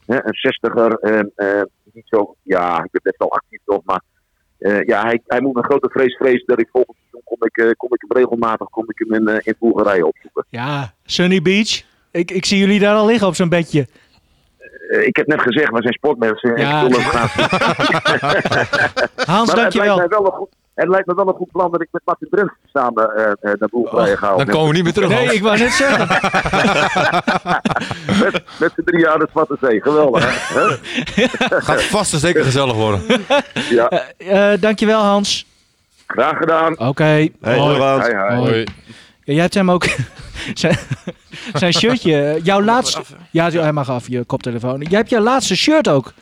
een 0.06 0.22
zestiger. 0.34 1.00
niet 1.94 2.08
zo, 2.08 2.36
ja, 2.44 2.84
ik 2.84 2.92
ben 2.92 3.02
best 3.04 3.18
wel 3.18 3.32
actief 3.32 3.60
toch, 3.66 3.82
maar... 3.86 4.02
Uh, 4.60 4.84
ja, 4.84 5.02
hij, 5.02 5.22
hij 5.28 5.42
moet 5.42 5.58
een 5.58 5.64
grote 5.64 5.90
vrees 5.90 6.16
vrezen 6.16 6.44
dat 6.46 6.60
ik 6.60 6.70
volgend 6.72 6.98
seizoen 6.98 7.22
kom 7.24 7.38
ik, 7.48 7.58
eh, 7.58 7.72
kom 7.78 7.94
ik 7.94 8.04
hem 8.08 8.18
regelmatig 8.18 8.70
kom 8.70 8.86
ik 8.88 9.06
hem 9.08 9.14
in, 9.14 9.28
eh, 9.28 9.40
in 9.44 9.56
Bulgarije 9.60 10.06
opzoeken. 10.06 10.46
Ja, 10.50 10.94
Sunny 11.06 11.42
Beach. 11.42 11.84
Ik, 12.12 12.32
ik 12.32 12.46
zie 12.46 12.58
jullie 12.58 12.80
daar 12.80 12.96
al 12.96 13.06
liggen 13.06 13.28
op 13.28 13.36
zo'n 13.36 13.50
bedje. 13.50 13.88
Eh, 14.90 15.06
ik 15.06 15.16
heb 15.16 15.28
net 15.28 15.42
gezegd, 15.42 15.72
we 15.72 15.82
zijn 15.82 15.94
sportmensen. 15.94 16.56
en 16.56 16.84
ik 16.84 16.90
wil 16.90 17.00
hem 17.00 17.10
graag 17.10 17.36
Hans, 19.36 19.50
het 19.50 19.58
lijkt, 19.58 19.74
dankjewel. 19.74 19.98
mij 19.98 20.08
wel 20.08 20.26
een 20.26 20.32
goed, 20.32 20.50
het 20.78 20.88
lijkt 20.90 21.08
me 21.08 21.16
wel 21.16 21.28
een 21.28 21.34
goed 21.34 21.52
plan 21.52 21.72
dat 21.72 21.82
ik 21.82 21.88
met 21.92 22.02
Martin 22.06 22.28
Drent 22.32 22.52
samen 22.74 23.16
eh, 23.16 23.24
eh, 23.32 23.60
naar 23.60 23.70
Bulgarije 23.72 24.18
ga. 24.18 24.36
Dan 24.36 24.46
komen 24.46 24.68
we 24.68 24.74
niet 24.74 24.84
meer 24.84 24.94
terug. 24.94 25.10
Nee, 25.10 25.34
ik 25.34 25.42
wou 25.42 25.58
net 25.58 25.72
zeggen. 25.72 26.08
Met, 28.24 28.44
met 28.60 28.72
z'n 28.76 28.82
drie 28.86 29.00
jaar 29.00 29.20
de 29.20 29.28
Zwarte 29.32 29.58
Zee. 29.62 29.82
Geweldig, 29.82 30.50
hè? 30.54 30.68
Gaat 31.68 31.84
vast 31.84 32.14
en 32.14 32.20
zeker 32.20 32.44
gezellig 32.44 32.76
worden. 32.76 33.02
Ja, 33.70 33.90
Eh 34.18 34.52
dankjewel, 34.60 35.02
Hans. 35.02 35.46
graag 36.08 36.38
gedaan. 36.38 36.80
Oké. 36.80 37.04
Hey, 37.04 37.32
Hoi. 37.42 37.80
Hans. 37.80 38.04
Hoi, 38.04 38.16
hoi. 38.16 38.36
Hoi. 38.36 38.60
Ja, 39.24 39.34
jij 39.34 39.42
hebt 39.42 39.54
hem 39.54 39.72
ook 39.72 39.86
zijn, 40.54 40.78
zijn 41.54 41.74
shirtje. 41.74 42.40
Jouw 42.44 42.62
laatste. 42.62 43.02
Ja, 43.32 43.50
hij 43.50 43.74
mag 43.74 43.90
af 43.90 44.08
je 44.08 44.24
koptelefoon. 44.24 44.82
Jij 44.82 44.98
hebt 44.98 45.10
jouw 45.10 45.24
laatste 45.24 45.56
shirt 45.56 45.88
ook 45.88 46.14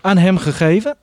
aan 0.00 0.16
hem 0.16 0.38
gegeven. 0.38 0.96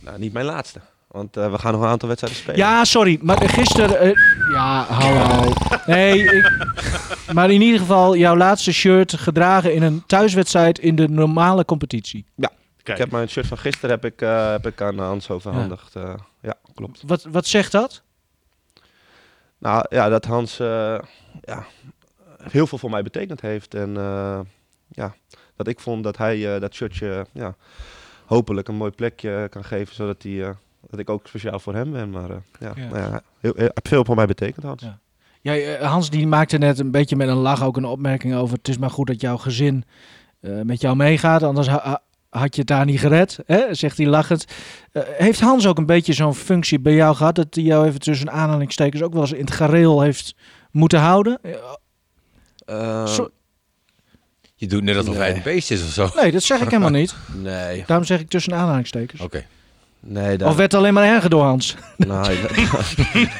Nou, 0.00 0.18
niet 0.18 0.32
mijn 0.32 0.46
laatste. 0.46 0.80
Want 1.08 1.36
eh, 1.36 1.50
we 1.50 1.58
gaan 1.58 1.72
nog 1.72 1.82
een 1.82 1.88
aantal 1.88 2.08
wedstrijden 2.08 2.40
spelen. 2.40 2.60
Ja, 2.60 2.84
sorry. 2.84 3.18
Maar 3.22 3.48
gisteren. 3.48 4.00
eh, 4.00 4.12
ja, 4.52 4.84
hallo. 4.84 5.52
Nee, 5.86 6.22
ik, 6.24 6.52
maar 7.32 7.50
in 7.50 7.60
ieder 7.60 7.80
geval 7.80 8.16
jouw 8.16 8.36
laatste 8.36 8.72
shirt 8.72 9.14
gedragen 9.16 9.74
in 9.74 9.82
een 9.82 10.02
thuiswedstrijd 10.06 10.78
in 10.78 10.96
de 10.96 11.08
normale 11.08 11.64
competitie. 11.64 12.24
Ik 12.84 12.96
heb 12.96 13.10
mijn 13.10 13.28
shirt 13.28 13.46
van 13.46 13.58
gisteren 13.58 13.90
heb 13.90 14.04
ik, 14.04 14.22
eh, 14.22 14.50
heb 14.50 14.66
ik 14.66 14.80
aan 14.82 14.98
Hans 14.98 15.30
overhandigd. 15.30 15.92
Ja, 15.92 16.16
ja 16.40 16.54
klopt. 16.74 17.02
Wat, 17.06 17.24
wat 17.30 17.46
zegt 17.46 17.72
dat? 17.72 18.02
Nou 19.58 19.86
ja, 19.88 20.08
dat 20.08 20.24
Hans 20.24 20.60
eh, 20.60 20.98
ja, 21.40 21.66
heel 22.42 22.66
veel 22.66 22.78
voor 22.78 22.90
mij 22.90 23.02
betekend 23.02 23.40
heeft. 23.40 23.74
En 23.74 23.96
eh, 23.96 24.40
ja, 24.88 25.14
dat 25.56 25.66
ik 25.68 25.80
vond 25.80 26.04
dat 26.04 26.16
hij 26.16 26.58
dat 26.58 26.74
shirtje 26.74 27.26
ja, 27.32 27.56
hopelijk 28.26 28.68
een 28.68 28.74
mooi 28.74 28.90
plekje 28.90 29.46
kan 29.50 29.64
geven. 29.64 29.94
Zodat 29.94 30.22
hij, 30.22 30.42
eh, 30.44 30.50
dat 30.90 31.00
ik 31.00 31.10
ook 31.10 31.26
speciaal 31.26 31.58
voor 31.58 31.74
hem 31.74 31.92
ben. 31.92 32.10
Maar 32.10 32.30
eh, 32.30 32.36
ja, 32.60 32.72
Ja. 32.76 32.88
Nou 32.88 32.98
ja 32.98 33.22
heel, 33.40 33.52
heel, 33.56 33.70
veel 33.82 34.04
voor 34.04 34.16
mij 34.16 34.26
betekend 34.26 34.64
Hans. 34.64 34.82
Ja. 34.82 34.98
Jij, 35.40 35.76
eh, 35.78 35.90
Hans 35.90 36.10
die 36.10 36.26
maakte 36.26 36.58
net 36.58 36.78
een 36.78 36.90
beetje 36.90 37.16
met 37.16 37.28
een 37.28 37.36
lach 37.36 37.62
ook 37.64 37.76
een 37.76 37.84
opmerking 37.84 38.34
over. 38.34 38.56
Het 38.56 38.68
is 38.68 38.78
maar 38.78 38.90
goed 38.90 39.06
dat 39.06 39.20
jouw 39.20 39.36
gezin 39.36 39.84
eh, 40.40 40.60
met 40.60 40.80
jou 40.80 40.96
meegaat, 40.96 41.42
anders 41.42 41.68
ha- 41.68 41.80
ha- 41.82 42.02
had 42.28 42.54
je 42.54 42.60
het 42.60 42.70
daar 42.70 42.84
niet 42.84 43.00
gered, 43.00 43.38
hè? 43.46 43.74
zegt 43.74 43.96
hij 43.96 44.06
lachend. 44.06 44.44
Eh, 44.92 45.02
heeft 45.06 45.40
Hans 45.40 45.66
ook 45.66 45.78
een 45.78 45.86
beetje 45.86 46.12
zo'n 46.12 46.34
functie 46.34 46.80
bij 46.80 46.94
jou 46.94 47.16
gehad, 47.16 47.34
dat 47.34 47.54
hij 47.54 47.64
jou 47.64 47.86
even 47.86 48.00
tussen 48.00 48.30
aanhalingstekens 48.30 49.02
ook 49.02 49.12
wel 49.12 49.22
eens 49.22 49.32
in 49.32 49.40
het 49.44 49.50
gareel 49.50 50.00
heeft 50.00 50.34
moeten 50.70 50.98
houden? 51.00 51.40
Zo- 53.06 53.30
Je 54.54 54.66
doet 54.66 54.82
net 54.82 54.96
alsof 54.96 55.16
hij 55.16 55.28
Nee. 55.28 55.36
een 55.36 55.42
beest 55.42 55.70
is 55.70 55.82
of 55.82 55.88
zo. 55.90 56.10
nee, 56.22 56.32
dat 56.32 56.42
zeg 56.42 56.60
ik 56.60 56.68
helemaal 56.68 56.90
niet. 56.90 57.14
nee, 57.42 57.84
Daarom 57.86 58.06
zeg 58.06 58.20
ik 58.20 58.28
tussen 58.28 58.54
aanhalingstekens. 58.54 59.20
Oké. 59.20 59.44
Nee. 60.00 60.38
Daar, 60.38 60.48
Of 60.48 60.56
werd 60.56 60.72
het 60.72 60.80
alleen 60.80 60.94
maar 60.94 61.04
erger 61.14 61.30
door 61.30 61.42
Hans? 61.42 61.76
nou, 61.96 62.34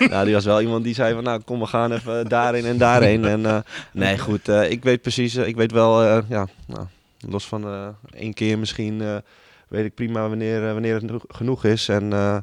nou, 0.08 0.24
die 0.26 0.34
was 0.34 0.44
wel 0.44 0.60
iemand 0.60 0.84
die 0.84 0.94
zei 0.94 1.14
van, 1.14 1.24
nou 1.24 1.40
kom, 1.40 1.60
we 1.60 1.66
gaan 1.66 1.92
even 1.92 2.28
daarheen 2.28 2.64
en 2.64 2.78
daarheen. 2.78 3.24
En, 3.24 3.46
eh, 3.46 3.58
nee, 3.92 4.18
goed, 4.18 4.48
eh, 4.48 4.70
ik 4.70 4.82
weet 4.82 5.02
precies, 5.02 5.34
eh, 5.34 5.46
ik 5.46 5.56
weet 5.56 5.72
wel, 5.72 6.02
eh, 6.02 6.18
ja, 6.28 6.46
nou, 6.66 6.86
los 7.28 7.46
van 7.46 7.64
eh, 7.64 7.88
één 8.10 8.34
keer 8.34 8.58
misschien, 8.58 9.00
eh, 9.02 9.16
weet 9.68 9.84
ik 9.84 9.94
prima 9.94 10.28
wanneer, 10.28 10.72
wanneer 10.72 10.94
het 10.94 11.10
genoeg- 11.28 11.64
is. 11.64 11.88
En, 11.88 12.12
eh, 12.12 12.36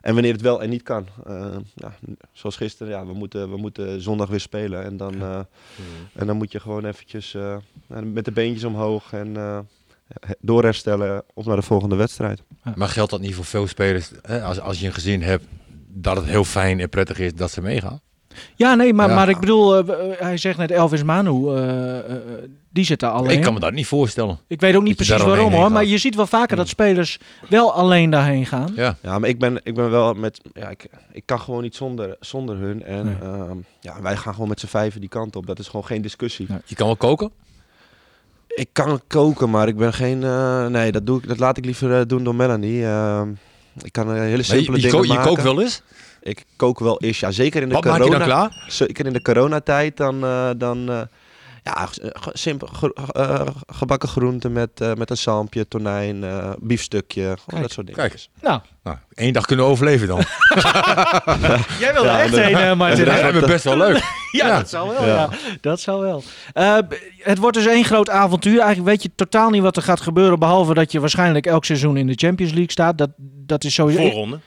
en 0.00 0.14
wanneer 0.14 0.32
het 0.32 0.40
wel 0.40 0.62
en 0.62 0.70
niet 0.70 0.82
kan. 0.82 1.06
Eh, 1.26 1.46
ja, 1.74 1.92
zoals 2.32 2.56
gisteren, 2.56 2.92
ja, 2.92 3.06
we 3.06 3.12
moeten, 3.12 3.50
we 3.50 3.56
moeten 3.56 4.00
zondag 4.02 4.28
weer 4.28 4.40
spelen. 4.40 4.84
En 4.84 4.96
dan, 4.96 5.14
eh, 5.22 5.38
en 6.14 6.26
dan 6.26 6.36
moet 6.36 6.52
je 6.52 6.60
gewoon 6.60 6.84
eventjes 6.84 7.34
eh, 7.34 7.56
met 7.86 8.24
de 8.24 8.32
beentjes 8.32 8.64
omhoog 8.64 9.12
en 9.12 9.36
eh, 9.36 9.58
doorherstellen 10.40 11.22
op 11.34 11.44
naar 11.46 11.56
de 11.56 11.62
volgende 11.62 11.96
wedstrijd. 11.96 12.42
Maar 12.74 12.88
geldt 12.88 13.10
dat 13.10 13.20
niet 13.20 13.34
voor 13.34 13.44
veel 13.44 13.66
spelers? 13.66 14.10
Hè? 14.22 14.42
Als, 14.42 14.60
als 14.60 14.80
je 14.80 14.86
een 14.86 14.92
gezin 14.92 15.22
hebt, 15.22 15.44
dat 15.88 16.16
het 16.16 16.24
heel 16.26 16.44
fijn 16.44 16.80
en 16.80 16.88
prettig 16.88 17.18
is 17.18 17.34
dat 17.34 17.50
ze 17.50 17.60
meegaan? 17.60 18.00
Ja, 18.56 18.74
nee, 18.74 18.92
maar, 18.94 19.08
Ja. 19.08 19.14
maar 19.14 19.28
ik 19.28 19.40
bedoel, 19.40 19.76
eh, 19.78 19.84
w- 19.84 20.20
hij 20.20 20.36
zegt 20.36 20.58
net 20.58 20.70
Elvis 20.70 21.02
Manu, 21.02 21.48
eh, 21.48 21.98
eh, 21.98 22.04
die 22.70 22.84
zit 22.84 23.00
daar 23.00 23.10
alleen. 23.10 23.36
Ik 23.36 23.42
kan 23.42 23.54
me 23.54 23.60
dat 23.60 23.72
niet 23.72 23.86
voorstellen. 23.86 24.38
Ik 24.46 24.60
weet 24.60 24.74
ook 24.76 24.82
niet 24.82 24.96
precies 24.96 25.22
waarom 25.22 25.52
hoor, 25.52 25.72
maar 25.72 25.84
je 25.84 25.98
ziet 25.98 26.14
wel 26.14 26.26
vaker 26.26 26.56
dat 26.56 26.68
spelers 26.68 27.18
wel 27.48 27.72
alleen 27.72 28.10
daarheen 28.10 28.46
gaan. 28.46 28.72
Ja. 28.76 28.96
Ja, 29.02 29.18
maar 29.18 29.28
ik 29.28 29.38
ben, 29.38 29.60
ik 29.62 29.74
ben 29.74 29.90
wel 29.90 30.14
met. 30.14 30.40
Ja, 30.54 30.68
ik, 30.68 30.86
ik 31.12 31.22
kan 31.26 31.40
gewoon 31.40 31.62
niet 31.62 31.76
zonder, 31.76 32.16
zonder 32.20 32.56
hun. 32.56 32.82
En 32.82 33.04
Nee. 33.04 33.14
ehm, 33.22 33.56
ja, 33.80 34.02
wij 34.02 34.16
gaan 34.16 34.32
gewoon 34.32 34.48
met 34.48 34.60
z'n 34.60 34.66
vijven 34.66 35.00
die 35.00 35.08
kant 35.08 35.36
op. 35.36 35.46
Dat 35.46 35.58
is 35.58 35.66
gewoon 35.66 35.84
geen 35.84 36.02
discussie. 36.02 36.46
Je 36.64 36.74
kan 36.74 36.86
wel 36.86 36.96
koken? 36.96 37.30
Ik 38.54 38.68
kan 38.72 39.00
koken, 39.06 39.50
maar 39.50 39.68
ik 39.68 39.76
ben 39.76 39.92
geen. 39.92 40.22
eh, 40.24 40.66
nee, 40.66 40.92
dat, 40.92 41.06
doe 41.06 41.18
ik, 41.18 41.28
dat 41.28 41.38
laat 41.38 41.56
ik 41.56 41.64
liever 41.64 41.98
eh, 41.98 42.06
doen 42.06 42.24
door 42.24 42.34
Melanie. 42.34 42.84
Ehm, 42.86 43.28
ik 43.82 43.92
kan 43.92 44.14
eh, 44.14 44.20
hele 44.20 44.42
simpele 44.42 44.76
je, 44.80 44.86
je, 44.86 44.90
dingen 44.90 45.08
je 45.08 45.20
kookt 45.20 45.42
wel 45.42 45.60
eens? 45.60 45.82
Ik 46.22 46.44
kook 46.56 46.78
wel 46.78 47.00
eens, 47.00 47.20
ja. 47.20 47.30
Zeker 47.30 47.62
in 47.62 47.68
de 47.68 47.74
Wat 47.74 47.84
maak 47.84 47.92
je 47.96 48.00
corona. 48.02 48.18
dan 48.18 48.28
klaar? 48.28 48.64
Zeker 48.68 49.06
in 49.06 49.12
de 49.12 49.22
coronatijd 49.22 49.96
dan. 49.96 50.20
dan 50.58 51.08
ja, 51.62 51.86
ge- 51.86 52.30
simpel 52.32 52.66
ge- 52.72 52.94
eh, 53.12 53.46
gebakken 53.66 54.08
groenten 54.08 54.52
met, 54.52 54.70
eh, 54.74 54.92
met 54.94 55.10
een 55.10 55.16
zalmpje, 55.16 55.68
tonijn, 55.68 56.24
eh, 56.24 56.50
biefstukje, 56.60 57.36
Kijk, 57.46 57.62
dat 57.62 57.70
soort 57.72 57.86
dingen. 57.86 58.08
Kijk, 58.08 58.26
Nou, 58.40 58.60
nou, 58.82 58.96
één 59.14 59.32
dag 59.32 59.46
kunnen 59.46 59.64
we 59.64 59.70
overleven 59.70 60.06
dan. 60.08 60.18
jij 61.78 61.92
wil 61.92 62.04
er 62.04 62.10
Ja, 62.10 62.20
echt 62.20 62.30
dat- 62.30 62.40
heen, 62.40 62.54
eh, 62.56 62.66
Dat 62.68 62.76
Martin. 62.76 63.04
lijkt 63.04 63.40
me 63.40 63.46
best 63.46 63.64
wel 63.64 63.76
leuk. 63.76 64.02
Ja, 64.32 64.46
Ja. 64.46 64.56
dat 64.58 64.68
zou 64.68 64.88
wel. 64.88 65.06
Ja. 65.06 65.28
Dat 65.60 65.80
zou 65.80 66.00
wel. 66.00 66.22
Eh, 66.52 66.78
het 67.18 67.38
wordt 67.38 67.56
dus 67.56 67.66
één 67.66 67.84
groot 67.84 68.10
avontuur. 68.10 68.58
Eigenlijk 68.58 68.88
weet 68.88 69.02
je 69.02 69.10
totaal 69.14 69.50
niet 69.50 69.62
wat 69.62 69.76
er 69.76 69.82
gaat 69.82 70.00
gebeuren, 70.00 70.38
behalve 70.38 70.74
dat 70.74 70.92
je 70.92 71.00
waarschijnlijk 71.00 71.46
elk 71.46 71.64
seizoen 71.64 71.96
in 71.96 72.06
de 72.06 72.14
Champions 72.16 72.52
League 72.52 72.70
staat. 72.70 72.98
Dat, 72.98 73.10
dat 73.18 73.64
is 73.64 73.74
sowieso. 73.74 74.02
Voorronde. 74.02 74.40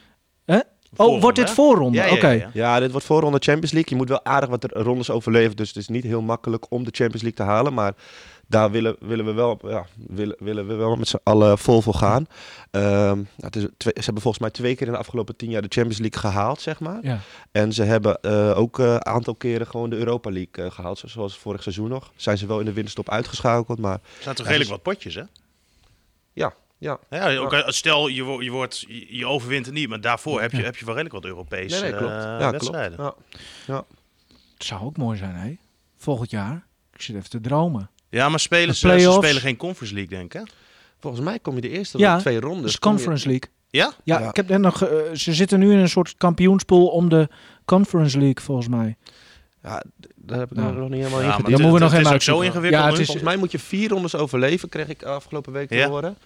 Oh, 0.96 1.04
Voorronde, 1.04 1.20
wordt 1.22 1.36
dit 1.36 1.48
hè? 1.48 1.54
voorronde? 1.54 1.98
Ja, 1.98 2.04
ja, 2.06 2.12
Oké. 2.12 2.28
ja, 2.28 2.32
ja. 2.32 2.50
Ja, 2.52 2.80
dit 2.80 2.90
wordt 2.90 3.06
voorronde 3.06 3.38
Champions 3.38 3.72
League. 3.72 3.90
Je 3.90 3.96
moet 3.96 4.08
wel 4.08 4.24
aardig 4.24 4.48
wat 4.48 4.64
rondes 4.72 5.10
overleven. 5.10 5.56
Dus 5.56 5.68
het 5.68 5.76
is 5.76 5.88
niet 5.88 6.04
heel 6.04 6.22
makkelijk 6.22 6.66
om 6.68 6.84
de 6.84 6.90
Champions 6.92 7.22
League 7.22 7.44
te 7.46 7.52
halen. 7.52 7.74
Maar 7.74 7.94
daar 8.48 8.70
willen, 8.70 8.96
willen 9.00 9.24
we 9.24 9.32
wel, 9.32 9.58
ja, 9.62 9.86
willen, 10.06 10.36
willen 10.38 10.66
we 10.66 10.74
wel 10.74 10.96
met 10.96 11.08
z'n 11.08 11.18
allen 11.22 11.58
vol 11.58 11.82
voor 11.82 11.94
gaan. 11.94 12.26
Ehm, 12.70 12.84
nou, 13.16 13.26
het 13.36 13.56
is 13.56 13.62
twee- 13.76 13.92
ze 13.96 14.04
hebben 14.04 14.22
volgens 14.22 14.42
mij 14.42 14.50
twee 14.52 14.74
keer 14.76 14.86
in 14.86 14.92
de 14.92 14.98
afgelopen 14.98 15.36
tien 15.36 15.50
jaar 15.50 15.62
de 15.62 15.68
Champions 15.70 15.98
League 16.00 16.20
gehaald, 16.20 16.60
zeg 16.60 16.80
maar. 16.80 16.98
Ja. 17.02 17.18
En 17.52 17.72
ze 17.72 17.82
hebben 17.82 18.20
eh, 18.20 18.58
ook 18.58 18.78
eh, 18.78 18.86
een 18.86 19.06
aantal 19.06 19.34
keren 19.34 19.66
gewoon 19.66 19.90
de 19.90 19.96
Europa 19.96 20.30
League 20.30 20.64
eh, 20.64 20.70
gehaald. 20.70 20.98
zo- 20.98 21.08
Zoals 21.08 21.38
vorig 21.38 21.62
seizoen 21.62 21.88
nog. 21.88 22.12
Zijn 22.16 22.38
ze 22.38 22.46
wel 22.46 22.58
in 22.58 22.64
de 22.64 22.72
winterstop 22.72 23.10
uitgeschakeld. 23.10 23.78
Maar 23.78 23.92
Er 23.94 24.22
zijn 24.22 24.34
toch 24.34 24.46
redelijk 24.46 24.70
dus- 24.70 24.78
wat 24.84 24.94
potjes, 24.94 25.14
hè? 25.14 25.22
ja, 26.32 26.52
ja. 26.78 26.98
Ja, 27.10 27.36
ook, 27.36 27.52
eh, 27.52 27.68
stel, 27.68 28.08
je, 28.08 28.22
wo- 28.22 28.42
je, 28.42 28.50
wordt, 28.50 28.84
je, 29.08 29.26
overwint 29.26 29.66
het 29.66 29.74
niet, 29.74 29.88
maar 29.88 30.00
daarvoor 30.00 30.40
heb 30.40 30.52
je, 30.52 30.62
heb 30.62 30.76
je 30.76 30.84
wel 30.84 30.94
redelijk 30.94 31.22
wat 31.22 31.32
Europese 31.32 31.80
Nee, 31.80 31.90
nee, 31.90 31.98
klopt. 32.00 32.12
eh, 32.12 32.18
ja, 32.38 32.50
wedstrijden. 32.50 32.98
klopt. 32.98 33.20
Ja. 33.66 33.84
Het 34.54 34.64
zou 34.66 34.82
ook 34.84 34.96
mooi 34.96 35.18
zijn, 35.18 35.34
hè? 35.34 35.56
Volgend 35.96 36.30
jaar. 36.30 36.66
Ik 36.92 37.02
zit 37.02 37.16
even 37.16 37.30
te 37.30 37.40
dromen. 37.40 37.90
Ja, 38.10 38.28
maar 38.28 38.40
spelen 38.40 38.74
ze, 38.74 39.10
spelen 39.18 39.40
geen 39.40 39.56
Conference 39.56 39.94
League, 39.94 40.18
denk 40.18 40.34
ik, 40.34 40.40
hè? 40.40 40.46
Volgens 41.00 41.24
mij 41.24 41.38
kom 41.38 41.54
je 41.54 41.60
de 41.60 41.68
eerste 41.68 41.98
Ja, 41.98 42.12
ja, 42.14 42.18
twee 42.20 42.40
rondes. 42.40 42.72
Je- 42.72 42.78
Conference 42.78 43.26
League. 43.28 43.50
Ja? 43.70 43.92
Ja, 44.04 44.20
Ja. 44.20 44.28
ik 44.28 44.36
heb 44.36 44.48
net 44.48 44.60
nog. 44.60 44.82
eh, 44.82 44.88
ze 45.14 45.34
zitten 45.34 45.58
nu 45.58 45.72
in 45.72 45.78
een 45.78 45.88
soort 45.88 46.14
kampioenspool 46.16 46.86
om 46.86 47.08
de 47.08 47.28
Conference 47.64 48.18
League, 48.18 48.44
volgens 48.44 48.68
mij. 48.68 48.96
Ja, 49.62 49.82
daar 50.14 50.38
heb 50.38 50.50
ik 50.50 50.56
Nou. 50.56 50.74
nog 50.76 50.88
niet 50.88 50.98
helemaal 50.98 51.10
Ja, 51.18 51.24
in 51.24 51.26
maar 51.26 51.34
verdiept. 51.36 51.60
Dan 51.60 51.70
moeten 51.70 51.72
we 51.72 51.72
nog 51.72 51.80
het 51.80 51.90
helemaal 51.90 52.12
is 52.18 52.28
ook 52.28 52.34
zo 52.36 52.40
ingewikkeld. 52.40 52.82
Ja, 52.82 52.88
het 52.90 52.98
is- 52.98 53.04
Volgens 53.06 53.26
mij 53.26 53.36
moet 53.36 53.52
je 53.52 53.58
vier 53.58 53.88
rondes 53.88 54.14
overleven, 54.14 54.68
kreeg 54.68 54.88
ik 54.88 55.02
afgelopen 55.02 55.52
week 55.52 55.68
te 55.68 55.74
Ja. 55.76 55.88
horen. 55.88 56.16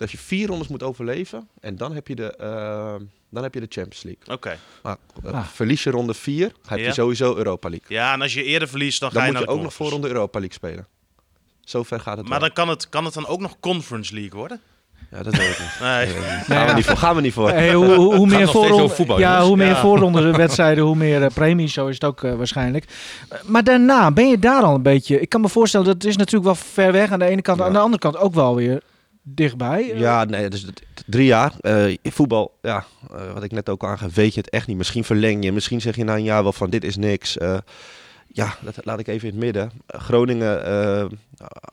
Dat 0.00 0.10
je 0.10 0.18
vier 0.18 0.46
rondes 0.46 0.68
moet 0.68 0.82
overleven 0.82 1.48
en 1.60 1.76
dan 1.76 1.94
heb 1.94 2.08
je 2.08 2.14
de, 2.14 2.36
eh, 2.36 2.94
dan 3.30 3.42
heb 3.42 3.54
je 3.54 3.60
de 3.60 3.66
Champions 3.68 4.02
League. 4.02 4.34
Oké. 4.34 4.58
Maar 4.82 4.96
eh, 5.24 5.32
Ah. 5.32 5.46
verlies 5.46 5.82
je 5.82 5.90
ronde 5.90 6.14
vier, 6.14 6.52
heb 6.66 6.78
Ja. 6.78 6.84
je 6.84 6.92
sowieso 6.92 7.36
Europa 7.36 7.68
League. 7.68 7.96
Ja, 7.96 8.12
en 8.12 8.22
als 8.22 8.34
je 8.34 8.42
eerder 8.44 8.68
verliest, 8.68 9.00
dan, 9.00 9.10
Dan 9.12 9.20
ga 9.22 9.26
je 9.28 9.32
moet 9.34 9.42
je 9.42 9.48
ook 9.48 9.62
nog 9.62 9.74
voor 9.74 9.90
ronde 9.90 10.08
Europa 10.08 10.38
League 10.38 10.56
spelen. 10.56 10.86
Zover 11.64 12.00
gaat 12.00 12.16
het 12.16 12.28
Maar 12.28 12.38
wel. 12.38 12.48
dan 12.48 12.56
kan 12.64 12.68
het, 12.68 12.88
kan 12.88 13.04
het 13.04 13.14
dan 13.14 13.26
ook 13.26 13.40
nog 13.40 13.56
Conference 13.60 14.14
League 14.14 14.38
worden? 14.38 14.60
Ja, 15.10 15.22
dat 15.22 15.36
weet 15.36 15.48
ik 15.50 15.58
niet. 15.58 15.80
Nee. 15.80 16.06
Niet. 16.06 16.14
Gaan, 16.46 16.66
we 16.66 16.72
niet 16.72 16.84
voor, 16.84 16.96
gaan 16.96 17.14
we 17.14 17.20
niet 17.20 17.32
voor. 17.32 17.50
Hey, 17.50 17.72
hoe, 17.74 17.94
hoe, 17.94 18.14
hoe 18.14 18.26
meer 18.26 18.48
voorronde, 18.48 18.88
voetbal, 18.88 19.18
ja, 19.18 19.28
jongens. 19.30 19.46
hoe 19.48 19.56
meer 19.56 19.66
Ja. 19.66 19.80
voorronde 19.80 20.30
wedstrijden, 20.36 20.84
hoe 20.84 20.96
meer 20.96 21.22
eh, 21.22 21.30
premies. 21.34 21.72
Zo 21.72 21.86
is 21.86 21.94
het 21.94 22.04
ook 22.04 22.22
eh, 22.22 22.34
waarschijnlijk. 22.34 22.84
Maar 23.44 23.64
daarna, 23.64 24.10
ben 24.10 24.28
je 24.28 24.38
daar 24.38 24.62
al 24.62 24.74
een 24.74 24.82
beetje... 24.82 25.20
Ik 25.20 25.28
kan 25.28 25.40
me 25.40 25.48
voorstellen, 25.48 25.86
dat 25.86 26.04
is 26.04 26.16
natuurlijk 26.16 26.44
wel 26.44 26.54
ver 26.54 26.92
weg 26.92 27.10
aan 27.12 27.18
de 27.18 27.24
ene 27.24 27.42
kant. 27.42 27.58
Ja. 27.58 27.64
Aan 27.64 27.72
de 27.72 27.78
andere 27.78 27.98
kant 28.02 28.16
ook 28.16 28.34
wel 28.34 28.54
weer 28.54 28.82
dichtbij. 29.34 29.92
Eh, 29.92 29.98
Ja, 30.00 30.24
nee, 30.24 30.48
dus 30.48 30.66
drie 31.06 31.26
jaar. 31.26 31.52
Eh, 31.60 31.96
voetbal, 32.02 32.54
ja, 32.62 32.84
eh, 33.12 33.32
wat 33.32 33.42
ik 33.42 33.50
net 33.52 33.68
ook 33.68 33.84
aangaf, 33.84 34.14
weet 34.14 34.34
je 34.34 34.40
het 34.40 34.50
echt 34.50 34.66
niet. 34.66 34.76
Misschien 34.76 35.04
verleng 35.04 35.44
je, 35.44 35.52
misschien 35.52 35.80
zeg 35.80 35.96
je 35.96 36.04
na 36.04 36.14
een 36.14 36.22
jaar 36.22 36.42
wel 36.42 36.52
van 36.52 36.70
dit 36.70 36.84
is 36.84 36.96
niks. 36.96 37.38
Eh, 37.38 37.58
ja, 38.32 38.56
dat 38.60 38.84
laat 38.84 38.98
ik 38.98 39.06
even 39.08 39.28
in 39.28 39.34
het 39.34 39.44
midden. 39.44 39.70
Eh, 39.86 40.00
Groningen 40.00 40.64
eh, 40.64 41.04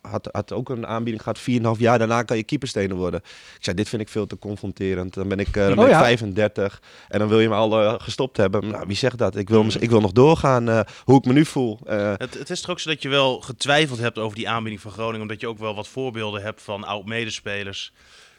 had, 0.01 0.29
had 0.31 0.51
ook 0.51 0.69
een 0.69 0.87
aanbieding 0.87 1.23
gehad, 1.23 1.39
4,5 1.75 1.79
jaar. 1.79 1.97
Daarna 1.97 2.23
kan 2.23 2.37
je 2.37 2.43
keeperstenen 2.43 2.95
worden. 2.97 3.19
Ik 3.57 3.57
zei, 3.63 3.75
dit 3.75 3.89
vind 3.89 4.01
ik 4.01 4.09
veel 4.09 4.27
te 4.27 4.39
confronterend. 4.39 5.13
Dan 5.13 5.27
ben 5.27 5.39
ik, 5.39 5.47
eh, 5.47 5.53
dan 5.53 5.75
ben 5.75 5.77
Oh 5.79 5.85
ik 5.85 5.89
ja. 5.91 5.99
35 5.99 6.81
en 7.07 7.19
dan 7.19 7.27
wil 7.27 7.39
je 7.39 7.49
me 7.49 7.55
al 7.55 7.99
gestopt 7.99 8.37
hebben. 8.37 8.67
Nou, 8.67 8.83
wie 8.87 8.95
zegt 8.95 9.17
dat? 9.17 9.35
Ik 9.35 9.49
wil, 9.49 9.63
me- 9.63 9.79
ik 9.79 9.89
wil 9.89 10.01
nog 10.01 10.11
doorgaan 10.11 10.69
eh, 10.69 10.79
hoe 11.03 11.17
ik 11.17 11.25
me 11.25 11.33
nu 11.33 11.45
voel. 11.45 11.79
Eh, 11.85 12.13
Het, 12.17 12.33
het 12.33 12.49
is 12.49 12.61
toch 12.61 12.69
ook 12.69 12.79
zo 12.79 12.89
dat 12.89 13.01
je 13.01 13.09
wel 13.09 13.41
getwijfeld 13.41 13.99
hebt 13.99 14.17
over 14.17 14.35
die 14.37 14.49
aanbieding 14.49 14.81
van 14.81 14.91
Groningen. 14.91 15.21
Omdat 15.21 15.39
je 15.41 15.47
ook 15.47 15.57
wel 15.59 15.75
wat 15.75 15.87
voorbeelden 15.87 16.41
hebt 16.41 16.61
van 16.61 16.83
oud-medespelers. 16.83 17.93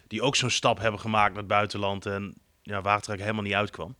Die 0.06 0.22
ook 0.22 0.36
zo'n 0.36 0.50
stap 0.50 0.78
hebben 0.80 1.00
gemaakt 1.00 1.28
naar 1.30 1.38
het 1.38 1.46
buitenland. 1.48 2.06
En 2.06 2.34
ja, 2.62 2.80
waar 2.82 2.96
het 2.96 3.06
er 3.06 3.10
eigenlijk 3.10 3.20
helemaal 3.20 3.42
niet 3.42 3.54
uitkwam. 3.54 3.94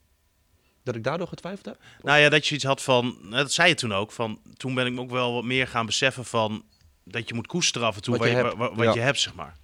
Dat 0.88 0.96
ik 0.96 1.04
daardoor 1.04 1.28
getwijfeld 1.28 1.64
heb? 1.66 1.76
Nou 2.02 2.18
ja, 2.18 2.28
dat 2.28 2.46
je 2.46 2.54
iets 2.54 2.64
had 2.64 2.82
van. 2.82 3.16
Dat 3.30 3.52
zei 3.52 3.68
je 3.68 3.74
toen 3.74 3.92
ook. 3.94 4.12
Van, 4.12 4.38
toen 4.56 4.74
ben 4.74 4.86
ik 4.86 4.92
me 4.92 5.00
ook 5.00 5.10
wel 5.10 5.32
wat 5.32 5.44
meer 5.44 5.66
gaan 5.68 5.86
beseffen 5.86 6.24
van. 6.24 6.62
Dat 7.04 7.28
je 7.28 7.34
moet 7.34 7.46
koesteren 7.46 7.88
af 7.88 7.96
en 7.96 8.02
toe 8.02 8.12
Wat 8.18 8.22
wat, 8.22 8.30
je 8.32 8.36
je, 8.36 8.42
hebt, 8.44 8.56
wa- 8.56 8.74
wat 8.74 8.84
ja. 8.86 8.92
je 8.94 9.00
hebt, 9.00 9.20
zeg 9.20 9.34
maar. 9.34 9.56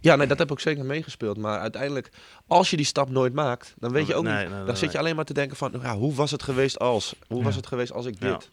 Ja, 0.00 0.16
nee, 0.16 0.26
dat 0.26 0.38
heb 0.38 0.46
ik 0.46 0.52
ook 0.52 0.60
zeker 0.60 0.84
meegespeeld. 0.84 1.36
Maar 1.36 1.58
uiteindelijk, 1.58 2.10
als 2.46 2.70
je 2.70 2.76
die 2.76 2.86
stap 2.86 3.10
nooit 3.10 3.32
maakt, 3.32 3.74
dan 3.78 3.92
weet 3.92 4.06
je 4.06 4.14
ook 4.14 4.24
Nee, 4.24 4.32
niet. 4.32 4.40
nee, 4.40 4.48
nee, 4.48 4.58
dan 4.58 4.66
nee. 4.66 4.76
zit 4.76 4.92
je 4.92 4.98
alleen 4.98 5.16
maar 5.16 5.24
te 5.24 5.32
denken 5.34 5.56
van, 5.56 5.72
ja, 5.82 5.96
hoe 5.96 6.14
was 6.14 6.30
het 6.30 6.42
geweest 6.42 6.78
als? 6.78 7.14
Hoe 7.28 7.42
was 7.42 7.56
het 7.56 7.66
geweest 7.66 7.92
als 7.92 8.06
ik 8.06 8.14
Ja. 8.18 8.32
dit? 8.32 8.48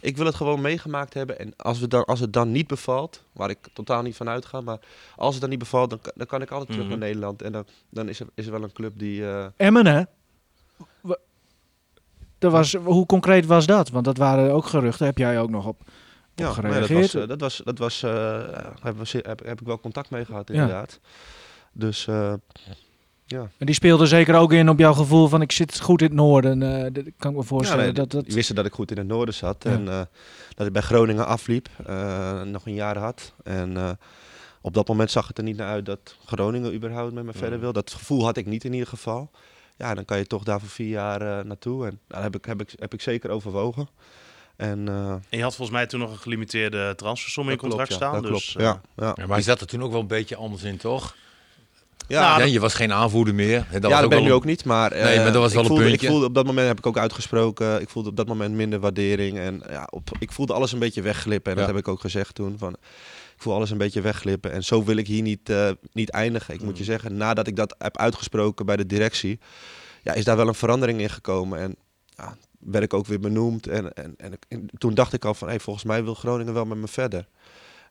Ik 0.00 0.16
wil 0.16 0.26
het 0.26 0.34
gewoon 0.34 0.60
meegemaakt 0.60 1.14
hebben. 1.14 1.38
En 1.38 1.52
als, 1.56 1.78
we 1.78 1.88
dan, 1.88 2.04
als 2.04 2.20
het 2.20 2.32
dan 2.32 2.52
niet 2.52 2.66
bevalt, 2.66 3.22
waar 3.32 3.50
ik 3.50 3.58
totaal 3.72 4.02
niet 4.02 4.16
van 4.16 4.28
uitga, 4.28 4.60
maar 4.60 4.78
als 5.16 5.32
het 5.32 5.40
dan 5.40 5.50
niet 5.50 5.58
bevalt, 5.58 5.90
dan, 5.90 6.00
dan 6.14 6.26
kan 6.26 6.42
ik 6.42 6.50
altijd 6.50 6.70
terug 6.70 6.84
Mhm. 6.86 6.98
naar 6.98 7.06
Nederland. 7.08 7.42
En 7.42 7.52
dan, 7.52 7.66
dan 7.90 8.08
is, 8.08 8.20
er, 8.20 8.26
is 8.34 8.46
er 8.46 8.52
wel 8.52 8.62
een 8.62 8.72
club 8.72 8.92
die... 8.98 9.26
eh, 9.26 9.46
Emmen, 9.56 9.86
hè? 9.86 10.02
Dat 12.38 12.52
was, 12.52 12.74
hoe 12.74 13.06
concreet 13.06 13.46
was 13.46 13.66
dat? 13.66 13.90
Want 13.90 14.04
dat 14.04 14.16
waren 14.16 14.52
ook 14.52 14.66
geruchten. 14.66 15.06
Heb 15.06 15.18
jij 15.18 15.40
ook 15.40 15.50
nog 15.50 15.66
op, 15.66 15.80
op 15.80 15.86
ja, 16.34 16.44
nee, 16.44 16.46
dat 16.46 16.54
gereageerd? 16.54 17.12
was, 17.12 17.22
eh, 17.22 17.28
dat 17.28 17.40
was, 17.40 17.60
dat 17.64 17.78
was 17.78 18.02
eh, 18.02 18.38
heb, 18.82 18.96
we- 18.98 19.20
heb, 19.22 19.44
heb 19.44 19.60
ik 19.60 19.66
wel 19.66 19.80
contact 19.80 20.10
mee 20.10 20.24
gehad, 20.24 20.50
inderdaad. 20.50 21.00
Dus 21.72 22.06
eh, 22.06 22.32
ja. 23.24 23.48
En 23.58 23.66
die 23.66 23.74
speelde 23.74 24.06
zeker 24.06 24.34
ook 24.34 24.52
in 24.52 24.68
op 24.68 24.78
jouw 24.78 24.92
gevoel 24.92 25.28
van 25.28 25.42
ik 25.42 25.52
zit 25.52 25.80
goed 25.80 26.00
in 26.00 26.06
het 26.06 26.16
noorden. 26.16 26.58
dat 26.92 27.04
kan 27.18 27.30
ik 27.30 27.36
me 27.36 27.42
voorstellen. 27.42 27.84
Ja, 27.84 27.90
nee, 27.90 27.98
dat, 28.00 28.10
dat, 28.10 28.24
Die 28.24 28.34
wisten 28.34 28.54
dat 28.54 28.66
ik 28.66 28.72
goed 28.72 28.90
in 28.90 28.98
het 28.98 29.06
noorden 29.06 29.34
zat. 29.34 29.64
Ja. 29.64 29.70
En 29.70 29.84
dat 30.54 30.66
ik 30.66 30.72
bij 30.72 30.82
Groningen 30.82 31.26
afliep. 31.26 31.68
nog 32.44 32.66
een 32.66 32.74
jaar 32.74 32.98
had. 32.98 33.32
En 33.44 33.98
op 34.60 34.74
dat 34.74 34.88
moment 34.88 35.10
zag 35.10 35.28
het 35.28 35.38
er 35.38 35.44
niet 35.44 35.56
naar 35.56 35.68
uit 35.68 35.86
dat 35.86 36.16
Groningen 36.24 36.74
überhaupt 36.74 37.12
met 37.12 37.24
me 37.24 37.32
verder 37.32 37.60
wil. 37.60 37.72
Dat 37.72 37.90
gevoel 37.92 38.24
had 38.24 38.36
ik 38.36 38.46
niet 38.46 38.64
in 38.64 38.72
ieder 38.72 38.88
geval. 38.88 39.30
Ja, 39.76 39.94
dan 39.94 40.04
kan 40.04 40.18
je 40.18 40.26
toch 40.26 40.42
daar 40.42 40.60
voor 40.60 40.68
vier 40.68 40.88
jaar 40.88 41.38
eh, 41.38 41.44
naartoe. 41.44 41.86
En 41.86 42.00
daar 42.08 42.22
heb 42.22 42.34
ik, 42.36 42.44
heb, 42.44 42.60
ik, 42.60 42.72
heb 42.78 42.94
ik 42.94 43.00
zeker 43.00 43.30
overwogen. 43.30 43.88
En, 44.56 44.88
eh, 44.88 45.10
En 45.10 45.22
je 45.38 45.42
had 45.42 45.54
volgens 45.56 45.76
mij 45.76 45.86
toen 45.86 46.00
nog 46.00 46.10
een 46.10 46.18
gelimiteerde 46.18 46.94
transfersom 46.94 47.50
in 47.50 47.56
klopt, 47.56 47.74
contract 47.74 47.90
ja, 47.90 47.96
staan. 47.96 48.22
dat 48.22 48.32
dus, 48.32 48.52
klopt. 48.52 48.56
eh, 48.56 48.62
ja, 48.96 49.04
ja. 49.06 49.12
Ja, 49.16 49.26
maar 49.26 49.36
je 49.38 49.44
zat 49.44 49.60
er 49.60 49.66
toen 49.66 49.82
ook 49.82 49.90
wel 49.92 50.00
een 50.00 50.06
beetje 50.06 50.36
anders 50.36 50.62
in, 50.62 50.76
toch? 50.76 51.14
Ja, 52.08 52.36
Nou, 52.38 52.50
je 52.50 52.60
was 52.60 52.74
geen 52.74 52.92
aanvoerder 52.92 53.34
meer. 53.34 53.66
Dat 53.72 53.82
ja, 53.82 53.88
was 53.88 54.00
dat 54.00 54.08
ben 54.08 54.18
ik 54.18 54.24
nu 54.24 54.32
ook 54.32 54.44
niet. 54.44 54.64
Maar, 54.64 54.92
eh, 54.92 55.04
Nee, 55.04 55.16
maar 55.16 55.32
dat 55.32 55.42
was 55.42 55.52
wel 55.52 55.62
ik 55.62 55.68
een 55.68 55.74
voelde, 55.74 55.82
puntje. 55.88 56.06
Ik 56.06 56.12
voelde 56.12 56.26
op 56.26 56.34
dat 56.34 56.46
moment, 56.46 56.66
heb 56.68 56.78
ik 56.78 56.86
ook 56.86 56.98
uitgesproken, 56.98 57.80
ik 57.80 57.88
voelde 57.88 58.08
op 58.08 58.16
dat 58.16 58.26
moment 58.26 58.54
minder 58.54 58.80
waardering. 58.80 59.38
En 59.38 59.62
ja, 59.68 59.86
op, 59.90 60.10
ik 60.18 60.32
voelde 60.32 60.52
alles 60.52 60.72
een 60.72 60.78
beetje 60.78 61.02
wegglippen. 61.02 61.52
En 61.52 61.58
Ja. 61.58 61.66
dat 61.66 61.74
heb 61.74 61.84
ik 61.84 61.88
ook 61.92 62.00
gezegd 62.00 62.34
toen. 62.34 62.58
Van, 62.58 62.76
ik 63.36 63.42
voel 63.42 63.54
alles 63.54 63.70
een 63.70 63.78
beetje 63.78 64.00
wegglippen. 64.00 64.52
En 64.52 64.64
zo 64.64 64.84
wil 64.84 64.96
ik 64.96 65.06
hier 65.06 65.22
niet, 65.22 65.50
eh, 65.50 65.70
niet 65.92 66.10
eindigen. 66.10 66.54
Ik 66.54 66.60
Mm. 66.60 66.66
moet 66.66 66.78
je 66.78 66.84
zeggen, 66.84 67.16
nadat 67.16 67.46
ik 67.46 67.56
dat 67.56 67.74
heb 67.78 67.98
uitgesproken 67.98 68.66
bij 68.66 68.76
de 68.76 68.86
directie, 68.86 69.38
ja, 70.02 70.12
is 70.12 70.24
daar 70.24 70.36
wel 70.36 70.48
een 70.48 70.54
verandering 70.54 71.00
in 71.00 71.10
gekomen. 71.10 71.58
En 71.58 71.76
ja, 72.16 72.36
werd 72.58 72.84
ik 72.84 72.94
ook 72.94 73.06
weer 73.06 73.20
benoemd. 73.20 73.66
En, 73.66 73.92
en, 73.92 74.16
en, 74.48 74.68
toen 74.78 74.94
dacht 74.94 75.12
ik 75.12 75.24
al 75.24 75.34
van, 75.34 75.48
hey, 75.48 75.60
volgens 75.60 75.84
mij 75.84 76.04
wil 76.04 76.14
Groningen 76.14 76.54
wel 76.54 76.64
met 76.64 76.78
me 76.78 76.88
verder. 76.88 77.28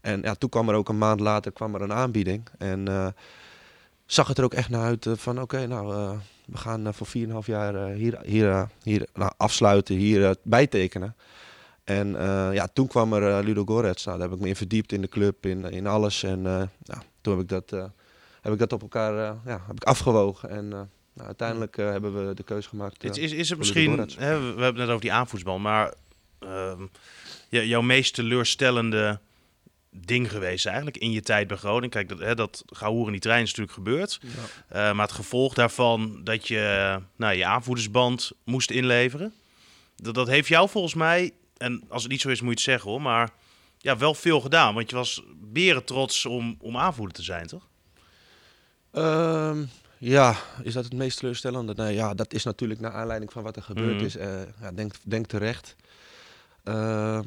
En 0.02 0.22
ja, 0.22 0.34
toen 0.36 0.50
kwam 0.50 0.70
er 0.70 0.76
ook 0.76 0.90
een 0.90 0.98
maand 0.98 1.20
later 1.20 1.52
kwam 1.52 1.76
er 1.76 1.82
een 1.82 1.94
aanbieding. 1.94 2.48
En 2.58 2.88
eh, 2.88 3.08
zag 4.06 4.28
het 4.28 4.38
er 4.38 4.44
ook 4.44 4.54
echt 4.54 4.70
naar 4.70 4.84
uit 4.84 5.06
eh, 5.06 5.14
van, 5.16 5.42
oké, 5.42 5.68
nou, 5.68 6.18
we 6.46 6.58
gaan 6.58 6.94
voor 6.94 7.08
4,5 7.08 7.46
jaar 7.46 7.90
hier, 7.92 8.20
hier, 8.24 8.70
hier 8.84 9.08
nou, 9.14 9.32
afsluiten, 9.38 9.96
hier 9.96 10.36
bijtekenen. 10.44 11.16
En 11.86 12.16
eh, 12.20 12.50
ja, 12.54 12.68
toen 12.74 12.88
kwam 12.88 13.14
er 13.14 13.38
eh, 13.38 13.44
Ludo 13.46 13.64
Gorets. 13.66 14.06
Nou, 14.06 14.18
daar 14.18 14.28
heb 14.28 14.38
ik 14.38 14.44
me 14.44 14.50
in 14.50 14.56
verdiept 14.56 14.92
in 14.92 15.02
de 15.02 15.08
club, 15.10 15.46
in, 15.46 15.64
in 15.72 15.88
alles. 15.88 16.24
En 16.24 16.46
eh, 16.46 16.64
ja, 16.84 17.04
toen 17.22 17.34
heb 17.34 17.42
ik 17.44 17.50
dat, 17.50 17.72
eh, 17.72 17.86
heb 18.42 18.54
ik 18.54 18.60
dat 18.60 18.74
op 18.74 18.82
elkaar 18.82 19.14
eh, 19.18 19.36
ja, 19.46 19.64
heb 19.68 19.76
ik 19.76 19.84
afgewogen. 19.84 20.50
En 20.50 20.66
eh, 20.66 20.80
nou, 21.14 21.28
uiteindelijk 21.28 21.78
eh, 21.78 21.90
hebben 21.90 22.28
we 22.28 22.34
de 22.34 22.44
keuze 22.44 22.70
gemaakt. 22.70 23.04
Is, 23.04 23.18
eh, 23.18 23.24
is, 23.24 23.32
is 23.32 23.50
het 23.50 23.58
misschien, 23.58 23.90
Goretz. 23.92 24.16
hè, 24.18 24.40
we 24.40 24.46
hebben 24.46 24.66
het 24.66 24.76
net 24.76 24.88
over 24.88 25.02
die 25.02 25.14
aanvoetsbal, 25.14 25.60
maar 25.60 25.94
ehm, 26.40 26.82
jouw 27.50 27.82
meest 27.82 28.14
teleurstellende 28.14 29.20
ding 29.92 30.32
geweest 30.32 30.66
eigenlijk 30.66 30.98
in 30.98 31.12
je 31.12 31.22
tijd 31.22 31.48
bij 31.48 31.58
Groningen? 31.58 31.90
Kijk, 31.90 32.10
dat, 32.10 32.20
hè, 32.20 32.36
dat 32.36 32.64
gehoer 32.66 33.06
in 33.06 33.12
die 33.12 33.22
trein 33.22 33.42
is 33.44 33.48
natuurlijk 33.48 33.76
gebeurd. 33.78 34.20
Eh, 34.68 34.94
maar 34.94 35.06
het 35.06 35.16
gevolg 35.16 35.54
daarvan 35.54 36.22
dat 36.24 36.48
je 36.48 37.00
nou, 37.16 37.34
je 37.36 37.46
aanvoerdersband 37.46 38.32
moest 38.44 38.72
inleveren, 38.72 39.34
dat, 39.96 40.14
dat 40.14 40.28
heeft 40.28 40.48
jou 40.48 40.70
volgens 40.70 40.94
mij, 40.94 41.32
en 41.58 41.84
als 41.90 42.02
het 42.04 42.12
niet 42.12 42.22
zo 42.22 42.30
is 42.30 42.40
moet 42.42 42.50
je 42.50 42.56
het 42.56 42.64
zeggen 42.64 42.90
hoor, 42.92 43.02
maar 43.02 43.30
ja, 43.78 43.98
wel 43.98 44.14
veel 44.14 44.42
gedaan. 44.42 44.74
Want 44.74 44.90
je 44.90 44.96
was 44.96 45.24
beren 45.36 45.84
trots 45.86 46.26
om, 46.26 46.56
om 46.60 46.78
aanvoerder 46.78 47.16
te 47.16 47.24
zijn, 47.24 47.48
toch? 47.48 47.68
Ehm, 48.92 49.64
ja, 49.98 50.36
is 50.64 50.74
dat 50.74 50.84
het 50.84 50.94
meest 50.94 51.18
teleurstellende? 51.20 51.74
Nee, 51.76 51.94
ja, 51.96 52.14
dat 52.14 52.34
is 52.34 52.44
natuurlijk 52.44 52.80
naar 52.80 52.92
aanleiding 52.92 53.32
van 53.32 53.44
wat 53.44 53.56
er 53.56 53.64
gebeurd 53.64 53.96
Mhm. 53.96 54.06
is. 54.06 54.16
eh, 54.18 54.42
ja, 54.62 54.72
denk, 54.72 54.94
denk 55.04 55.26
terecht. 55.26 55.76
Ehm, 56.64 57.24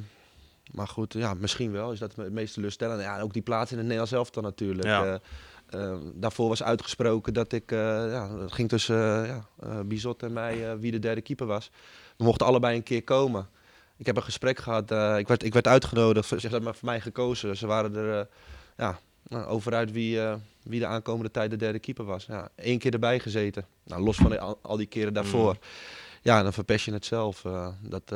maar 0.72 0.88
goed, 0.88 1.12
ja, 1.12 1.34
misschien 1.34 1.72
wel. 1.72 1.92
Is 1.92 1.98
dat 1.98 2.16
het 2.16 2.32
meest 2.32 2.54
teleurstellende? 2.54 3.02
Ja, 3.02 3.20
ook 3.20 3.32
die 3.32 3.42
plaats 3.42 3.70
in 3.70 3.76
het 3.76 3.84
Nederlands 3.86 4.12
elftal 4.14 4.42
natuurlijk. 4.42 4.86
Ja. 4.86 5.04
Eh, 5.70 5.80
ehm, 5.80 5.98
daarvoor 6.14 6.48
was 6.48 6.62
uitgesproken 6.62 7.34
dat 7.34 7.52
ik, 7.52 7.72
eh, 7.72 7.78
ja, 8.10 8.36
het 8.38 8.52
ging 8.52 8.68
tussen 8.68 9.26
ja, 9.26 9.44
Bizot 9.84 10.22
en 10.22 10.32
mij 10.32 10.78
wie 10.78 10.90
de 10.90 10.98
derde 10.98 11.20
keeper 11.20 11.46
was. 11.46 11.70
We 12.16 12.24
mochten 12.24 12.46
allebei 12.46 12.76
een 12.76 12.82
keer 12.82 13.04
komen. 13.04 13.48
Ik 13.98 14.06
heb 14.06 14.16
een 14.16 14.22
gesprek 14.22 14.58
gehad. 14.58 14.90
eh, 14.90 15.18
ik, 15.18 15.28
werd, 15.28 15.42
ik 15.44 15.52
werd 15.52 15.66
uitgenodigd. 15.66 16.28
Ze 16.28 16.48
hebben 16.48 16.74
voor 16.74 16.88
mij 16.88 17.00
gekozen. 17.00 17.56
Ze 17.56 17.66
waren 17.66 17.96
er 17.96 18.18
eh, 18.18 18.24
ja, 18.76 18.98
nou, 19.28 19.46
over 19.46 19.74
uit 19.74 19.92
wie, 19.92 20.20
eh, 20.20 20.34
wie 20.62 20.80
de 20.80 20.86
aankomende 20.86 21.30
tijd 21.30 21.50
de 21.50 21.56
derde 21.56 21.78
keeper 21.78 22.04
was. 22.04 22.24
Ja, 22.26 22.48
één 22.54 22.78
keer 22.78 22.92
erbij 22.92 23.18
gezeten. 23.20 23.66
Nou, 23.84 24.02
los 24.02 24.16
van 24.16 24.38
al, 24.40 24.58
al 24.62 24.76
die 24.76 24.86
keren 24.86 25.12
daarvoor. 25.12 25.56
Ja, 26.22 26.42
dan 26.42 26.52
verpest 26.52 26.84
je 26.84 26.92
het 26.92 27.04
zelf. 27.06 27.42
dat, 27.80 28.10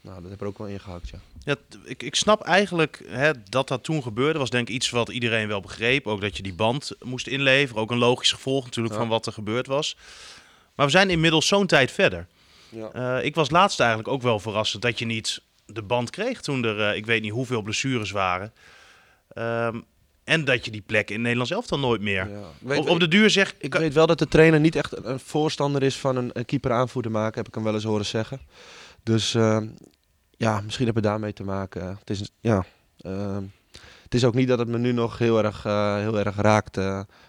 nou, 0.00 0.22
dat 0.22 0.30
heb 0.30 0.40
er 0.40 0.46
ook 0.46 0.58
wel 0.58 0.66
ingehakt, 0.66 1.08
ja. 1.08 1.18
Ja, 1.44 1.56
ik, 1.84 2.02
ik 2.02 2.14
snap 2.14 2.42
eigenlijk 2.42 3.02
hè, 3.06 3.30
dat 3.48 3.68
dat 3.68 3.84
toen 3.84 4.02
gebeurde. 4.02 4.38
Was 4.38 4.50
denk 4.50 4.68
ik 4.68 4.74
iets 4.74 4.90
wat 4.90 5.08
iedereen 5.08 5.48
wel 5.48 5.60
begreep. 5.60 6.06
Ook 6.06 6.20
dat 6.20 6.36
je 6.36 6.42
die 6.42 6.54
band 6.54 6.90
moest 7.02 7.26
inleveren. 7.26 7.82
Ook 7.82 7.90
een 7.90 7.98
logisch 7.98 8.32
gevolg 8.32 8.64
natuurlijk 8.64 8.94
Ja. 8.94 9.00
van 9.00 9.08
wat 9.10 9.26
er 9.26 9.32
gebeurd 9.32 9.66
was. 9.66 9.96
Maar 10.74 10.86
we 10.86 10.92
zijn 10.92 11.10
inmiddels 11.10 11.46
zo'n 11.46 11.66
tijd 11.66 11.90
verder. 11.90 12.26
Ja. 12.74 13.18
Eh, 13.18 13.24
ik 13.24 13.34
was 13.34 13.50
laatst 13.50 13.80
eigenlijk 13.80 14.08
ook 14.08 14.22
wel 14.22 14.38
verrast 14.38 14.80
dat 14.80 14.98
je 14.98 15.04
niet 15.04 15.42
de 15.66 15.82
band 15.82 16.10
kreeg 16.10 16.40
toen 16.40 16.64
er, 16.64 16.80
eh, 16.90 16.96
ik 16.96 17.06
weet 17.06 17.22
niet 17.22 17.32
hoeveel 17.32 17.62
blessures 17.62 18.10
waren. 18.10 18.52
Ehm, 19.28 19.80
en 20.24 20.44
dat 20.44 20.64
je 20.64 20.70
die 20.70 20.82
plek 20.86 21.10
in 21.10 21.20
Nederlands 21.20 21.50
elftal 21.50 21.78
nooit 21.78 22.00
meer. 22.00 22.28
Ja. 22.30 22.40
Weet- 22.58 22.78
op, 22.78 22.88
op 22.88 23.00
de 23.00 23.08
duur 23.08 23.30
zeg 23.30 23.54
Ik 23.58 23.74
weet 23.74 23.94
wel 23.94 24.06
dat 24.06 24.18
de 24.18 24.28
trainer 24.28 24.60
niet 24.60 24.76
echt 24.76 25.04
een- 25.04 25.20
voorstander 25.20 25.82
is 25.82 25.96
van 25.96 26.16
een, 26.16 26.30
een 26.32 26.44
keeper 26.44 26.72
aanvoerder 26.72 27.10
maken, 27.10 27.36
heb 27.38 27.48
ik 27.48 27.54
hem 27.54 27.64
wel 27.64 27.74
eens 27.74 27.84
horen 27.84 28.06
zeggen. 28.06 28.40
Dus 29.02 29.34
eh, 29.34 29.60
ja, 30.36 30.60
misschien 30.60 30.86
heb 30.86 30.94
het 30.94 31.04
daarmee 31.04 31.32
te 31.32 31.44
maken. 31.44 31.96
Het 31.98 32.10
is, 32.10 32.30
ja, 32.40 32.64
eh, 32.98 33.38
het 34.02 34.14
is 34.14 34.24
ook 34.24 34.34
niet 34.34 34.48
dat 34.48 34.58
het 34.58 34.68
me 34.68 34.78
nu 34.78 34.92
nog 34.92 35.18
heel 35.18 35.44
erg, 35.44 35.64
eh, 35.64 35.96
heel 35.96 36.18
erg 36.18 36.36
raakt 36.36 36.78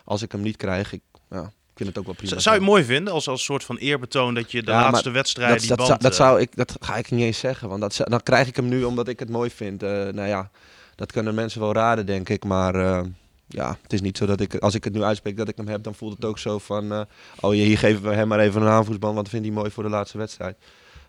als 0.03 0.21
ik 0.21 0.31
hem 0.31 0.41
niet 0.41 0.57
krijg. 0.57 0.93
Ik, 0.93 1.01
ja, 1.29 1.41
ik 1.43 1.64
vind 1.75 1.89
het 1.89 1.97
ook 1.97 2.05
wel 2.05 2.13
prima. 2.15 2.39
Z- 2.39 2.43
Zou 2.43 2.55
je 2.55 2.61
het 2.61 2.69
mooi 2.71 2.83
vinden 2.83 3.13
als, 3.13 3.27
als 3.27 3.43
soort 3.43 3.63
van 3.63 3.77
eerbetoon 3.77 4.33
dat 4.33 4.51
je 4.51 4.63
de 4.63 4.71
Ja, 4.71 4.81
laatste 4.81 5.09
wedstrijd 5.09 5.49
dat, 5.51 5.59
die 5.59 5.67
dat, 5.67 5.77
band... 5.77 5.89
zou, 5.89 5.99
dat, 6.01 6.11
eh, 6.11 6.17
zou 6.17 6.39
ik, 6.41 6.55
dat 6.55 6.75
ga 6.79 6.95
ik 6.95 7.11
niet 7.11 7.21
eens 7.23 7.39
zeggen, 7.39 7.69
want 7.69 7.81
dat, 7.81 7.93
zou- 7.93 8.09
dan 8.09 8.23
krijg 8.23 8.47
ik 8.47 8.55
hem 8.55 8.67
nu 8.67 8.83
omdat 8.83 9.07
ik 9.07 9.19
het 9.19 9.29
mooi 9.29 9.49
vind. 9.49 9.83
Eh, 9.83 9.89
nou 9.89 10.27
ja, 10.27 10.49
dat 10.95 11.11
kunnen 11.11 11.35
mensen 11.35 11.59
wel 11.61 11.73
raden, 11.73 12.05
denk 12.05 12.29
ik. 12.29 12.43
Maar 12.43 12.75
eh, 12.75 13.01
ja, 13.47 13.77
het 13.81 13.93
is 13.93 14.01
niet 14.01 14.17
zo 14.17 14.25
dat 14.25 14.39
ik, 14.39 14.55
als 14.55 14.75
ik 14.75 14.83
het 14.83 14.93
nu 14.93 15.03
uitspreek 15.03 15.37
dat 15.37 15.47
ik 15.47 15.57
hem 15.57 15.67
heb, 15.67 15.83
dan 15.83 15.95
voelt 15.95 16.13
het 16.15 16.25
ook 16.25 16.39
zo 16.39 16.57
van, 16.59 16.91
eh, 16.91 17.01
oh 17.39 17.51
hier 17.51 17.77
geven 17.77 18.03
we 18.03 18.13
hem 18.13 18.27
maar 18.27 18.39
even 18.39 18.61
een 18.61 18.67
aanvoersband, 18.67 19.15
want 19.15 19.29
vindt 19.29 19.45
hij 19.45 19.55
mooi 19.55 19.71
voor 19.71 19.83
de 19.83 19.89
laatste 19.89 20.17
wedstrijd. 20.17 20.57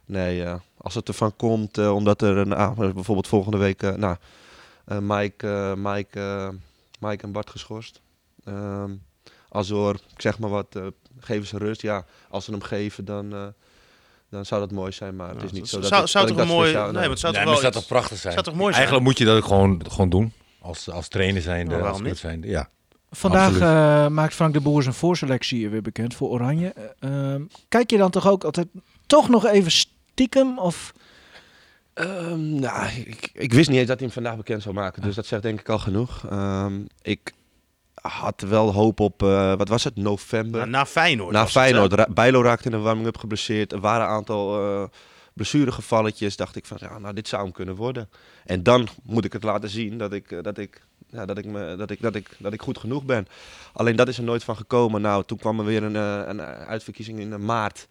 Nee, 0.04 0.44
als 0.76 0.94
het 0.94 1.08
ervan 1.08 1.36
komt, 1.36 1.78
omdat 1.88 2.22
er 2.22 2.36
een, 2.36 2.52
ah, 2.52 2.76
bijvoorbeeld 2.78 3.28
volgende 3.28 3.56
week, 3.56 3.80
nou, 3.96 4.16
Mike, 5.00 5.74
Mike, 5.76 6.52
Mike 7.00 7.22
en 7.24 7.32
Bart 7.32 7.50
geschorst. 7.50 8.00
Ehm 8.44 8.90
Azor, 9.56 9.94
ik 10.14 10.20
zeg 10.20 10.38
maar 10.38 10.50
wat, 10.50 10.66
eh, 10.76 10.86
geven 11.20 11.46
ze 11.46 11.58
rust. 11.58 11.82
Ja, 11.82 12.04
als 12.28 12.44
ze 12.44 12.50
hem 12.50 12.62
geven, 12.62 13.04
dan, 13.04 13.32
eh, 13.34 13.46
dan 14.30 14.44
zou 14.46 14.60
dat 14.60 14.70
mooi 14.70 14.92
zijn. 14.92 15.16
Maar 15.16 15.34
het 15.34 15.42
is 15.42 15.52
niet 15.52 15.68
zo 15.68 15.80
dat 15.80 15.88
zou, 15.88 16.02
ik, 16.02 16.08
zou 16.08 16.26
dat 16.26 16.36
toch 16.36 16.42
ik 16.44 16.50
een 16.50 16.56
dat 16.56 16.56
mooi... 16.56 16.68
speciaal- 16.70 16.92
nee, 16.92 17.00
maar 17.00 17.10
het 17.10 17.18
zou 17.18 17.32
Nee, 17.32 17.42
toch 17.42 17.52
maar 17.52 17.62
wel 17.62 17.70
zou 17.72 17.82
iets- 17.82 17.88
toch 17.88 17.98
prachtig 17.98 18.18
zijn? 18.18 18.32
zou 18.32 18.44
toch 18.44 18.54
mooi 18.54 18.72
zijn? 18.74 18.86
Eigenlijk 18.86 19.04
moet 19.04 19.18
je 19.18 19.24
dat 19.24 19.44
gewoon, 19.44 19.82
gewoon 19.88 20.08
doen. 20.10 20.32
Als, 20.60 20.90
als 20.90 21.08
trainer 21.08 21.42
zijnde, 21.42 21.76
Nou, 21.76 22.04
als. 22.08 22.22
Ja. 22.40 22.68
Vandaag 23.10 23.58
eh, 23.58 24.06
maakt 24.08 24.34
Frank 24.34 24.52
de 24.52 24.60
Boer 24.60 24.82
zijn 24.82 24.94
voorselectie 24.94 25.68
weer 25.68 25.82
bekend 25.82 26.14
voor 26.14 26.28
Oranje. 26.28 26.72
Eh, 26.98 27.32
ehm, 27.32 27.42
kijk 27.68 27.90
je 27.90 27.96
dan 27.96 28.10
toch 28.10 28.28
ook 28.28 28.44
altijd 28.44 28.66
toch 29.06 29.28
nog 29.28 29.46
even 29.46 29.70
stiekem? 29.70 30.58
Of 30.58 30.92
Ehm, 31.94 32.54
nou, 32.54 32.88
ik, 33.04 33.30
ik 33.32 33.52
wist 33.52 33.68
niet 33.68 33.78
eens 33.78 33.86
dat 33.88 33.96
hij 33.98 34.06
hem 34.06 34.14
vandaag 34.14 34.36
bekend 34.36 34.62
zou 34.62 34.74
maken. 34.74 35.02
Dus 35.02 35.14
dat 35.14 35.26
zegt 35.26 35.42
denk 35.42 35.60
ik 35.60 35.68
al 35.68 35.78
genoeg. 35.78 36.26
Ehm, 36.30 36.80
ik 37.02 37.32
had 38.08 38.40
wel 38.40 38.72
hoop 38.72 39.00
op, 39.00 39.22
eh, 39.22 39.54
wat 39.56 39.68
was 39.68 39.84
het, 39.84 39.96
november. 39.96 40.58
Nou, 40.60 40.70
na 40.70 40.86
Feyenoord. 40.86 41.32
Na 41.32 41.40
het? 41.40 41.50
Feyenoord. 41.50 41.92
Ra- 41.92 42.06
Bijlo 42.10 42.42
raakte 42.42 42.64
in 42.64 42.70
de 42.70 42.78
warming-up 42.78 43.16
geblesseerd. 43.18 43.72
Er 43.72 43.80
waren 43.80 44.06
een 44.06 44.12
aantal 44.12 44.60
eh 44.82 44.88
blessuregevalletjes. 45.34 46.36
Dacht 46.36 46.56
ik 46.56 46.66
van, 46.66 46.76
ja, 46.80 46.98
nou, 46.98 47.14
dit 47.14 47.28
zou 47.28 47.42
hem 47.42 47.52
kunnen 47.52 47.74
worden. 47.74 48.08
En 48.44 48.62
dan 48.62 48.88
moet 49.02 49.24
ik 49.24 49.32
het 49.32 49.42
laten 49.42 49.68
zien 49.68 49.98
dat 49.98 50.12
ik, 50.12 50.30
eh, 50.30 50.42
dat 50.42 50.58
ik, 50.58 50.82
ja, 51.10 51.26
dat 51.26 51.38
ik, 51.38 51.44
me, 51.44 51.76
dat 51.76 51.90
ik, 51.90 52.00
dat 52.02 52.14
ik, 52.14 52.30
dat 52.38 52.52
ik 52.52 52.62
goed 52.62 52.78
genoeg 52.78 53.04
ben. 53.04 53.26
Alleen 53.72 53.96
dat 53.96 54.08
is 54.08 54.18
er 54.18 54.24
nooit 54.24 54.44
van 54.44 54.56
gekomen. 54.56 55.00
Nou, 55.00 55.24
toen 55.24 55.38
kwam 55.38 55.58
er 55.58 55.64
weer 55.64 55.82
een, 55.82 55.94
een 55.94 56.40
uitverkiezing 56.40 57.18
in 57.18 57.44
maart. 57.44 57.88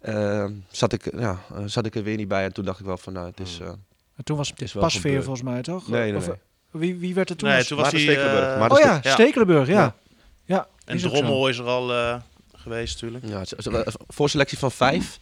Eh, 0.00 0.44
zat, 0.70 0.92
ik, 0.92 1.12
ja, 1.18 1.38
zat 1.64 1.86
ik 1.86 1.94
er 1.94 2.02
weer 2.02 2.16
niet 2.16 2.28
bij. 2.28 2.44
En 2.44 2.52
toen 2.52 2.64
dacht 2.64 2.80
ik 2.80 2.86
wel 2.86 2.96
van, 2.98 3.12
nou, 3.12 3.26
het 3.26 3.40
is... 3.40 3.58
eh, 3.60 3.66
En 4.16 4.24
toen 4.24 4.36
was 4.36 4.48
het 4.48 4.62
is 4.62 4.72
wel 4.72 4.82
Pasveer 4.82 5.02
gebeurd. 5.02 5.24
volgens 5.24 5.44
mij, 5.48 5.62
toch? 5.62 5.88
nee, 5.88 6.10
nee, 6.10 6.16
Of, 6.20 6.26
nee. 6.26 6.36
Wie, 6.70 6.96
wie 6.96 7.14
werd 7.14 7.30
er 7.30 7.36
toen? 7.36 7.48
Nee, 7.48 7.64
toen 7.64 7.78
was 7.78 7.90
hij... 7.90 8.00
Stekelenburg. 8.00 8.56
eh, 8.56 8.66
oh 8.70 8.78
ja, 8.78 8.98
Ja. 9.02 9.10
Stekelenburg, 9.12 9.68
ja. 9.68 9.74
Ja. 9.74 9.94
ja. 10.44 10.66
en. 10.84 10.98
Drommel 10.98 11.48
is 11.48 11.58
er 11.58 11.64
al 11.66 11.92
eh, 11.92 12.14
geweest 12.56 12.94
natuurlijk. 13.02 13.24
Ja, 13.32 13.38
het 13.38 13.54
is- 13.58 13.64
het 13.64 13.86
is- 13.86 13.94
voor 14.08 14.28
selectie 14.28 14.58
van 14.58 14.70
vijf, 14.72 15.18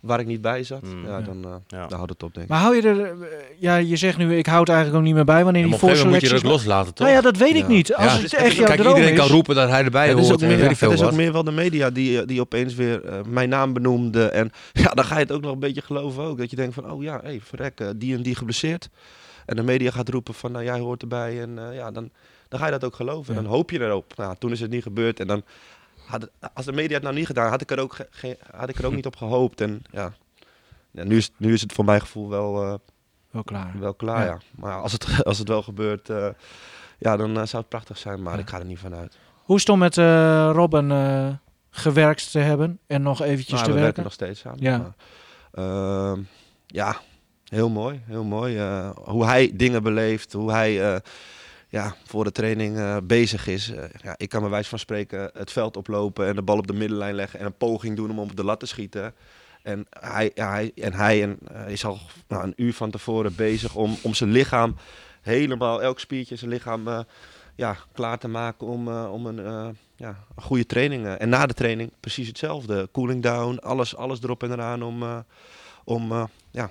waar 0.00 0.20
ik 0.20 0.26
niet 0.26 0.40
bij 0.40 0.62
zat, 0.62 0.82
Mm. 0.82 1.06
ja, 1.06 1.20
dan, 1.20 1.44
eh 1.44 1.50
Ja. 1.68 1.86
dan 1.86 1.96
houdt 1.96 2.12
het 2.12 2.22
op, 2.22 2.34
denk 2.34 2.44
ik. 2.46 2.52
Maar 2.52 2.60
hou 2.60 2.76
je 2.76 2.82
er... 2.82 3.14
Ja, 3.58 3.76
je 3.76 3.96
zegt 3.96 4.16
nu, 4.18 4.36
ik 4.36 4.46
houd 4.46 4.68
eigenlijk 4.68 4.98
ook 4.98 5.04
niet 5.04 5.14
meer 5.14 5.24
bij 5.24 5.44
wanneer 5.44 5.62
die 5.62 5.78
moment 5.80 6.04
moet 6.04 6.20
je 6.20 6.28
dat 6.28 6.42
loslaten, 6.42 6.94
toch? 6.94 7.06
Nou 7.06 7.18
ja, 7.18 7.22
dat 7.22 7.36
weet 7.36 7.54
ik 7.54 7.62
Ja. 7.62 7.66
niet. 7.68 7.94
Als 7.94 8.12
Ja. 8.14 8.20
het 8.20 8.34
echt 8.34 8.54
jouw 8.56 8.66
Kijk, 8.66 8.80
droom 8.80 8.94
iedereen 8.94 9.14
is... 9.14 9.20
kan 9.20 9.28
roepen 9.28 9.54
dat 9.54 9.68
hij 9.68 9.84
erbij 9.84 10.08
het 10.08 10.18
is, 10.18 10.28
hoort 10.28 10.42
ook 10.42 10.48
meer, 10.48 10.70
is 10.92 11.02
ook 11.02 11.12
meer 11.12 11.32
wel 11.32 11.44
de 11.44 11.50
media 11.50 11.90
die, 11.90 12.24
die 12.24 12.40
opeens 12.40 12.74
weer 12.74 13.04
eh, 13.04 13.20
mijn 13.28 13.48
naam 13.48 13.72
benoemde. 13.72 14.24
En 14.28 14.52
ja, 14.72 14.88
dan 14.90 15.04
ga 15.04 15.14
je 15.14 15.20
het 15.22 15.32
ook 15.32 15.42
nog 15.42 15.52
een 15.52 15.58
beetje 15.58 15.82
geloven 15.82 16.22
ook. 16.22 16.38
Dat 16.38 16.50
je 16.50 16.56
denkt 16.56 16.74
van, 16.74 16.90
oh 16.90 17.02
ja, 17.02 17.20
hey, 17.22 17.40
verrek, 17.44 17.82
die 17.96 18.14
en 18.14 18.22
die 18.22 18.34
geblesseerd. 18.34 18.88
En 19.50 19.56
de 19.56 19.62
media 19.62 19.90
gaat 19.90 20.08
roepen 20.08 20.34
van, 20.34 20.52
nou, 20.52 20.64
jij 20.64 20.78
hoort 20.78 21.02
erbij. 21.02 21.42
En 21.42 21.58
eh, 21.68 21.74
ja, 21.74 21.90
dan, 21.90 22.10
dan 22.48 22.58
ga 22.58 22.64
je 22.64 22.70
dat 22.72 22.84
ook 22.84 22.94
geloven. 22.94 23.34
Ja. 23.34 23.40
Dan 23.42 23.50
hoop 23.50 23.70
je 23.70 23.80
erop. 23.80 24.12
Nou, 24.16 24.36
toen 24.38 24.50
is 24.50 24.60
het 24.60 24.70
niet 24.70 24.82
gebeurd. 24.82 25.20
En 25.20 25.26
dan, 25.26 25.42
had 26.06 26.30
als 26.54 26.64
de 26.64 26.72
media 26.72 26.94
het 26.94 27.02
nou 27.02 27.14
niet 27.14 27.26
gedaan, 27.26 27.50
had 27.50 27.60
ik 27.60 27.70
er 27.70 27.78
ook, 27.80 27.96
had 28.50 28.68
ik 28.68 28.78
er 28.78 28.86
ook 28.86 28.94
niet 29.00 29.06
op 29.06 29.16
gehoopt. 29.16 29.60
En 29.60 29.82
ja, 29.90 30.12
ja 30.90 31.04
nu, 31.04 31.16
is, 31.16 31.30
nu 31.36 31.52
is 31.52 31.60
het 31.60 31.72
voor 31.72 31.84
mijn 31.84 32.00
gevoel 32.00 32.28
wel... 32.28 32.62
eh, 32.64 32.74
Wel 33.30 33.44
klaar. 33.44 33.72
Wel 33.78 33.94
klaar, 33.94 34.24
Ja. 34.24 34.30
ja. 34.32 34.38
Maar 34.50 34.80
als 34.80 34.92
het, 34.92 35.06
als 35.30 35.38
het 35.38 35.48
wel 35.48 35.62
gebeurt, 35.62 36.10
eh, 36.10 36.28
ja, 36.98 37.16
dan 37.16 37.34
zou 37.34 37.56
het 37.62 37.68
prachtig 37.68 37.98
zijn. 37.98 38.22
Maar 38.22 38.38
ik 38.38 38.48
ga 38.48 38.58
er 38.58 38.64
niet 38.64 38.78
van 38.78 38.94
uit. 38.94 39.18
Hoe 39.42 39.56
is 39.56 39.62
het 39.62 39.70
om 39.70 39.78
met 39.78 39.96
Robin 40.56 41.38
gewerkt 41.70 42.30
te 42.30 42.38
hebben 42.38 42.78
en 42.86 43.02
nog 43.02 43.22
eventjes 43.22 43.54
Maar 43.54 43.64
te 43.68 43.72
we 43.72 43.80
werken? 43.80 43.82
werken 43.82 44.02
nog 44.02 44.12
steeds 44.12 44.40
samen. 44.40 44.58
Ja. 44.62 44.78
Maar, 44.78 46.12
ehm, 46.12 46.20
ja, 46.66 46.96
heel 47.50 47.70
mooi. 47.70 48.00
Heel 48.06 48.24
mooi. 48.24 48.58
Eh, 48.58 48.90
hoe 49.04 49.24
hij 49.24 49.50
dingen 49.54 49.82
beleeft, 49.82 50.32
hoe 50.32 50.50
hij 50.50 50.92
eh, 50.92 51.00
ja, 51.68 51.94
voor 52.04 52.24
de 52.24 52.32
training 52.32 52.76
eh, 52.76 52.96
bezig 53.02 53.46
is. 53.46 53.72
Ja, 54.02 54.14
ik 54.16 54.28
kan 54.28 54.40
bij 54.40 54.50
wijze 54.50 54.68
van 54.68 54.78
spreken 54.78 55.30
het 55.32 55.52
veld 55.52 55.76
oplopen 55.76 56.26
en 56.26 56.34
de 56.34 56.42
bal 56.42 56.58
op 56.58 56.66
de 56.66 56.72
middenlijn 56.72 57.14
leggen 57.14 57.40
en 57.40 57.46
een 57.46 57.56
poging 57.56 57.96
doen 57.96 58.10
om 58.10 58.18
op 58.18 58.36
de 58.36 58.44
lat 58.44 58.60
te 58.60 58.66
schieten. 58.66 59.14
En 59.62 59.86
hij, 59.90 60.30
hij, 60.34 60.72
en 60.74 60.92
hij 60.92 61.22
en, 61.22 61.38
is 61.66 61.84
al 61.84 61.98
nou, 62.28 62.44
een 62.44 62.52
uur 62.56 62.74
van 62.74 62.90
tevoren 62.90 63.34
bezig 63.34 63.74
om, 63.74 63.96
om 64.02 64.14
zijn 64.14 64.30
lichaam 64.30 64.76
helemaal, 65.20 65.82
elk 65.82 66.00
spiertje 66.00 66.36
zijn 66.36 66.50
lichaam 66.50 67.04
ja, 67.54 67.76
klaar 67.92 68.18
te 68.18 68.28
maken 68.28 68.66
om, 68.66 68.88
om 68.88 69.26
een, 69.26 69.76
ja, 69.96 70.24
een 70.36 70.42
goede 70.42 70.66
training. 70.66 71.06
en 71.06 71.28
na 71.28 71.46
de 71.46 71.54
training 71.54 71.90
precies 72.00 72.28
hetzelfde. 72.28 72.88
Cooling 72.92 73.22
down, 73.22 73.58
alles, 73.58 73.96
alles 73.96 74.22
erop 74.22 74.42
en 74.42 74.52
eraan 74.52 74.82
om, 74.82 75.24
om 75.84 76.28
ja, 76.50 76.70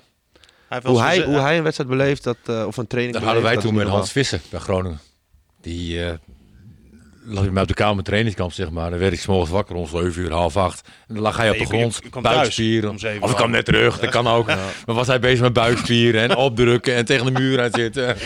Hij 0.70 0.80
hoe, 0.84 1.00
hij, 1.00 1.22
hoe 1.24 1.38
hij 1.38 1.56
een 1.56 1.62
wedstrijd 1.62 1.90
beleeft, 1.90 2.24
dat, 2.24 2.36
eh, 2.46 2.64
of 2.66 2.76
een 2.76 2.86
training 2.86 3.16
Dat 3.16 3.24
hadden 3.26 3.42
wij 3.42 3.56
toen 3.56 3.74
met 3.74 3.88
Hans 3.88 4.12
Visser 4.12 4.40
bij 4.50 4.60
Groningen. 4.60 5.00
Die 5.62 6.04
eh 6.04 6.12
lag 7.24 7.42
bij 7.42 7.52
mij 7.52 7.62
op 7.62 7.68
de 7.68 7.74
kamer 7.74 8.04
trainingskamp, 8.04 8.52
zeg 8.52 8.70
maar. 8.70 8.90
Dan 8.90 8.98
werd 8.98 9.12
ik 9.12 9.20
's 9.20 9.26
morgens 9.26 9.50
wakker 9.50 9.76
om 9.76 9.86
7 9.86 10.22
uur, 10.22 10.32
half 10.32 10.56
acht. 10.56 10.88
En 11.08 11.14
dan 11.14 11.22
lag 11.22 11.36
hij 11.36 11.46
op 11.50 11.52
de 11.52 11.58
je- 11.58 11.66
je- 11.66 11.70
grond, 11.76 12.00
je 12.02 12.10
thuis 12.10 12.22
buikspieren. 12.36 12.90
Of 13.20 13.30
ik 13.30 13.36
kwam 13.36 13.50
net 13.50 13.64
terug, 13.64 13.98
dat 13.98 14.10
kan 14.10 14.26
ook. 14.28 14.46
Maar 14.46 14.94
was 14.94 15.06
hij 15.06 15.20
bezig 15.20 15.40
met 15.40 15.52
buikspieren 15.52 16.22
en 16.22 16.36
opdrukken 16.36 16.94
en 16.94 17.04
tegen 17.04 17.24
de 17.34 17.40
muur 17.40 17.62
aan 17.62 17.70
zitten. 17.72 18.16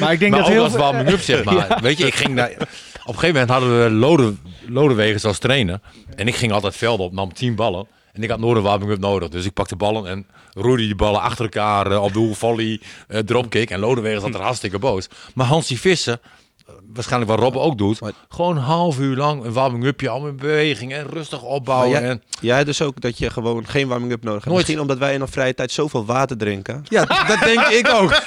Maar 0.00 0.12
ik 0.12 0.18
denk 0.18 0.30
maar 0.30 0.40
dat 0.40 0.48
ook 0.48 0.54
heel 0.54 0.62
als 0.64 0.72
veel... 0.72 0.80
warming 0.80 1.08
up, 1.10 1.20
zeg 1.20 1.44
maar. 1.44 1.78
Weet 1.82 1.98
je, 1.98 2.06
ik 2.06 2.14
ging 2.14 2.36
daar... 2.36 2.50
Op 2.50 3.14
een 3.14 3.20
gegeven 3.20 3.28
moment 3.28 3.50
hadden 3.50 3.82
we 3.84 3.90
Lode, 3.90 4.34
Lodewegens 4.68 5.24
als 5.24 5.38
trainer. 5.38 5.80
En 6.16 6.28
ik 6.28 6.34
ging 6.34 6.52
altijd 6.52 6.76
velden 6.76 7.06
op, 7.06 7.12
nam 7.12 7.32
10 7.32 7.54
ballen. 7.54 7.86
En 8.16 8.22
ik 8.22 8.30
had 8.30 8.38
nooit 8.38 8.56
een 8.56 8.62
warming-up 8.62 8.98
nodig. 8.98 9.28
Dus 9.28 9.44
ik 9.44 9.52
pakte 9.52 9.76
ballen 9.76 10.06
en 10.06 10.26
roerde 10.52 10.82
die 10.82 10.94
ballen 10.94 11.20
achter 11.20 11.44
elkaar 11.44 11.90
eh, 11.90 12.02
op 12.02 12.12
doel, 12.12 12.34
volley, 12.34 12.80
eh, 13.08 13.18
dropkick. 13.20 13.70
En 13.70 13.78
Lodewegens 13.80 14.22
had 14.24 14.34
er 14.34 14.40
hartstikke 14.40 14.78
boos. 14.78 15.08
Maar 15.34 15.46
Hansie 15.46 15.80
Visser, 15.80 16.18
eh, 16.66 16.74
waarschijnlijk 16.94 17.30
wat 17.30 17.40
Robben 17.40 17.62
ook 17.62 17.78
doet, 17.78 18.00
Maar- 18.00 18.12
gewoon 18.28 18.56
een 18.56 18.62
half 18.62 18.98
uur 18.98 19.16
lang 19.16 19.44
een 19.44 19.52
warming-upje, 19.52 20.08
al 20.08 20.26
in 20.26 20.36
beweging 20.36 20.92
en 20.92 21.06
rustig 21.10 21.42
opbouwen. 21.42 21.90
Jij- 21.90 22.02
en, 22.08 22.22
Jij 22.40 22.64
dus 22.64 22.82
ook 22.82 23.00
dat 23.00 23.18
je 23.18 23.30
gewoon 23.30 23.66
geen 23.66 23.88
warming-up 23.88 24.18
nodig 24.22 24.32
hebt. 24.34 24.46
Nooit. 24.46 24.58
Misschien 24.58 24.80
omdat 24.80 24.98
wij 24.98 25.14
in 25.14 25.20
een 25.20 25.28
vrije 25.28 25.54
tijd 25.54 25.72
zoveel 25.72 26.04
water 26.04 26.36
drinken. 26.36 26.84
ja, 26.88 27.04
dat 27.04 27.38
denk 27.44 27.60
ik 27.80 27.88
ook. 27.94 28.22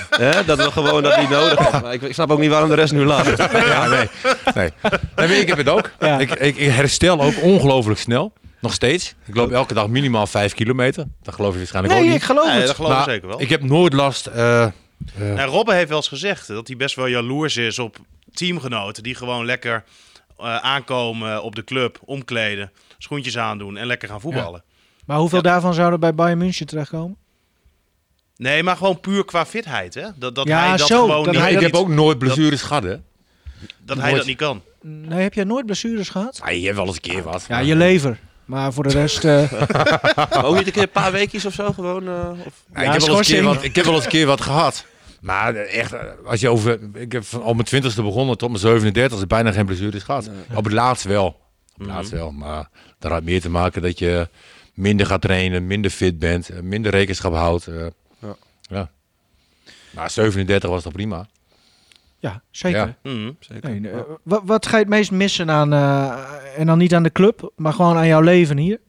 dat 0.46 0.58
we 0.58 0.72
gewoon 0.72 1.04
dat 1.04 1.18
niet 1.20 1.30
nodig 1.30 1.70
hebben. 1.72 1.92
Ik, 1.92 2.02
ik 2.02 2.14
snap 2.14 2.32
ook 2.32 2.40
niet 2.40 2.50
waarom 2.50 2.70
de 2.70 2.76
rest 2.76 2.94
nu 2.94 3.06
lacht. 3.06 3.38
Ja, 3.52 3.88
nee. 3.88 4.08
nee. 4.56 4.70
nee 5.16 5.40
ik 5.42 5.48
heb 5.48 5.58
het 5.58 5.70
ook. 5.70 5.92
Ja. 6.00 6.20
Ik, 6.20 6.32
ik, 6.32 6.58
ik 6.58 6.72
herstel 6.72 7.22
ook 7.22 7.42
ongelooflijk 7.42 8.00
snel. 8.00 8.34
Nog 8.62 8.74
steeds. 8.74 9.16
Ik 9.26 9.36
loop 9.36 9.52
elke 9.52 9.74
dag 9.74 9.88
minimaal 9.88 10.28
5 10.28 10.54
kilometer. 10.54 11.06
Dat 11.24 11.34
geloof 11.34 11.52
je 11.52 11.58
waarschijnlijk 11.58 11.94
Nee, 11.94 12.04
ook 12.04 12.10
ik 12.10 12.14
niet. 12.16 12.26
geloof 12.26 12.46
Nee, 12.48 12.58
het. 12.58 12.66
dat 12.68 12.76
geloof 12.76 12.98
ik 13.00 13.04
zeker 13.10 13.28
wel. 13.28 13.42
Ik 13.42 13.50
heb 13.50 13.62
nooit 13.64 13.94
last. 13.94 14.30
Nou, 14.34 14.72
Robben 15.38 15.76
heeft 15.76 15.88
wel 15.88 15.98
eens 15.98 16.08
gezegd 16.08 16.48
dat 16.48 16.68
hij 16.68 16.78
best 16.78 16.96
wel 16.96 17.08
jaloers 17.08 17.58
is 17.58 17.80
op 17.80 17.98
teamgenoten 18.34 19.04
die 19.04 19.16
gewoon 19.16 19.46
lekker 19.46 19.84
eh, 20.38 20.56
aankomen 20.56 21.44
op 21.44 21.56
de 21.56 21.64
club, 21.64 22.00
omkleden, 22.06 22.72
schoentjes 22.98 23.38
aandoen 23.38 23.78
en 23.78 23.86
lekker 23.88 24.10
gaan 24.10 24.22
voetballen. 24.22 24.64
Maar 25.06 25.18
hoeveel 25.18 25.42
daarvan 25.42 25.74
zouden 25.74 26.00
bij 26.00 26.16
Bayern 26.16 26.38
München 26.38 26.66
terechtkomen? 26.68 27.18
Nee, 28.38 28.64
maar 28.64 28.78
gewoon 28.78 29.00
puur 29.00 29.26
qua 29.26 29.46
fitheid, 29.46 29.94
hè? 29.94 30.08
Dat, 30.16 30.36
dat 30.36 30.48
Ja, 30.48 30.60
hij 30.68 30.78
dat 30.78 30.88
zo, 30.88 31.02
gewoon 31.02 31.24
dat 31.24 31.34
niet, 31.34 31.42
hij 31.44 31.54
ik 31.54 31.60
heb 31.60 31.76
ook 31.76 31.88
nooit 31.88 32.18
blessures 32.18 32.62
gehad, 32.62 32.84
hè? 32.84 32.96
dat 33.80 33.98
hij 33.98 34.06
nooit. 34.06 34.16
dat 34.16 34.26
niet 34.26 34.38
kan. 34.38 34.62
Nee, 34.82 35.22
heb 35.22 35.34
jij 35.34 35.44
nooit 35.44 35.66
blessures 35.66 36.10
gehad? 36.10 36.40
Ah, 36.44 36.52
je 36.52 36.64
hebt 36.66 36.76
wel 36.76 36.86
eens 36.86 36.96
een 36.96 37.02
keer 37.02 37.24
wat. 37.24 37.46
Ja, 37.48 37.60
je 37.60 37.76
lever. 37.76 38.20
Maar 38.50 38.74
voor 38.74 38.84
de 38.84 38.90
rest... 38.90 39.26
eh, 39.26 39.54
ook 40.46 40.56
niet 40.58 40.66
een 40.66 40.72
keer 40.72 40.82
een 40.82 40.90
paar 40.90 41.12
weekjes 41.12 41.46
of 41.46 41.54
zo 41.54 41.72
gewoon. 41.74 42.08
eh, 42.08 42.30
of... 42.46 42.64
Ja, 42.74 42.82
Ja, 42.82 42.94
ik, 42.94 43.00
heb 43.00 43.02
wel 43.02 43.18
eens 43.18 43.30
een 43.30 43.36
keer 43.36 43.44
wat, 43.44 43.64
ik 43.64 43.76
heb 43.76 43.86
wel 43.86 43.94
eens 43.94 44.04
een 44.04 44.10
keer 44.10 44.26
wat 44.26 44.42
gehad. 44.42 44.86
Maar 45.22 45.56
eh, 45.56 45.80
echt, 45.80 45.96
als 46.26 46.40
je 46.40 46.50
over. 46.50 46.80
Ik 46.94 47.12
heb 47.12 47.24
van 47.24 47.44
op 47.44 47.54
mijn 47.54 47.68
twintigste 47.68 48.04
begonnen 48.04 48.38
tot 48.38 48.50
mijn 48.50 48.62
37 48.62 49.28
bijna 49.28 49.52
geen 49.52 49.66
blessures 49.66 50.04
gehad. 50.04 50.30
Op 50.54 50.64
het 50.64 50.74
laatst 50.74 51.04
wel. 51.04 51.26
Op 51.28 51.40
het 51.78 51.88
laatst 51.88 52.12
wel. 52.12 52.32
Maar 52.32 52.70
dat 53.00 53.12
had 53.12 53.24
meer 53.24 53.42
te 53.42 53.50
maken 53.50 53.82
dat 53.82 54.00
je 54.00 54.28
minder 54.74 55.06
gaat 55.06 55.22
trainen, 55.22 55.68
minder 55.68 55.92
fit 55.92 56.20
bent, 56.20 56.62
minder 56.62 56.92
rekenschap 56.92 57.34
houdt. 57.34 57.68
Ja. 58.22 58.36
ja. 58.62 58.90
Maar 59.92 60.10
37 60.12 60.70
was 60.70 60.84
toch 60.84 60.94
prima? 60.94 61.28
Ja, 62.20 62.42
zeker. 62.52 62.80
Ja. 63.04 63.12
Mhm. 63.12 63.32
Nee, 63.62 63.92
eh, 63.92 64.02
wat, 64.24 64.42
wat 64.46 64.66
ga 64.68 64.76
je 64.78 64.82
het 64.84 64.92
meest 64.92 65.12
missen 65.12 65.50
aan... 65.50 65.74
eh, 65.74 66.60
en 66.60 66.66
dan 66.66 66.78
niet 66.78 66.94
aan 66.96 67.04
de 67.04 67.12
club, 67.12 67.52
maar 67.56 67.74
gewoon 67.74 67.98
aan 67.98 68.08
jouw 68.08 68.22
leven 68.22 68.58
hier? 68.58 68.80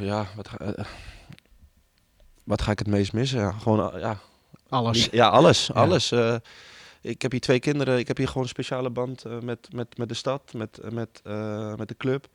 Ja, 0.00 0.26
wat 0.36 0.48
ga, 0.48 0.56
eh, 0.58 0.84
wat 2.44 2.62
ga 2.62 2.70
ik 2.70 2.78
het 2.78 2.88
meest 2.88 3.12
missen? 3.12 3.40
Ja, 3.40 3.50
gewoon, 3.50 3.98
ja, 4.00 4.18
Alles. 4.68 5.08
ja 5.10 5.28
alles. 5.28 5.72
alles. 5.72 6.10
eh. 6.12 6.34
ik 7.00 7.22
heb 7.22 7.30
hier 7.30 7.40
twee 7.40 7.58
kinderen. 7.60 7.98
Ik 7.98 8.08
heb 8.08 8.16
hier 8.16 8.26
gewoon 8.26 8.42
een 8.42 8.48
speciale 8.48 8.90
band 8.90 9.24
eh, 9.24 9.38
met, 9.38 9.68
met, 9.74 9.96
met 9.98 10.08
de 10.08 10.14
stad, 10.14 10.52
met, 10.52 10.80
met, 10.90 11.20
eh, 11.24 11.74
met 11.74 11.88
de 11.88 11.96
club. 11.96 12.26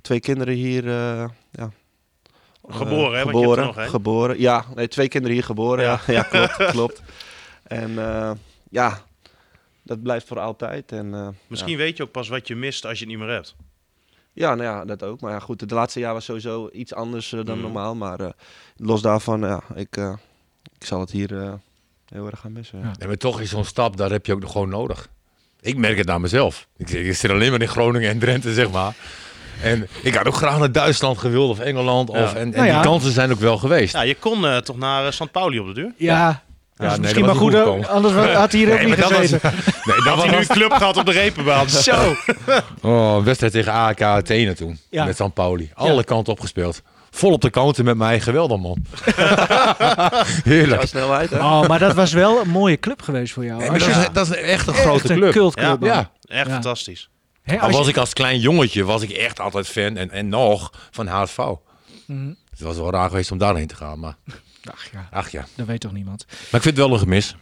Twee 0.00 0.20
kinderen 0.20 0.54
hier. 0.54 0.86
eh, 0.88 1.28
ja. 1.50 1.70
Geboren, 2.68 3.18
hè, 3.18 3.24
want 3.24 3.36
je 3.36 3.42
hebt 3.42 3.54
Geboren, 3.54 3.64
nog 3.66 3.90
geboren. 3.90 4.40
Ja, 4.40 4.64
nee, 4.74 4.88
twee 4.88 5.08
kinderen 5.08 5.36
hier 5.36 5.44
geboren. 5.44 5.84
Ja, 5.84 6.00
ja, 6.06 6.22
klopt, 6.22 6.56
klopt. 6.70 7.02
En 7.68 7.98
eh, 7.98 8.30
ja, 8.70 9.02
dat 9.82 10.02
blijft 10.02 10.26
voor 10.26 10.38
altijd. 10.38 10.92
En, 10.92 11.14
eh, 11.14 11.28
Misschien 11.46 11.76
weet 11.76 11.96
je 11.96 12.02
ook 12.02 12.10
pas 12.10 12.28
wat 12.28 12.48
je 12.48 12.56
mist 12.56 12.84
als 12.86 12.98
je 12.98 13.04
het 13.04 13.14
niet 13.14 13.24
meer 13.24 13.34
hebt. 13.34 13.54
Ja, 14.32 14.54
nou 14.54 14.62
ja, 14.68 14.84
dat 14.84 15.02
ook. 15.02 15.20
Maar 15.20 15.32
ja, 15.32 15.38
goed, 15.38 15.68
de 15.68 15.74
laatste 15.74 16.00
jaar 16.00 16.12
was 16.12 16.24
sowieso 16.24 16.68
iets 16.72 16.94
anders 16.94 17.32
eh, 17.32 17.44
dan 17.44 17.56
Mm. 17.56 17.62
normaal. 17.62 17.94
Maar 17.94 18.20
eh, 18.20 18.28
los 18.76 19.02
daarvan, 19.02 19.40
ja, 19.40 19.60
ik, 19.74 19.96
eh, 19.96 20.12
ik 20.78 20.86
zal 20.86 21.00
het 21.00 21.10
hier 21.10 21.42
eh, 21.42 21.52
heel 22.08 22.26
erg 22.26 22.40
gaan 22.40 22.52
missen. 22.52 22.78
Ja. 22.98 23.06
Maar 23.06 23.16
toch 23.16 23.40
is 23.40 23.50
zo'n 23.50 23.64
stap, 23.64 23.96
daar 23.96 24.10
heb 24.10 24.26
je 24.26 24.32
ook 24.32 24.48
gewoon 24.48 24.68
nodig. 24.68 25.08
Ik 25.60 25.76
merk 25.76 25.96
het 25.96 26.06
naar 26.06 26.20
mezelf. 26.20 26.68
Ik, 26.76 27.14
zit 27.14 27.30
alleen 27.30 27.50
maar 27.50 27.60
in 27.60 27.68
Groningen 27.68 28.10
en 28.10 28.18
Drenthe, 28.18 28.52
zeg 28.52 28.70
maar. 28.70 28.94
En 29.62 29.88
ik 30.02 30.14
had 30.14 30.26
ook 30.26 30.34
graag 30.34 30.58
naar 30.58 30.72
Duitsland 30.72 31.18
gewild 31.18 31.50
of 31.50 31.58
Engeland. 31.58 32.08
Of, 32.10 32.16
Ja. 32.16 32.28
en 32.34 32.36
en 32.36 32.50
Nou 32.50 32.66
ja. 32.66 32.80
die 32.80 32.90
kansen 32.90 33.12
zijn 33.12 33.30
ook 33.32 33.38
wel 33.38 33.58
geweest. 33.58 33.92
Ja, 33.92 34.00
je 34.02 34.14
kon 34.14 34.46
eh, 34.46 34.56
toch 34.56 34.76
naar 34.76 35.06
eh, 35.06 35.10
St. 35.12 35.30
Pauli 35.30 35.58
op 35.58 35.66
de 35.66 35.72
deur? 35.74 35.92
Ja, 35.96 36.42
Ja, 36.78 36.84
dat 36.84 36.90
is 36.90 36.90
nee, 36.90 36.98
misschien 37.00 37.24
maar 37.24 37.34
goed. 37.34 37.88
Anders 37.88 38.14
had 38.14 38.52
hij 38.52 38.60
hier 38.60 38.72
ook 38.72 38.78
Nee, 38.78 38.86
niet 38.86 38.96
maar 38.98 39.08
dat 39.08 39.18
was- 39.18 39.20
gezeten. 39.20 39.52
Nee, 39.84 39.96
dat 39.96 40.04
Had 40.04 40.14
was 40.14 40.24
hij 40.24 40.32
nu 40.34 40.36
een 40.40 40.46
club 40.46 40.72
gehad 40.72 40.96
op 40.96 41.06
de 41.06 41.12
repenbaan? 41.12 41.68
Zo. 41.88 42.14
oh, 42.82 43.24
wedstrijd 43.24 43.52
tegen 43.52 43.72
AEK 43.72 44.02
Athene 44.02 44.52
toen. 44.54 44.78
Ja. 44.90 45.04
Met 45.04 45.16
St. 45.16 45.34
Pauli. 45.34 45.70
Alle 45.74 46.04
kanten 46.04 46.32
opgespeeld. 46.32 46.82
vol 47.10 47.32
op 47.32 47.40
de 47.40 47.50
counter 47.50 47.84
met 47.84 47.96
mij. 47.96 48.20
Geweldig, 48.20 48.58
man. 48.58 48.84
Heerlijk. 50.44 50.74
Jouw 50.80 50.86
snelheid, 50.86 51.30
hè? 51.30 51.38
Oh, 51.38 51.66
maar 51.68 51.78
dat 51.78 51.94
was 51.94 52.12
wel 52.12 52.40
een 52.40 52.48
mooie 52.48 52.78
club 52.78 53.02
geweest 53.02 53.32
voor 53.32 53.44
jou. 53.44 53.58
Nee, 53.58 53.78
dat, 53.78 53.88
is, 53.88 53.96
dat 54.12 54.26
is 54.30 54.36
echt 54.36 54.66
een 54.66 54.74
echt 54.74 54.82
grote 54.82 55.12
een 55.12 55.18
club. 55.18 55.32
cultclub. 55.32 55.82
Ja. 55.84 56.10
Echt 56.24 56.46
Ja. 56.46 56.52
fantastisch. 56.52 57.08
Hè, 57.42 57.54
Al 57.58 57.66
als 57.66 57.76
was 57.76 57.84
je- 57.84 57.90
ik 57.90 57.96
als 57.96 58.12
klein 58.12 58.38
jongetje, 58.38 58.84
was 58.84 59.02
ik 59.02 59.10
echt 59.10 59.40
altijd 59.40 59.66
fan 59.68 59.96
en, 59.96 60.10
en 60.10 60.28
nog 60.28 60.72
van 60.90 61.06
HSV. 61.06 61.38
Mhm. 62.06 62.28
Het 62.50 62.60
was 62.60 62.76
wel 62.76 62.90
raar 62.90 63.08
geweest 63.08 63.30
om 63.30 63.38
daarheen 63.38 63.66
te 63.66 63.74
gaan, 63.74 63.98
maar 63.98 64.16
Ach 64.64 64.90
ja, 64.92 65.08
ach 65.10 65.28
ja. 65.30 65.44
dat 65.56 65.66
weet 65.66 65.80
toch 65.80 65.92
niemand. 65.92 66.24
Maar 66.28 66.36
ik 66.38 66.48
vind 66.62 66.64
het 66.64 66.76
wel 66.76 66.92
een 66.92 66.98
gemis. 66.98 67.36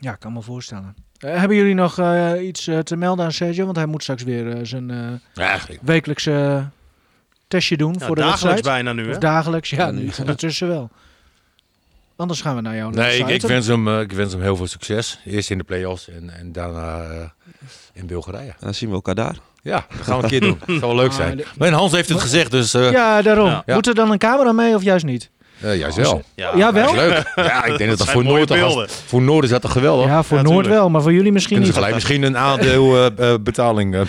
Ja, 0.00 0.12
ik 0.12 0.20
kan 0.20 0.32
me 0.32 0.42
voorstellen. 0.42 0.94
Eh, 1.18 1.36
hebben 1.38 1.56
jullie 1.56 1.74
nog 1.74 1.98
eh, 1.98 2.32
iets 2.46 2.66
eh, 2.66 2.78
te 2.78 2.96
melden 2.96 3.24
aan 3.24 3.32
Sergio? 3.32 3.64
Want 3.64 3.76
hij 3.76 3.86
moet 3.86 4.02
straks 4.02 4.22
weer 4.22 4.66
zijn 4.66 4.90
eh, 5.34 5.52
wekelijkse 5.82 6.32
eh, 6.32 6.64
testje 7.48 7.76
doen 7.76 7.96
Ja, 7.98 8.06
voor 8.06 8.14
de 8.14 8.20
dagelijks 8.20 8.60
bijna 8.60 8.92
nu, 8.92 9.06
Of 9.06 9.12
hè? 9.12 9.18
dagelijks, 9.18 9.70
ja, 9.70 9.90
nu 9.90 10.10
ondertussen 10.20 10.68
wel. 10.68 10.90
Anders 12.16 12.40
gaan 12.40 12.54
we 12.54 12.60
naar 12.60 12.76
jou. 12.76 12.92
nee, 12.94 13.18
ik, 13.18 13.28
ik, 13.28 13.40
wens 13.42 13.66
hem, 13.66 14.00
ik 14.00 14.12
wens 14.12 14.32
hem 14.32 14.42
heel 14.42 14.56
veel 14.56 14.66
succes. 14.66 15.20
Eerst 15.24 15.50
in 15.50 15.58
de 15.58 15.64
play-offs 15.64 16.08
en, 16.08 16.30
en 16.30 16.52
daarna 16.52 17.32
in 17.92 18.06
Bulgarije. 18.06 18.54
Dan 18.60 18.74
zien 18.74 18.88
we 18.88 18.94
elkaar 18.94 19.14
daar. 19.14 19.36
Ja, 19.62 19.86
dat 19.96 20.00
gaan 20.06 20.16
we 20.16 20.22
een 20.22 20.28
keer 20.30 20.40
doen. 20.40 20.58
Dat 20.66 20.78
zou 20.78 20.80
wel 20.80 20.94
leuk 20.94 21.10
Ah, 21.10 21.16
zijn. 21.16 21.36
de- 21.36 21.46
Maar 21.58 21.70
Hans 21.70 21.92
heeft 21.92 22.08
het 22.08 22.20
gezegd, 22.20 22.50
dus 22.50 22.74
eh 22.74 22.90
Ja, 22.90 23.22
daarom. 23.22 23.46
Ja. 23.48 23.62
Moet 23.66 23.86
er 23.86 23.94
dan 23.94 24.10
een 24.10 24.18
camera 24.18 24.52
mee 24.52 24.74
of 24.74 24.82
juist 24.82 25.04
niet? 25.04 25.30
Eh, 25.60 25.78
juist 25.78 25.96
wel. 25.96 26.22
Ja, 26.34 26.50
ja, 26.56 26.72
Dat 26.72 26.84
is 26.90 26.94
wel? 26.96 27.08
leuk. 27.08 27.32
Ja, 27.50 27.64
ik 27.64 27.78
denk 27.78 27.90
dat 27.90 27.98
dat 27.98 28.10
voor 28.10 28.24
Noord, 28.24 28.46
toch 28.48 28.62
als- 28.62 29.02
voor 29.06 29.22
Noord 29.22 29.44
is 29.44 29.50
dat 29.50 29.62
toch 29.62 29.72
geweldig? 29.72 30.06
Ja, 30.06 30.22
voor 30.22 30.36
Ja, 30.36 30.42
Noord 30.42 30.66
wel, 30.66 30.90
maar 30.90 31.02
voor 31.02 31.12
jullie 31.12 31.32
misschien 31.32 31.56
Kunnen 31.56 31.74
ze 31.74 31.80
niet. 31.80 31.88
gelijk 31.88 32.04
misschien 32.06 32.22
een 32.22 32.38
aandeelbetaling. 32.38 33.96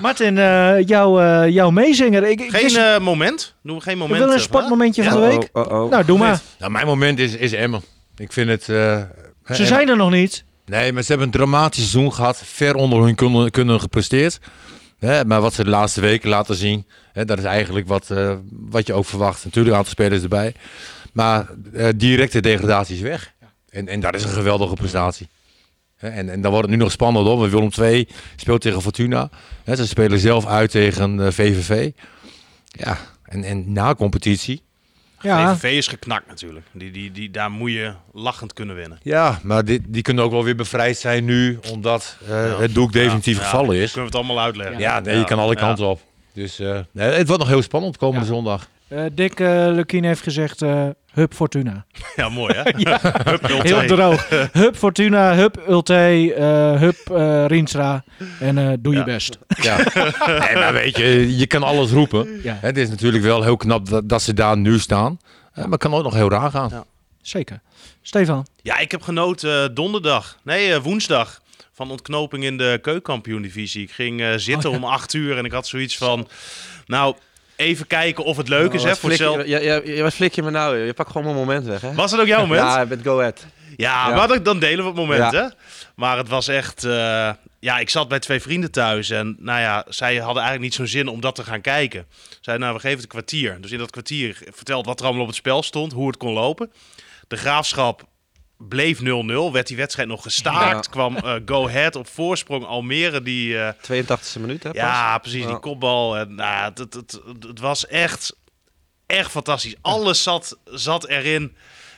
Martin, 0.00 0.38
eh, 0.38 0.86
jouw, 0.86 1.20
eh, 1.20 1.48
jouw 1.48 1.70
meezinger. 1.70 2.24
Ik, 2.24 2.40
ik 2.40 2.50
Geen 2.56 2.76
eh, 2.76 2.98
moment? 3.00 3.54
Doen 3.62 3.76
we 3.76 3.82
geen 3.82 3.92
we 3.92 3.98
moment? 3.98 4.18
willen 4.18 4.34
een 4.34 4.40
eh, 4.40 4.46
sportmomentje 4.46 5.02
van 5.02 5.12
de 5.20 5.26
week. 5.26 5.48
Oh, 5.52 5.72
oh, 5.72 5.82
oh. 5.84 5.90
Nou, 5.90 6.04
doe 6.04 6.18
maar. 6.18 6.40
nou, 6.58 6.72
mijn 6.72 6.86
moment 6.86 7.18
is, 7.18 7.36
is 7.36 7.52
Emmen. 7.52 7.82
Ik 8.16 8.32
vind 8.32 8.48
het... 8.48 8.68
eh, 8.68 8.98
Ze 9.56 9.66
zijn 9.66 9.88
er 9.88 9.96
nog 9.96 10.10
niet. 10.10 10.44
Nee, 10.66 10.92
maar 10.92 11.02
ze 11.02 11.08
hebben 11.08 11.26
een 11.26 11.32
dramatisch 11.32 11.90
seizoen 11.90 12.12
gehad. 12.12 12.42
Ver 12.44 12.74
onder 12.74 13.02
hun 13.02 13.14
kunnen, 13.14 13.50
kunnen 13.50 13.80
gepresteerd. 13.80 14.38
Hè, 15.00 15.24
maar 15.24 15.40
wat 15.40 15.54
ze 15.54 15.64
de 15.64 15.70
laatste 15.70 16.00
weken 16.00 16.28
laten 16.28 16.54
zien, 16.54 16.86
hè, 17.12 17.24
dat 17.24 17.38
is 17.38 17.44
eigenlijk 17.44 17.88
wat, 17.88 18.10
eh, 18.10 18.36
wat 18.50 18.86
je 18.86 18.92
ook 18.92 19.06
verwacht. 19.06 19.44
Natuurlijk 19.44 19.74
een 19.74 19.78
aantal 19.78 19.92
spelers 19.92 20.22
erbij. 20.22 20.54
Maar 21.12 21.46
eh, 21.72 21.88
directe 21.96 22.40
degradatie 22.40 22.94
is 22.94 23.00
weg. 23.00 23.34
En, 23.68 23.88
en 23.88 24.00
dat 24.00 24.14
is 24.14 24.24
een 24.24 24.30
geweldige 24.30 24.74
prestatie. 24.74 25.28
En, 25.96 26.28
en 26.28 26.40
dan 26.40 26.50
wordt 26.50 26.68
het 26.68 26.76
nu 26.76 26.82
nog 26.82 26.92
spannend 26.92 27.26
hoor. 27.26 27.38
Want 27.38 27.50
Willem 27.50 27.92
II 27.92 28.08
speelt 28.36 28.60
tegen 28.60 28.82
Fortuna. 28.82 29.30
Ze 29.64 29.86
spelen 29.86 30.18
zelf 30.18 30.46
uit 30.46 30.70
tegen 30.70 31.20
eh, 31.20 31.32
VVV. 31.32 31.90
Ja, 32.66 32.98
en, 33.24 33.44
en 33.44 33.72
na 33.72 33.94
competitie. 33.94 34.62
Ja, 35.22 35.56
VVV 35.56 35.76
is 35.76 35.86
geknakt 35.88 36.26
natuurlijk. 36.26 36.66
Die, 36.72 36.90
die, 36.90 37.12
die, 37.12 37.30
daar 37.30 37.50
moet 37.50 37.70
je 37.72 37.92
lachend 38.12 38.52
kunnen 38.52 38.76
winnen. 38.76 38.98
Ja, 39.02 39.38
maar 39.42 39.64
die, 39.64 39.82
die 39.86 40.02
kunnen 40.02 40.24
ook 40.24 40.30
wel 40.30 40.44
weer 40.44 40.56
bevrijd 40.56 40.98
zijn 40.98 41.24
nu. 41.24 41.58
Omdat 41.72 42.16
eh, 42.28 42.58
het 42.58 42.74
doek 42.74 42.92
definitief 42.92 43.36
Ja, 43.36 43.42
gevallen 43.42 43.76
ja, 43.76 43.82
is. 43.82 43.92
Kunnen 43.92 44.10
we 44.10 44.16
het 44.18 44.26
allemaal 44.26 44.44
uitleggen. 44.44 44.78
Ja, 44.78 45.00
nee, 45.00 45.18
je 45.18 45.24
kan 45.24 45.38
alle 45.38 45.54
Ja. 45.54 45.60
kanten 45.60 45.86
op. 45.86 46.00
Dus 46.32 46.58
eh, 46.58 46.78
nee, 46.92 47.08
het 47.12 47.26
wordt 47.26 47.42
nog 47.42 47.50
heel 47.50 47.62
spannend 47.62 47.96
komende 47.96 48.26
zondag. 48.26 48.68
eh, 48.88 49.04
Dick 49.12 49.40
uh, 49.40 49.48
Lukien 49.70 50.04
heeft 50.04 50.22
gezegd, 50.22 50.62
eh 50.62 50.86
Hup 51.12 51.34
Fortuna. 51.34 51.84
Ja, 52.16 52.28
mooi 52.28 52.54
hè? 52.56 52.62
Hup, 53.30 53.46
Heel 53.62 53.82
0-2. 53.82 53.86
droog. 53.86 54.28
Hup 54.52 54.76
Fortuna, 54.76 55.34
Hup 55.34 55.62
Ulte, 55.68 56.34
eh, 56.34 56.80
Hup 56.80 56.96
eh, 57.10 57.44
Rienstra 57.46 58.04
en 58.40 58.58
eh, 58.58 58.72
doe 58.80 58.94
je 58.94 59.04
best. 59.04 59.38
Ja. 59.62 59.76
nee, 60.26 60.54
maar 60.54 60.72
weet 60.72 60.96
je, 60.96 61.36
je 61.36 61.46
kan 61.46 61.62
alles 61.62 61.90
roepen. 61.90 62.40
Ja, 62.42 62.58
Het 62.60 62.76
is 62.76 62.88
natuurlijk 62.88 63.24
wel 63.24 63.42
heel 63.42 63.56
knap 63.56 63.88
dat, 63.88 64.08
dat 64.08 64.22
ze 64.22 64.34
daar 64.34 64.56
nu 64.56 64.78
staan. 64.78 65.18
Maar 65.54 65.68
het 65.70 65.78
kan 65.80 65.94
ook 65.94 66.02
nog 66.02 66.14
heel 66.14 66.30
raar 66.30 66.50
gaan. 66.50 66.68
Ja. 66.72 66.84
zeker. 67.22 67.60
Stefan, 68.02 68.46
Ja, 68.62 68.78
ik 68.78 68.90
heb 68.90 69.02
genoten 69.02 69.74
donderdag. 69.74 70.38
Nee, 70.44 70.78
woensdag. 70.78 71.40
Van 71.72 71.90
ontknoping 71.90 72.44
in 72.44 72.56
de 72.58 72.78
keukenkampioen-divisie. 72.82 73.82
Ik 73.82 73.90
ging 73.90 74.22
zitten 74.36 74.70
Oh, 74.70 74.76
ja. 74.76 74.82
om 74.82 74.90
acht 74.92 75.12
uur 75.14 75.38
en 75.38 75.44
ik 75.44 75.52
had 75.52 75.66
zoiets 75.66 75.96
van... 75.96 76.28
Nou, 76.86 77.14
even 77.60 77.86
kijken 77.86 78.24
of 78.24 78.36
het 78.36 78.48
leuk 78.48 78.72
is. 78.72 78.80
Oh, 78.82 78.88
Hè, 78.88 78.96
voor 78.96 79.10
flik 79.10 79.46
je- 79.46 79.48
ja, 79.48 79.80
ja, 79.84 80.02
wat 80.02 80.14
flik 80.14 80.34
je 80.34 80.42
me 80.42 80.50
nou? 80.50 80.76
Je 80.76 80.92
pakt 80.92 81.10
gewoon 81.10 81.24
mijn 81.26 81.36
moment 81.36 81.66
weg, 81.66 81.80
hè? 81.80 81.92
Was 81.94 82.10
het 82.10 82.20
ook 82.20 82.26
jouw 82.26 82.40
moment? 82.40 82.60
Ja, 82.60 82.84
met 82.84 83.00
Go 83.02 83.18
Ahead. 83.18 83.46
Ja, 83.76 84.08
Ja. 84.08 84.14
maar 84.14 84.28
dan, 84.28 84.42
dan 84.42 84.58
delen 84.58 84.78
we 84.78 84.90
het 84.90 84.94
moment, 84.98 85.32
Ja. 85.32 85.42
hè? 85.42 85.48
Maar 85.94 86.16
het 86.16 86.28
was 86.28 86.48
echt... 86.48 86.84
eh, 86.84 87.30
ja, 87.60 87.78
ik 87.78 87.90
zat 87.90 88.08
bij 88.08 88.18
twee 88.18 88.40
vrienden 88.40 88.70
thuis 88.70 89.10
en 89.10 89.36
nou 89.38 89.60
ja, 89.60 89.84
zij 89.88 90.14
hadden 90.16 90.42
eigenlijk 90.42 90.62
niet 90.62 90.74
zo'n 90.74 90.86
zin 90.86 91.08
om 91.08 91.20
dat 91.20 91.34
te 91.34 91.44
gaan 91.44 91.60
kijken. 91.60 92.06
Zeiden, 92.40 92.66
nou, 92.66 92.76
we 92.76 92.80
geven 92.82 92.96
het 92.96 93.04
een 93.04 93.18
kwartier. 93.20 93.60
Dus 93.60 93.70
in 93.70 93.78
dat 93.78 93.90
kwartier 93.90 94.38
verteld 94.54 94.86
wat 94.86 94.98
er 94.98 95.04
allemaal 95.04 95.22
op 95.22 95.28
het 95.28 95.36
spel 95.36 95.62
stond, 95.62 95.92
hoe 95.92 96.06
het 96.06 96.16
kon 96.16 96.32
lopen. 96.32 96.72
De 97.28 97.36
Graafschap 97.36 98.02
bleef 98.68 98.98
0-0, 98.98 99.02
werd 99.52 99.66
die 99.66 99.76
wedstrijd 99.76 100.08
nog 100.08 100.22
gestaakt. 100.22 100.84
Ja. 100.84 100.90
Kwam 100.90 101.16
eh, 101.16 101.34
Go 101.44 101.66
Ahead 101.68 101.96
op 101.96 102.06
voorsprong 102.06 102.64
Almere, 102.64 103.22
die... 103.22 103.58
eh, 103.58 103.72
82e 104.02 104.40
minuut, 104.40 104.62
hè? 104.62 104.70
pas? 104.70 104.78
ja, 104.80 105.18
precies, 105.18 105.46
die 105.46 105.58
kopbal. 105.58 106.16
En, 106.16 106.34
nou, 106.34 106.50
ja, 106.50 106.64
het, 106.64 106.78
het, 106.78 106.94
het, 106.94 107.20
het 107.46 107.60
was 107.60 107.86
echt, 107.86 108.36
echt 109.06 109.30
fantastisch. 109.30 109.74
Alles 109.80 110.22
zat, 110.22 110.58
zat 110.64 111.06
erin. 111.08 111.56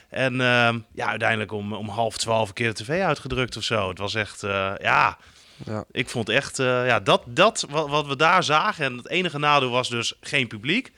En 0.09 0.41
ehm, 0.41 0.79
ja, 0.93 1.07
uiteindelijk 1.07 1.51
om, 1.51 1.73
om 1.73 1.89
half 1.89 2.17
twaalf 2.17 2.47
een 2.47 2.53
keer 2.53 2.73
de 2.73 2.83
tv 2.83 3.01
uitgedrukt 3.01 3.57
of 3.57 3.63
zo. 3.63 3.89
Het 3.89 3.97
was 3.97 4.15
echt, 4.15 4.43
eh, 4.43 4.71
ja, 4.81 5.17
Ja. 5.65 5.83
ik 5.91 6.09
vond 6.09 6.29
echt, 6.29 6.59
eh, 6.59 6.87
ja, 6.87 6.99
dat, 6.99 7.21
dat 7.27 7.65
wat, 7.69 7.89
wat 7.89 8.07
we 8.07 8.15
daar 8.15 8.43
zagen. 8.43 8.85
En 8.85 8.97
het 8.97 9.09
enige 9.09 9.39
nadeel 9.39 9.69
was 9.69 9.89
dus 9.89 10.13
geen 10.21 10.47
publiek. 10.47 10.91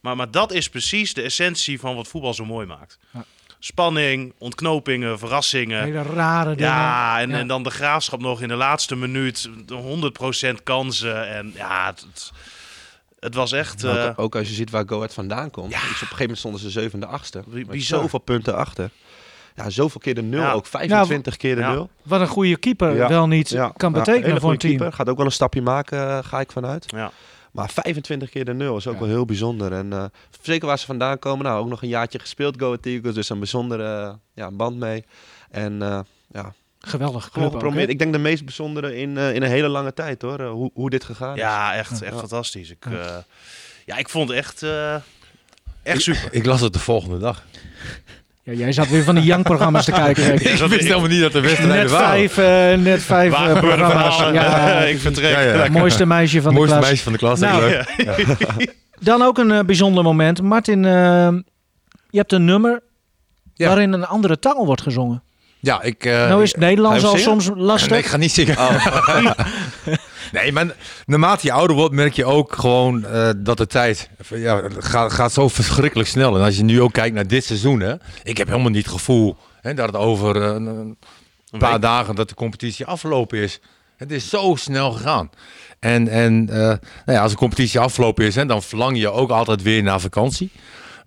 Maar, 0.00 0.16
maar 0.16 0.30
dat 0.30 0.52
is 0.52 0.68
precies 0.68 1.14
de 1.14 1.22
essentie 1.22 1.80
van 1.80 1.94
wat 1.94 2.08
voetbal 2.08 2.34
zo 2.34 2.44
mooi 2.44 2.66
maakt. 2.66 2.98
Ja. 3.12 3.24
Spanning, 3.62 4.32
ontknopingen, 4.38 5.18
verrassingen. 5.18 5.82
hele 5.82 6.02
rare 6.02 6.54
dingen. 6.54 6.72
Ja, 6.72 7.20
en, 7.20 7.30
Ja. 7.30 7.36
en 7.38 7.46
dan 7.46 7.62
de 7.62 7.70
graafschap 7.70 8.20
nog 8.20 8.42
in 8.42 8.48
de 8.48 8.54
laatste 8.54 8.96
minuut. 8.96 9.48
100% 9.68 10.62
kansen. 10.62 11.28
En 11.28 11.52
ja, 11.56 11.86
het, 11.86 12.00
het, 12.12 12.30
het 13.20 13.34
was 13.34 13.52
echt. 13.52 13.84
eh, 13.84 14.04
ook, 14.06 14.18
ook 14.18 14.36
als 14.36 14.48
je 14.48 14.54
ziet 14.54 14.70
waar 14.70 14.84
Go 14.86 14.96
Ahead 14.96 15.14
vandaan 15.14 15.50
komt. 15.50 15.70
Dus 15.70 15.78
op 15.78 15.84
een 15.90 15.96
gegeven 15.96 16.18
moment 16.20 16.38
stonden 16.38 16.60
ze 16.60 16.70
zevende, 16.70 17.06
achtste. 17.06 17.42
Bi- 17.46 17.58
Met 17.58 17.68
bizar. 17.68 18.00
zoveel 18.00 18.18
punten 18.18 18.56
achter. 18.56 18.90
Ja, 19.56 19.70
zoveel 19.70 20.00
keer 20.00 20.14
de 20.14 20.22
nul. 20.22 20.40
Ja. 20.40 20.52
Ook 20.52 20.66
25 20.66 21.36
keer 21.36 21.54
de 21.54 21.60
Ja. 21.60 21.70
nul. 21.72 21.90
Wat 22.02 22.20
een 22.20 22.26
goede 22.26 22.56
keeper 22.56 22.94
Ja. 22.96 23.08
wel 23.08 23.26
niet 23.26 23.48
Ja. 23.48 23.72
kan 23.76 23.92
Ja, 23.92 23.98
betekenen 23.98 24.40
voor 24.40 24.50
een 24.52 24.58
team. 24.58 24.76
keeper. 24.76 24.92
Gaat 24.96 25.08
ook 25.08 25.16
wel 25.16 25.26
een 25.26 25.32
stapje 25.32 25.62
maken, 25.62 26.08
eh, 26.08 26.18
ga 26.22 26.40
ik 26.40 26.52
vanuit. 26.52 26.84
ja. 26.86 27.10
Maar 27.50 27.70
25 27.70 28.30
keer 28.30 28.44
de 28.44 28.54
nul 28.54 28.76
is 28.76 28.86
ook 28.86 28.94
Ja. 28.94 29.00
wel 29.00 29.08
heel 29.08 29.24
bijzonder. 29.24 29.72
En 29.72 29.92
eh, 29.92 30.04
zeker 30.42 30.66
waar 30.66 30.78
ze 30.78 30.86
vandaan 30.86 31.18
komen. 31.18 31.44
Nou, 31.44 31.60
ook 31.60 31.68
nog 31.68 31.82
een 31.82 31.88
jaartje 31.88 32.18
gespeeld, 32.18 32.54
Go 32.58 32.66
Ahead 32.66 32.86
Eagles. 32.86 33.14
Dus 33.14 33.28
een 33.28 33.38
bijzondere 33.38 34.18
ja, 34.34 34.50
band 34.50 34.76
mee. 34.76 35.04
En 35.50 35.82
eh, 35.82 36.00
ja, 36.30 36.52
Geweldig 36.80 37.30
club 37.30 37.50
geprobeerd. 37.52 37.88
Ik 37.88 37.98
denk 37.98 38.12
de 38.12 38.18
meest 38.18 38.44
bijzondere 38.44 38.96
in, 38.96 39.16
eh, 39.18 39.34
in 39.34 39.42
een 39.42 39.48
hele 39.50 39.68
lange 39.68 39.94
tijd 39.94 40.22
hoor. 40.22 40.42
hoe, 40.42 40.70
hoe 40.74 40.90
dit 40.90 41.04
gegaan 41.04 41.34
is. 41.34 41.40
ja, 41.40 41.74
echt, 41.74 42.02
echt 42.02 42.12
Ja. 42.14 42.18
fantastisch. 42.18 42.70
Ik, 42.70 42.84
Ja. 42.90 42.96
eh, 42.98 43.16
ja, 43.86 43.96
ik 43.96 44.08
vond 44.08 44.28
het 44.28 44.38
echt, 44.38 44.62
eh, 44.62 44.94
echt 45.82 46.02
super. 46.02 46.28
Ik 46.30 46.46
las 46.46 46.60
het 46.60 46.72
de 46.72 46.78
volgende 46.78 47.18
dag. 47.18 47.44
Ja, 48.42 48.52
jij 48.52 48.72
zat 48.72 48.88
weer 48.88 49.02
van 49.04 49.14
die 49.14 49.24
Young-programma's 49.24 49.84
te 49.84 49.90
kijken. 49.92 50.34
Ik 50.34 50.40
wist 50.40 50.70
helemaal 50.70 51.08
niet 51.08 51.20
dat 51.20 51.32
de 51.32 51.40
wedstrijden 51.40 51.76
Net 51.76 51.90
waren. 51.90 52.08
vijf, 52.30 52.38
eh, 52.38 52.78
net 52.82 53.02
vijf 53.02 53.32
eh, 53.32 53.58
programma's. 53.58 54.18
Ja, 54.18 54.80
ik 54.84 54.98
vertrek. 55.00 55.32
Ja, 55.32 55.40
ja. 55.40 55.62
het 55.62 55.72
mooiste 55.72 56.06
meisje 56.06 56.42
van 56.42 56.54
Mooiste 56.54 56.74
de 56.74 56.80
klas. 56.80 56.88
meisje 56.90 57.04
van 57.04 57.12
de 57.12 57.18
klas. 57.18 57.40
Nou, 57.40 57.60
leuk. 57.62 58.74
Dan 59.00 59.22
ook 59.22 59.38
een 59.38 59.50
eh, 59.50 59.60
bijzonder 59.60 60.04
moment. 60.04 60.42
Martin, 60.42 60.82
je 60.82 61.42
hebt 62.18 62.32
een 62.32 62.44
nummer 62.44 62.82
Ja. 63.54 63.66
waarin 63.66 63.92
een 63.92 64.04
andere 64.06 64.38
taal 64.38 64.66
wordt 64.66 64.82
gezongen. 64.82 65.22
Ja, 65.60 65.82
ik... 65.82 66.04
eh, 66.04 66.28
nou 66.28 66.42
is 66.42 66.50
het 66.50 66.60
Nederlands 66.60 67.04
al 67.04 67.16
soms 67.16 67.50
lastig. 67.54 67.90
Nee, 67.90 67.98
ik 67.98 68.06
ga 68.06 68.16
niet 68.16 68.32
zingen. 68.32 68.56
nee, 70.32 70.52
maar 70.52 70.66
naarmate 71.06 71.46
je 71.46 71.52
ouder 71.52 71.76
wordt, 71.76 71.94
merk 71.94 72.12
je 72.12 72.24
ook 72.24 72.56
gewoon 72.56 73.04
eh, 73.04 73.30
dat 73.36 73.56
de 73.56 73.66
tijd 73.66 74.10
ja, 74.34 74.62
gaat, 74.78 75.12
gaat 75.12 75.32
zo 75.32 75.48
verschrikkelijk 75.48 76.08
snel. 76.08 76.36
En 76.36 76.42
als 76.44 76.56
je 76.56 76.64
nu 76.64 76.80
ook 76.80 76.92
kijkt 76.92 77.14
naar 77.14 77.26
dit 77.26 77.44
seizoen, 77.44 77.80
hè, 77.80 77.94
ik 78.22 78.38
heb 78.38 78.48
helemaal 78.48 78.70
niet 78.70 78.84
het 78.84 78.94
gevoel 78.94 79.36
hè, 79.60 79.74
dat 79.74 79.86
het 79.86 79.96
over 79.96 80.42
eh, 80.42 80.48
een, 80.48 80.66
een 81.50 81.58
paar 81.58 81.72
week. 81.72 81.82
dagen 81.82 82.14
dat 82.14 82.28
de 82.28 82.34
competitie 82.34 82.86
afgelopen 82.86 83.38
is. 83.38 83.60
Het 83.96 84.10
is 84.10 84.28
zo 84.28 84.54
snel 84.58 84.92
gegaan. 84.92 85.30
En, 85.80 86.08
en 86.08 86.48
eh, 86.50 86.56
nou 86.56 86.78
ja, 87.04 87.22
als 87.22 87.30
de 87.30 87.38
competitie 87.38 87.80
afgelopen 87.80 88.24
is, 88.24 88.34
hè, 88.34 88.46
dan 88.46 88.62
verlang 88.62 88.98
je 88.98 89.10
ook 89.10 89.30
altijd 89.30 89.62
weer 89.62 89.82
naar 89.82 90.00
vakantie. 90.00 90.50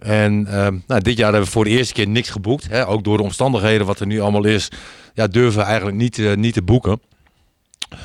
En 0.03 0.47
eh, 0.49 0.67
nou, 0.87 1.01
dit 1.01 1.17
jaar 1.17 1.29
hebben 1.31 1.45
we 1.47 1.51
voor 1.53 1.63
de 1.63 1.69
eerste 1.69 1.93
keer 1.93 2.07
niks 2.07 2.29
geboekt. 2.29 2.67
Hè, 2.69 2.87
ook 2.87 3.03
door 3.03 3.17
de 3.17 3.23
omstandigheden 3.23 3.85
wat 3.87 3.99
er 3.99 4.05
nu 4.07 4.21
allemaal 4.21 4.45
is, 4.45 4.67
ja, 5.13 5.27
durven 5.27 5.59
we 5.59 5.65
eigenlijk 5.65 5.97
niet, 5.97 6.19
eh, 6.19 6.33
niet 6.33 6.53
te 6.53 6.61
boeken. 6.61 7.01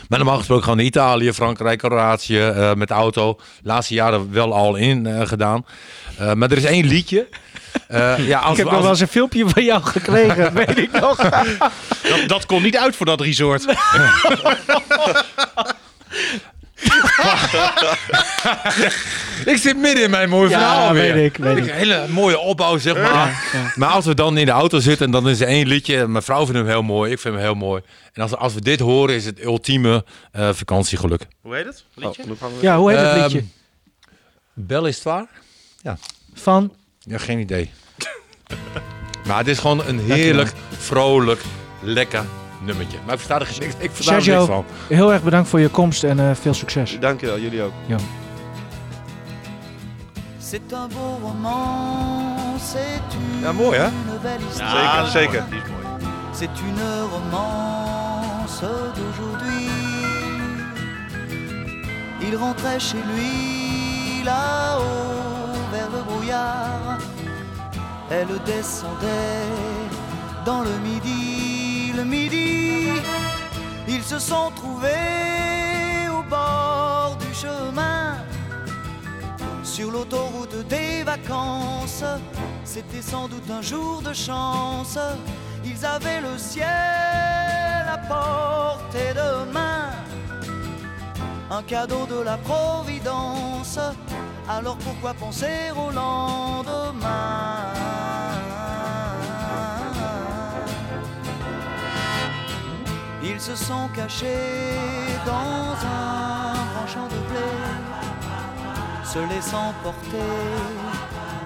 Maar 0.09 0.19
normaal 0.19 0.37
gesproken 0.37 0.65
gaan 0.65 0.73
we 0.73 0.79
naar 0.79 0.89
Italië, 0.91 1.33
Frankrijk, 1.33 1.79
Kroatië 1.79 2.39
eh, 2.41 2.75
met 2.75 2.89
de 2.89 2.95
auto. 2.95 3.39
Laatste 3.63 3.95
jaren 3.95 4.33
wel 4.33 4.55
al 4.55 4.77
in 4.77 5.07
eh, 5.07 5.27
gedaan. 5.27 5.67
Eh, 6.19 6.33
maar 6.33 6.51
er 6.51 6.57
is 6.57 6.65
één 6.65 6.87
liedje. 6.87 7.29
Eh, 7.89 8.27
ja, 8.27 8.39
als, 8.39 8.51
ik 8.53 8.57
heb 8.57 8.67
we- 8.67 8.73
nog 8.73 8.81
wel 8.83 8.91
eens 8.91 9.01
een 9.01 9.09
filmpje 9.09 9.49
van 9.49 9.65
jou 9.65 9.83
gekregen, 9.83 10.55
weet 10.67 10.79
ik 10.79 11.01
nog. 11.01 11.17
Dat, 11.17 12.21
dat 12.27 12.47
kon 12.47 12.63
niet 12.63 12.77
uit 12.77 12.97
voor 12.97 13.07
dat 13.07 13.21
resort. 13.21 13.65
ik 19.45 19.57
zit 19.57 19.77
midden 19.77 20.05
in 20.05 20.11
mijn 20.11 20.29
mooie 20.29 20.49
verhaal 20.49 20.87
Ja, 20.87 20.93
weer. 20.93 21.15
weet 21.15 21.25
ik, 21.25 21.37
weet 21.37 21.57
ik. 21.57 21.67
Een 21.67 21.71
hele 21.75 22.07
mooie 22.09 22.39
opbouw, 22.39 22.79
zeg 22.79 22.95
maar. 22.95 23.49
ja. 23.53 23.73
Maar 23.75 23.89
als 23.89 24.05
we 24.05 24.15
dan 24.15 24.37
in 24.37 24.47
de 24.47 24.53
auto 24.53 24.79
zitten, 24.81 25.11
dan 25.11 25.29
is 25.29 25.41
er 25.41 25.47
één 25.47 25.67
liedje. 25.67 26.07
Mijn 26.07 26.23
vrouw 26.25 26.45
vindt 26.45 26.55
hem 26.61 26.67
heel 26.67 26.83
mooi, 26.83 27.13
ik 27.13 27.19
vind 27.19 27.35
hem 27.35 27.43
heel 27.43 27.55
mooi. 27.55 27.83
En 28.13 28.23
als, 28.23 28.35
als 28.35 28.55
we 28.55 28.61
dit 28.61 28.81
horen, 28.81 29.15
is 29.15 29.25
het 29.25 29.43
ultieme 29.45 30.05
eh, 30.33 30.49
vakantiegeluk. 30.53 31.23
Hoe 31.41 31.55
heet 31.55 31.65
het? 31.65 31.85
Liedje? 31.95 32.23
Ja, 32.61 32.77
hoe 32.79 32.91
heet 32.91 32.99
het 32.99 33.09
Ehm, 33.09 33.23
liedje? 33.23 33.45
Bel 34.55 34.87
is 34.87 34.95
het 34.95 35.05
waar? 35.05 35.27
Van? 36.35 36.73
Ja, 37.01 37.19
geen 37.19 37.39
idee. 37.39 37.71
maar 39.27 39.39
het 39.39 39.49
is 39.49 39.59
gewoon 39.59 39.87
een 39.87 39.99
heerlijk, 40.01 40.53
vrolijk, 40.79 41.41
lekker 41.83 42.25
nummertje. 42.61 42.99
Maar 43.05 43.15
ik 43.15 43.21
versta 43.21 43.41
er, 43.41 43.47
geen- 43.47 43.63
ik, 43.69 43.75
ik 43.79 43.91
versta 43.93 44.15
er 44.15 44.23
Sergio. 44.23 44.41
niks 44.41 44.53
van. 44.55 44.65
Heel 44.97 45.13
erg 45.13 45.23
bedankt 45.23 45.49
voor 45.49 45.61
je 45.61 45.69
komst 45.69 46.05
en 46.05 46.19
eh, 46.21 46.31
veel 46.41 46.55
succes. 46.55 46.97
Dankjewel, 47.01 47.39
jullie 47.39 47.63
ook. 47.63 47.73
C'est 50.51 50.73
un 50.73 50.89
beau 50.89 51.19
roman, 51.23 52.59
c'est 52.59 53.15
une, 53.15 53.43
Ja, 53.47 53.53
mooi, 53.53 53.79
hè? 53.79 53.89
Ja, 54.59 55.05
zeker. 55.07 55.43
mooi. 55.43 55.51
Die 55.51 55.59
is 55.59 55.69
mooi. 55.71 56.11
C'est 56.33 56.61
une 56.69 56.83
romance 57.13 58.61
d'aujourd'hui. 58.95 59.69
Il 62.21 62.37
rentrait 62.37 62.81
chez 62.81 63.03
lui 63.15 64.23
là-haut 64.25 65.53
vers 65.73 65.89
le 65.97 66.03
brouillard. 66.09 66.99
Elle 68.11 68.29
descendait 68.45 69.47
dans 70.45 70.63
le 70.63 70.75
midi, 70.83 71.58
le 71.99 72.05
midi. 72.05 72.87
Ils 73.89 74.03
se 74.03 74.19
sont 74.19 74.51
trouvés 74.55 76.09
au 76.17 76.23
bord 76.23 77.17
du 77.21 77.35
chemin. 77.35 78.17
Sur 79.63 79.91
l'autoroute 79.91 80.57
des 80.69 81.03
vacances, 81.03 82.05
c'était 82.65 83.03
sans 83.03 83.27
doute 83.29 83.51
un 83.51 83.63
jour 83.63 84.03
de 84.03 84.13
chance. 84.13 84.99
Ils 85.65 85.85
avaient 85.85 86.21
le 86.21 86.39
ciel 86.39 87.85
à 87.97 87.99
portée 88.13 89.13
de 89.15 89.53
main, 89.53 89.91
un 91.51 91.63
cadeau 91.63 92.07
de 92.07 92.21
la 92.21 92.37
Providence. 92.39 93.79
Alors 94.49 94.79
pourquoi 94.79 95.15
penser 95.15 95.73
au 95.77 95.91
lendemain? 95.91 97.59
Ils 103.31 103.41
se 103.41 103.55
sont 103.55 103.89
cachés 103.95 104.27
dans 105.27 105.75
un 105.87 106.53
grand 106.73 106.87
champ 106.87 107.09
de 107.09 107.19
blé 107.29 107.49
se 109.05 109.19
laissant 109.35 109.73
porter 109.83 110.35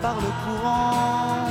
par 0.00 0.16
le 0.16 0.30
courant, 0.42 1.46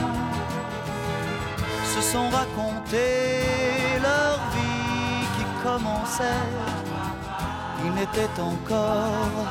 se 1.93 2.01
sont 2.01 2.29
racontés 2.29 3.99
leur 4.01 4.37
vie 4.53 5.25
qui 5.35 5.45
commençait. 5.63 6.49
Ils 7.85 7.93
n'étaient 7.93 8.41
encore 8.41 9.47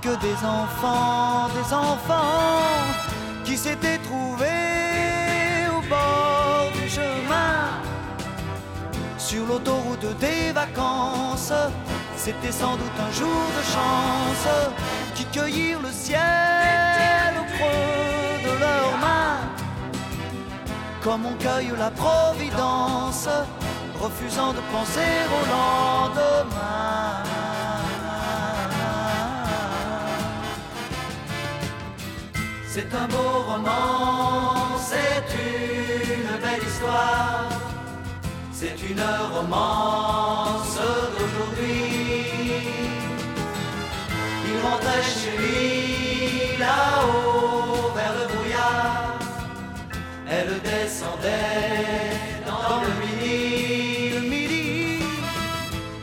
que 0.00 0.14
des 0.26 0.38
enfants, 0.44 1.48
des 1.58 1.74
enfants 1.74 2.86
qui 3.44 3.56
s'étaient 3.56 3.98
trouvés 3.98 4.49
sur 9.30 9.46
l'autoroute 9.46 10.18
des 10.18 10.50
vacances. 10.50 11.52
C'était 12.16 12.50
sans 12.50 12.72
doute 12.72 12.98
un 12.98 13.12
jour 13.12 13.42
de 13.58 13.62
chance 13.74 14.48
qui 15.14 15.24
cueillirent 15.26 15.80
le 15.80 15.92
ciel 15.92 17.30
au 17.40 17.46
creux 17.54 18.34
de 18.46 18.52
leurs 18.64 18.96
mains. 19.04 19.38
Comme 21.04 21.26
on 21.26 21.34
cueille 21.34 21.72
la 21.78 21.92
providence, 21.92 23.28
refusant 24.00 24.52
de 24.52 24.62
penser 24.74 25.12
au 25.36 25.42
lendemain. 25.54 27.22
C'est 32.66 32.92
un 33.02 33.06
beau 33.14 33.32
roman, 33.50 34.76
c'est 34.90 35.26
une 35.38 36.36
belle 36.42 36.66
histoire. 36.68 37.59
C'est 38.62 38.90
une 38.90 39.00
romance 39.32 40.76
d'aujourd'hui. 41.16 42.26
Il 44.44 44.60
rentrait 44.62 45.02
chez 45.02 45.34
lui 45.38 46.58
là-haut 46.58 47.90
vers 47.94 48.12
le 48.18 48.26
brouillard. 48.34 49.18
Elle 50.28 50.60
descendait 50.60 52.12
dans 52.46 52.82
le 52.82 52.90
midi. 53.00 54.10
Le 54.16 54.20
midi, 54.28 55.04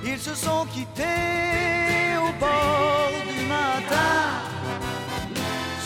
ils 0.03 0.19
se 0.19 0.33
sont 0.33 0.65
quittés 0.73 2.17
au 2.17 2.31
bord 2.39 3.11
du 3.29 3.45
matin. 3.45 4.17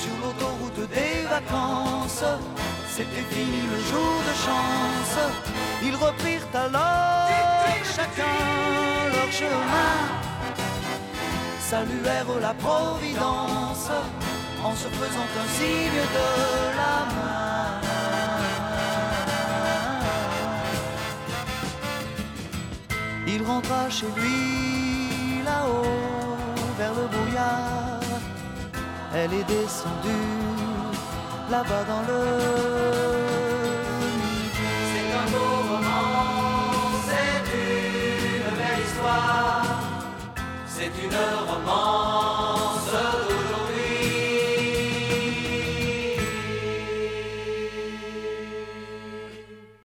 Sur 0.01 0.13
l'autoroute 0.23 0.89
des 0.89 1.27
vacances, 1.27 2.23
c'était 2.95 3.25
fini 3.35 3.61
le 3.73 3.79
jour 3.89 4.13
de 4.29 4.35
chance. 4.45 5.17
Ils 5.87 5.95
reprirent 5.95 6.49
alors 6.53 7.29
chacun 7.95 8.37
leur 9.15 9.31
chemin, 9.31 9.95
saluèrent 11.59 12.39
la 12.41 12.53
Providence 12.53 13.89
en 14.63 14.75
se 14.75 14.89
faisant 14.99 15.29
un 15.43 15.49
signe 15.57 16.03
de 16.17 16.29
la 16.79 16.97
main. 17.15 17.41
Il 23.33 23.41
rentra 23.43 23.89
chez 23.89 24.07
lui 24.17 25.41
là-haut 25.45 26.35
vers 26.77 26.93
le 26.99 27.07
brouillard. 27.13 28.01
Elle 29.13 29.33
est 29.33 29.47
descendue 29.47 30.50
là-bas 31.51 31.83
dans 31.83 32.01
le 32.09 32.21
C'est 34.91 35.09
un 35.21 35.27
beau 35.31 35.51
roman, 35.69 36.07
c'est 37.07 37.43
une 37.59 38.55
belle 38.57 38.81
histoire, 38.85 39.65
c'est 40.65 40.93
une 41.03 41.19
romance. 41.49 43.30